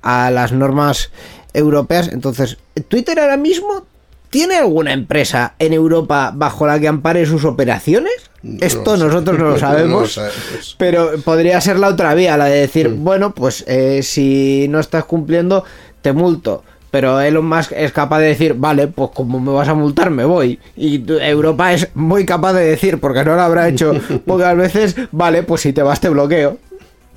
a 0.00 0.30
las 0.30 0.52
normas 0.52 1.10
europeas. 1.54 2.06
Entonces, 2.12 2.56
Twitter 2.86 3.18
ahora 3.18 3.36
mismo 3.36 3.84
tiene 4.30 4.54
alguna 4.58 4.92
empresa 4.92 5.54
en 5.58 5.72
Europa 5.72 6.30
bajo 6.36 6.68
la 6.68 6.78
que 6.78 6.86
ampare 6.86 7.26
sus 7.26 7.44
operaciones? 7.44 8.12
No 8.44 8.64
Esto 8.64 8.96
sé. 8.96 9.02
nosotros 9.04 9.38
no 9.40 9.44
lo 9.44 9.50
No 9.50 9.54
lo 9.54 9.58
sabemos. 9.58 10.20
Pero 10.78 11.10
podría 11.24 11.60
ser 11.60 11.80
la 11.80 11.88
otra 11.88 12.14
vía, 12.14 12.36
la 12.36 12.44
de 12.44 12.60
decir, 12.60 12.90
bueno, 12.90 13.34
pues 13.34 13.64
eh, 13.66 14.04
si 14.04 14.68
no 14.70 14.78
estás 14.78 15.04
cumpliendo, 15.04 15.64
te 16.00 16.12
multo. 16.12 16.62
Pero 16.94 17.20
Elon 17.20 17.44
Musk 17.48 17.72
es 17.72 17.90
capaz 17.90 18.20
de 18.20 18.26
decir, 18.26 18.54
vale, 18.56 18.86
pues 18.86 19.10
como 19.12 19.40
me 19.40 19.50
vas 19.50 19.66
a 19.66 19.74
multar, 19.74 20.10
me 20.10 20.24
voy. 20.24 20.60
Y 20.76 21.02
Europa 21.10 21.72
es 21.72 21.88
muy 21.96 22.24
capaz 22.24 22.52
de 22.52 22.66
decir, 22.66 23.00
porque 23.00 23.24
no 23.24 23.34
lo 23.34 23.42
habrá 23.42 23.66
hecho 23.68 23.94
pocas 24.26 24.56
veces, 24.56 24.94
vale, 25.10 25.42
pues 25.42 25.62
si 25.62 25.72
te 25.72 25.82
vas 25.82 25.98
te 25.98 26.08
bloqueo. 26.08 26.56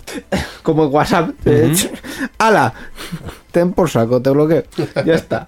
Como 0.64 0.86
en 0.86 0.92
WhatsApp. 0.92 1.30
de 1.46 1.68
hecho. 1.68 1.90
¡Hala! 2.40 2.74
Ten 3.52 3.72
por 3.74 3.88
saco, 3.88 4.20
te 4.20 4.32
bloqueo. 4.32 4.64
Ya 5.06 5.14
está. 5.14 5.48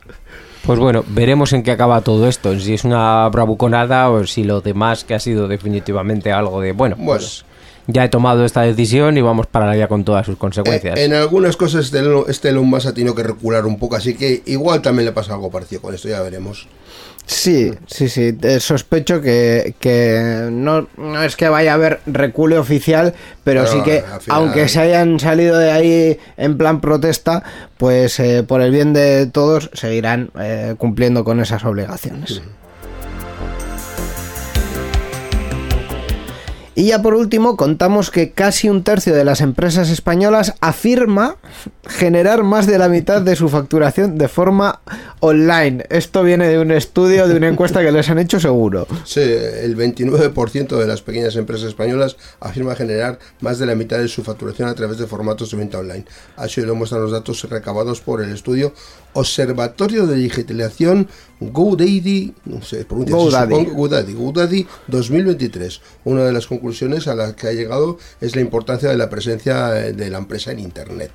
Pues 0.63 0.77
bueno, 0.77 1.03
veremos 1.07 1.51
en 1.53 1.63
qué 1.63 1.71
acaba 1.71 2.01
todo 2.01 2.27
esto, 2.27 2.55
si 2.59 2.75
es 2.75 2.83
una 2.83 3.27
bravuconada 3.29 4.11
o 4.11 4.27
si 4.27 4.43
lo 4.43 4.61
demás 4.61 5.05
que 5.05 5.15
ha 5.15 5.19
sido 5.19 5.47
definitivamente 5.47 6.31
algo 6.31 6.61
de, 6.61 6.73
bueno, 6.73 6.97
Bueno. 6.97 7.13
pues 7.17 7.45
ya 7.91 8.05
he 8.05 8.09
tomado 8.09 8.45
esta 8.45 8.61
decisión 8.61 9.17
y 9.17 9.21
vamos 9.21 9.47
para 9.47 9.71
allá 9.71 9.87
con 9.87 10.03
todas 10.03 10.25
sus 10.25 10.37
consecuencias. 10.37 10.97
Eh, 10.97 11.05
en 11.05 11.13
algunas 11.13 11.57
cosas 11.57 11.85
este 11.85 11.99
Elon, 11.99 12.25
este 12.27 12.49
Elon 12.49 12.67
Musk 12.67 12.87
ha 12.87 12.93
tenido 12.93 13.15
que 13.15 13.23
recular 13.23 13.65
un 13.65 13.77
poco, 13.79 13.95
así 13.95 14.15
que 14.15 14.41
igual 14.45 14.81
también 14.81 15.05
le 15.05 15.11
pasa 15.11 15.33
algo 15.33 15.49
parecido 15.49 15.81
con 15.81 15.93
esto, 15.95 16.07
ya 16.07 16.21
veremos. 16.21 16.67
Sí, 17.25 17.71
sí, 17.85 18.09
sí. 18.09 18.35
eh, 18.41 18.59
sospecho 18.59 19.21
que, 19.21 19.75
que 19.79 20.47
no, 20.51 20.87
no 20.97 21.21
es 21.23 21.35
que 21.35 21.47
vaya 21.47 21.71
a 21.71 21.75
haber 21.75 21.99
recule 22.07 22.57
oficial, 22.57 23.13
pero 23.43 23.61
Pero 23.65 23.71
sí 23.71 23.81
que, 23.83 24.01
final- 24.01 24.21
aunque 24.29 24.67
se 24.67 24.79
hayan 24.79 25.19
salido 25.19 25.55
de 25.57 25.71
ahí 25.71 26.17
en 26.37 26.57
plan 26.57 26.81
protesta, 26.81 27.43
pues 27.77 28.19
eh, 28.19 28.41
por 28.41 28.61
el 28.61 28.71
bien 28.71 28.93
de 28.93 29.27
todos 29.27 29.69
seguirán 29.73 30.31
eh, 30.39 30.73
cumpliendo 30.79 31.23
con 31.23 31.39
esas 31.39 31.63
obligaciones. 31.65 32.41
Y 36.79 36.85
ya 36.85 37.01
por 37.01 37.13
último, 37.13 37.57
contamos 37.57 38.09
que 38.09 38.31
casi 38.31 38.69
un 38.69 38.85
tercio 38.85 39.13
de 39.13 39.25
las 39.25 39.41
empresas 39.41 39.89
españolas 39.89 40.53
afirma 40.61 41.35
generar 41.85 42.43
más 42.43 42.67
de 42.67 42.77
la 42.77 42.87
mitad 42.87 43.21
de 43.21 43.35
su 43.35 43.49
facturación 43.49 44.17
de 44.17 44.29
forma 44.29 44.79
online. 45.19 45.85
Esto 45.89 46.23
viene 46.23 46.47
de 46.47 46.57
un 46.57 46.71
estudio, 46.71 47.27
de 47.27 47.35
una 47.35 47.49
encuesta 47.49 47.81
que 47.81 47.91
les 47.91 48.09
han 48.09 48.17
hecho 48.17 48.39
seguro. 48.39 48.87
Sí, 49.03 49.19
el 49.19 49.75
29% 49.75 50.77
de 50.77 50.87
las 50.87 51.01
pequeñas 51.01 51.35
empresas 51.35 51.67
españolas 51.67 52.15
afirma 52.39 52.75
generar 52.75 53.19
más 53.41 53.59
de 53.59 53.65
la 53.65 53.75
mitad 53.75 53.97
de 53.97 54.07
su 54.07 54.23
facturación 54.23 54.69
a 54.69 54.73
través 54.73 54.99
de 54.99 55.05
formatos 55.05 55.51
de 55.51 55.57
venta 55.57 55.79
online. 55.79 56.05
Así 56.37 56.61
lo 56.61 56.75
muestran 56.75 57.01
los 57.01 57.11
datos 57.11 57.43
recabados 57.49 57.99
por 57.99 58.21
el 58.21 58.31
estudio 58.31 58.71
Observatorio 59.11 60.07
de 60.07 60.15
Digitalización 60.15 61.09
GoDaddy, 61.41 62.33
no 62.45 62.61
sé, 62.61 62.85
GoDaddy, 62.87 64.13
GoDaddy 64.13 64.67
2023. 64.87 65.81
Una 66.05 66.23
de 66.23 66.31
las 66.31 66.47
conclusiones 66.47 66.68
a 67.07 67.15
las 67.15 67.33
que 67.33 67.47
ha 67.47 67.51
llegado 67.53 67.97
es 68.21 68.35
la 68.35 68.41
importancia 68.41 68.89
de 68.89 68.97
la 68.97 69.09
presencia 69.09 69.77
eh, 69.85 69.93
de 69.93 70.09
la 70.09 70.17
empresa 70.17 70.51
en 70.51 70.59
Internet. 70.59 71.11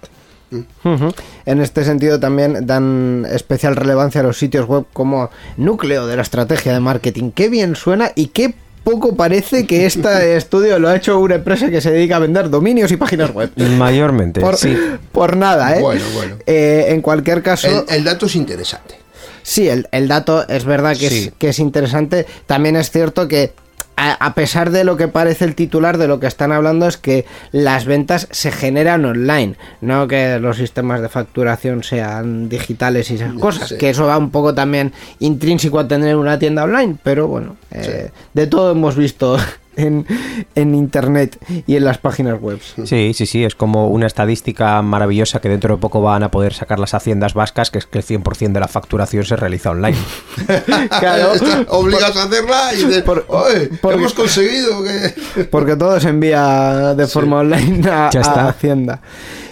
Ujú. 0.85 1.13
En 1.47 1.61
este 1.61 1.85
sentido 1.85 2.21
también 2.21 2.67
dan 2.67 3.27
especial 3.33 3.75
relevancia 3.77 4.21
a 4.21 4.25
los 4.25 4.39
sitios 4.39 4.67
web 4.67 4.85
como 4.93 5.31
núcleo 5.57 6.07
de 6.07 6.17
la 6.17 6.23
estrategia 6.23 6.73
de 6.73 6.81
marketing. 6.81 7.31
Qué 7.33 7.49
bien 7.49 7.75
suena 7.75 8.13
y 8.15 8.29
qué 8.29 8.55
poco 8.85 9.17
parece 9.17 9.67
que 9.67 9.87
este 9.87 10.37
estudio 10.37 10.79
lo 10.79 10.89
ha 10.89 10.97
hecho 10.97 11.19
una 11.19 11.37
empresa 11.37 11.71
que 11.71 11.81
se 11.81 11.91
dedica 11.91 12.17
a 12.17 12.19
vender 12.21 12.51
dominios 12.51 12.93
y 12.93 12.97
páginas 12.97 13.33
web. 13.35 13.51
Mayormente, 13.57 14.41
Por, 14.41 14.57
sí. 14.57 14.77
por 15.11 15.37
nada, 15.37 15.77
¿eh? 15.77 15.81
Bueno, 15.81 16.05
bueno. 16.15 16.37
Eh, 16.47 16.87
en 16.91 17.01
cualquier 17.03 17.43
caso... 17.43 17.67
El, 17.89 17.97
el 17.97 18.05
dato 18.05 18.27
es 18.27 18.37
interesante. 18.37 18.97
Sí, 19.43 19.69
el, 19.69 19.89
el 19.91 20.07
dato 20.09 20.47
es 20.49 20.65
verdad 20.65 20.93
que, 20.97 21.09
Sí. 21.11 21.25
es, 21.29 21.33
que 21.39 21.49
es 21.49 21.59
interesante. 21.59 22.27
También 22.47 22.77
es 22.77 22.91
cierto 22.91 23.27
que 23.29 23.53
a, 23.97 24.13
a 24.13 24.35
pesar 24.35 24.71
de 24.71 24.85
lo 24.85 24.97
que 24.97 25.09
parece 25.09 25.45
el 25.45 25.55
titular, 25.55 25.99
de 25.99 26.09
lo 26.09 26.21
que 26.21 26.27
están 26.27 26.53
hablando 26.53 26.87
es 26.87 26.97
que 26.97 27.25
las 27.53 27.85
ventas 27.85 28.29
se 28.31 28.51
generan 28.51 29.05
online, 29.05 29.57
no 29.81 30.09
que 30.09 30.39
los 30.39 30.57
sistemas 30.57 31.01
de 31.01 31.09
facturación 31.09 31.83
sean 31.83 32.49
digitales 32.49 33.11
y 33.11 33.15
esas 33.15 33.35
cosas, 33.35 33.73
que 33.73 33.91
eso 33.91 34.07
va 34.07 34.19
un 34.19 34.31
poco 34.31 34.55
también 34.55 34.93
intrínseco 35.19 35.79
a 35.79 35.89
tener 35.89 36.17
una 36.17 36.39
tienda 36.39 36.65
online, 36.65 36.97
pero 37.03 37.29
bueno, 37.29 37.57
eh, 37.71 38.11
de 38.33 38.47
todo 38.47 38.73
hemos 38.73 38.97
visto 38.97 39.37
en, 39.77 40.07
en 40.55 40.75
internet 40.75 41.39
y 41.67 41.77
en 41.77 41.85
las 41.85 41.99
páginas 41.99 42.41
web. 42.41 42.61
Sí, 42.85 43.13
sí, 43.15 43.27
sí, 43.27 43.45
es 43.45 43.55
como 43.55 43.89
una 43.89 44.07
estadística 44.07 44.81
maravillosa 44.83 45.41
que 45.41 45.49
dentro 45.49 45.75
de 45.77 45.81
poco 45.81 46.01
van 46.01 46.23
a 46.23 46.31
poder 46.31 46.55
sacar 46.55 46.79
las 46.79 46.95
haciendas 46.95 47.35
vascas, 47.35 47.71
que 47.71 47.79
es 47.79 47.87
que 47.87 47.99
el 47.99 48.05
100% 48.05 48.53
de 48.53 48.61
la 48.61 48.69
facturación 48.69 49.25
se 49.25 49.37
realiza 49.37 49.71
online. 49.71 49.97
Claro. 51.01 51.33
Obligas 51.69 52.17
a 52.17 52.25
hacerla 52.25 52.75
y 52.75 52.85
dices, 52.85 53.03
por- 53.03 53.25
"Oye, 53.29 53.71
porque- 53.81 53.97
hemos 53.99 54.15
conseguido 54.15 54.83
que... 54.83 55.45
Porque 55.45 55.77
todo 55.77 55.99
se 56.01 56.09
envía 56.09 56.95
de 56.95 57.07
forma 57.07 57.39
online 57.39 57.89
a, 57.89 58.11
Ya 58.11 58.21
está. 58.21 58.47
a 58.47 58.49
Hacienda. 58.51 59.01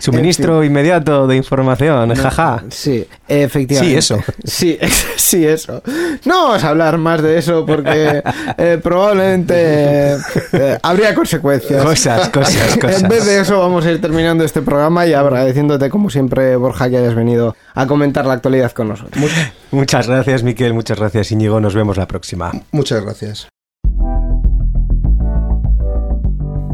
Suministro 0.03 0.65
inmediato 0.65 1.29
de 1.29 1.37
información, 1.37 2.13
jaja. 2.17 2.65
Sí, 2.71 3.07
efectivamente. 3.29 4.03
Sí, 4.03 4.15
eso. 4.15 4.25
Sí, 4.45 4.79
sí, 5.17 5.47
eso. 5.47 5.81
No 6.25 6.49
vamos 6.49 6.65
a 6.65 6.71
hablar 6.71 6.99
más 6.99 7.23
de 7.23 7.39
eso 7.39 7.65
porque 7.65 8.21
eh, 8.59 8.81
probablemente 8.83 10.17
eh, 10.53 10.79
habría 10.83 11.15
consecuencias. 11.15 11.85
Cosas, 11.85 12.31
cosas, 12.31 12.77
cosas. 12.81 13.03
En 13.05 13.09
vez 13.09 13.25
de 13.27 13.41
eso 13.41 13.61
vamos 13.61 13.87
a 13.87 13.93
ir 13.93 14.01
terminando 14.01 14.43
este 14.43 14.61
programa 14.61 15.07
y 15.07 15.13
agradeciéndote 15.13 15.89
como 15.89 16.11
siempre, 16.11 16.57
Borja, 16.57 16.91
que 16.91 16.97
hayas 16.97 17.15
venido 17.15 17.55
a 17.73 17.87
comentar 17.87 18.27
la 18.27 18.35
actualidad 18.35 18.73
con 18.73 18.89
nosotros. 18.89 19.25
Muchas 19.71 20.09
gracias, 20.09 20.43
Miquel, 20.43 20.75
muchas 20.75 20.99
gracias, 20.99 21.31
Íñigo. 21.31 21.61
Nos 21.61 21.77
vemos 21.77 21.97
la 21.97 22.09
próxima. 22.09 22.51
Muchas 22.73 23.05
gracias. 23.05 23.47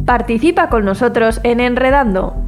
Participa 0.07 0.71
con 0.71 0.87
nosotros 0.87 1.41
en 1.43 1.61
Enredando. 1.61 2.48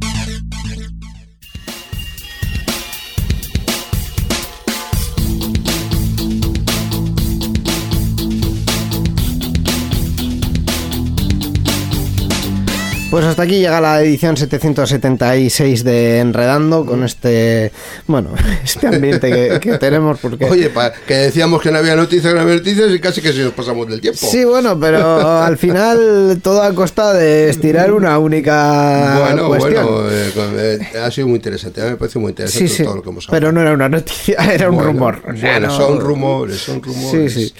Pues 13.11 13.25
hasta 13.25 13.43
aquí 13.43 13.59
llega 13.59 13.81
la 13.81 14.01
edición 14.01 14.37
776 14.37 15.83
de 15.83 16.19
Enredando 16.19 16.85
con 16.85 17.03
este, 17.03 17.73
bueno, 18.07 18.29
este 18.63 18.87
ambiente 18.87 19.29
que, 19.29 19.59
que 19.59 19.77
tenemos 19.79 20.17
porque... 20.19 20.45
Oye, 20.45 20.69
pa- 20.69 20.93
que 20.93 21.15
decíamos 21.15 21.61
que 21.61 21.71
no 21.71 21.79
había 21.79 21.97
noticias, 21.97 22.27
que 22.31 22.35
no 22.35 22.41
había 22.43 22.55
noticias 22.55 22.89
y 22.89 22.99
casi 23.01 23.21
que 23.21 23.33
si 23.33 23.39
nos 23.39 23.51
pasamos 23.51 23.89
del 23.89 23.99
tiempo. 23.99 24.17
Sí, 24.17 24.45
bueno, 24.45 24.79
pero 24.79 25.41
al 25.43 25.57
final 25.57 26.39
todo 26.41 26.63
a 26.63 26.73
costa 26.73 27.13
de 27.13 27.49
estirar 27.49 27.91
una 27.91 28.17
única 28.17 29.19
bueno, 29.19 29.47
cuestión. 29.49 29.85
bueno, 29.85 30.09
eh, 30.09 30.79
eh, 30.93 30.97
ha 31.03 31.11
sido 31.11 31.27
muy 31.27 31.35
interesante. 31.35 31.81
A 31.81 31.85
mí 31.85 31.89
me 31.91 31.97
parece 31.97 32.17
muy 32.17 32.29
interesante 32.29 32.65
sí, 32.69 32.73
sí, 32.77 32.83
todo 32.85 32.95
lo 32.95 33.03
que 33.03 33.09
hemos 33.09 33.27
hablado. 33.27 33.41
pero 33.41 33.51
no 33.51 33.59
era 33.61 33.73
una 33.73 33.89
noticia, 33.89 34.35
era 34.53 34.69
un 34.69 34.75
Bueno, 34.75 34.89
rumor. 34.93 35.21
Bueno, 35.37 35.67
no- 35.67 35.75
son 35.75 35.99
rumores, 35.99 36.59
son 36.61 36.81
rumores. 36.81 37.33
Sí, 37.33 37.47
sí. 37.47 37.53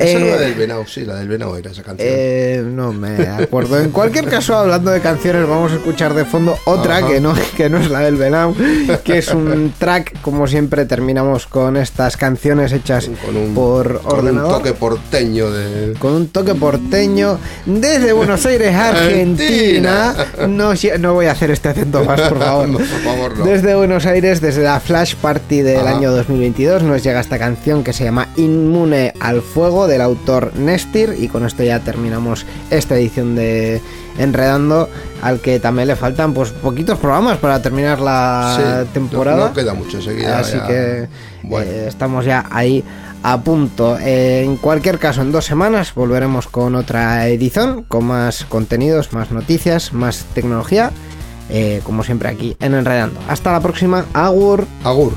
Esa 0.00 0.18
Eh, 0.18 0.26
era 0.28 0.36
la 0.36 0.40
del 0.42 0.54
venado, 0.54 0.86
sí, 0.86 1.04
la 1.04 1.14
del 1.16 1.28
venado 1.28 1.56
era 1.56 1.70
esa 1.70 1.82
canción. 1.82 2.08
Eh, 2.10 2.62
no 2.64 2.92
me 2.92 3.26
acuerdo. 3.28 3.78
En 3.78 3.90
cualquier 3.90 4.26
caso, 4.26 4.56
hablando 4.56 4.90
de 4.90 5.00
canciones, 5.00 5.46
vamos 5.46 5.72
a 5.72 5.76
escuchar 5.76 6.14
de 6.14 6.24
fondo 6.24 6.56
otra 6.64 6.98
Ajá. 6.98 7.08
que 7.08 7.20
no, 7.20 7.34
que 7.56 7.68
no 7.68 7.78
es 7.78 7.90
la 7.90 8.00
del 8.00 8.16
Venau, 8.16 8.54
que 9.04 9.18
es 9.18 9.28
un 9.28 9.72
track, 9.78 10.20
como 10.22 10.46
siempre 10.46 10.84
terminamos 10.86 11.46
con 11.46 11.76
estas 11.76 12.16
canciones 12.16 12.72
hechas 12.72 13.10
con 13.24 13.36
un, 13.36 13.54
por 13.54 14.00
con 14.00 14.12
un 14.12 14.18
ordenador. 14.28 14.52
toque 14.58 14.72
porteño 14.72 15.50
de... 15.50 15.94
con 15.98 16.12
un 16.12 16.28
toque 16.28 16.54
porteño 16.54 17.38
desde 17.66 18.12
Buenos 18.12 18.44
Aires, 18.46 18.74
Argentina. 18.74 20.14
No, 20.48 20.72
no 20.98 21.14
voy 21.14 21.26
a 21.26 21.32
hacer 21.32 21.50
este 21.50 21.68
acento 21.68 22.04
más, 22.04 22.20
por 22.20 22.38
favor. 22.42 22.68
No, 22.68 22.78
por 22.78 22.86
favor, 22.86 23.38
no. 23.38 23.44
Desde 23.44 23.74
Buenos 23.74 24.06
Aires, 24.06 24.40
desde 24.40 24.62
la 24.62 24.80
Flash 24.80 25.14
Party 25.16 25.62
del 25.62 25.80
Ajá. 25.86 25.96
año 25.96 26.10
2022, 26.12 26.82
nos 26.82 27.02
llega 27.02 27.20
esta 27.20 27.38
canción 27.38 27.84
que 27.84 27.92
se 27.92 28.04
llama 28.04 28.28
Inmune 28.36 29.12
al 29.20 29.42
Fuego 29.42 29.86
del 29.90 30.00
autor 30.00 30.52
Nestir. 30.56 31.14
Y 31.18 31.28
con 31.28 31.44
esto 31.44 31.62
ya 31.62 31.80
terminamos 31.80 32.46
esta 32.70 32.96
edición 32.96 33.34
de 33.34 33.80
Enredando, 34.18 34.88
al 35.22 35.40
que 35.40 35.60
también 35.60 35.88
le 35.88 35.96
faltan 35.96 36.32
pues 36.34 36.50
poquitos 36.50 36.98
programas 36.98 37.38
para 37.38 37.60
terminar 37.62 38.00
la 38.00 38.56
Sí, 38.84 38.90
temporada. 38.94 39.36
No, 39.36 39.44
no 39.48 39.52
queda 39.54 39.74
mucho 39.74 39.98
enseguida. 39.98 40.38
Así 40.38 40.56
ya- 40.56 40.66
que 40.66 41.08
Bueno. 41.42 41.70
eh, 41.70 41.86
estamos 41.88 42.24
ya 42.24 42.44
ahí 42.50 42.82
a 43.22 43.38
punto. 43.40 43.98
Eh, 43.98 44.42
en 44.44 44.56
cualquier 44.56 44.98
caso, 44.98 45.20
en 45.22 45.30
dos 45.32 45.44
semanas 45.44 45.94
volveremos 45.94 46.48
con 46.48 46.74
otra 46.74 47.28
edición, 47.28 47.84
con 47.84 48.04
más 48.06 48.44
contenidos, 48.44 49.12
más 49.12 49.30
noticias, 49.30 49.92
más 49.92 50.24
tecnología, 50.34 50.90
eh, 51.50 51.80
como 51.84 52.02
siempre 52.02 52.28
aquí 52.28 52.56
en 52.60 52.74
Enredando. 52.74 53.20
Hasta 53.28 53.52
la 53.52 53.60
próxima, 53.60 54.04
Agur. 54.14 54.66
Agur. 54.84 55.12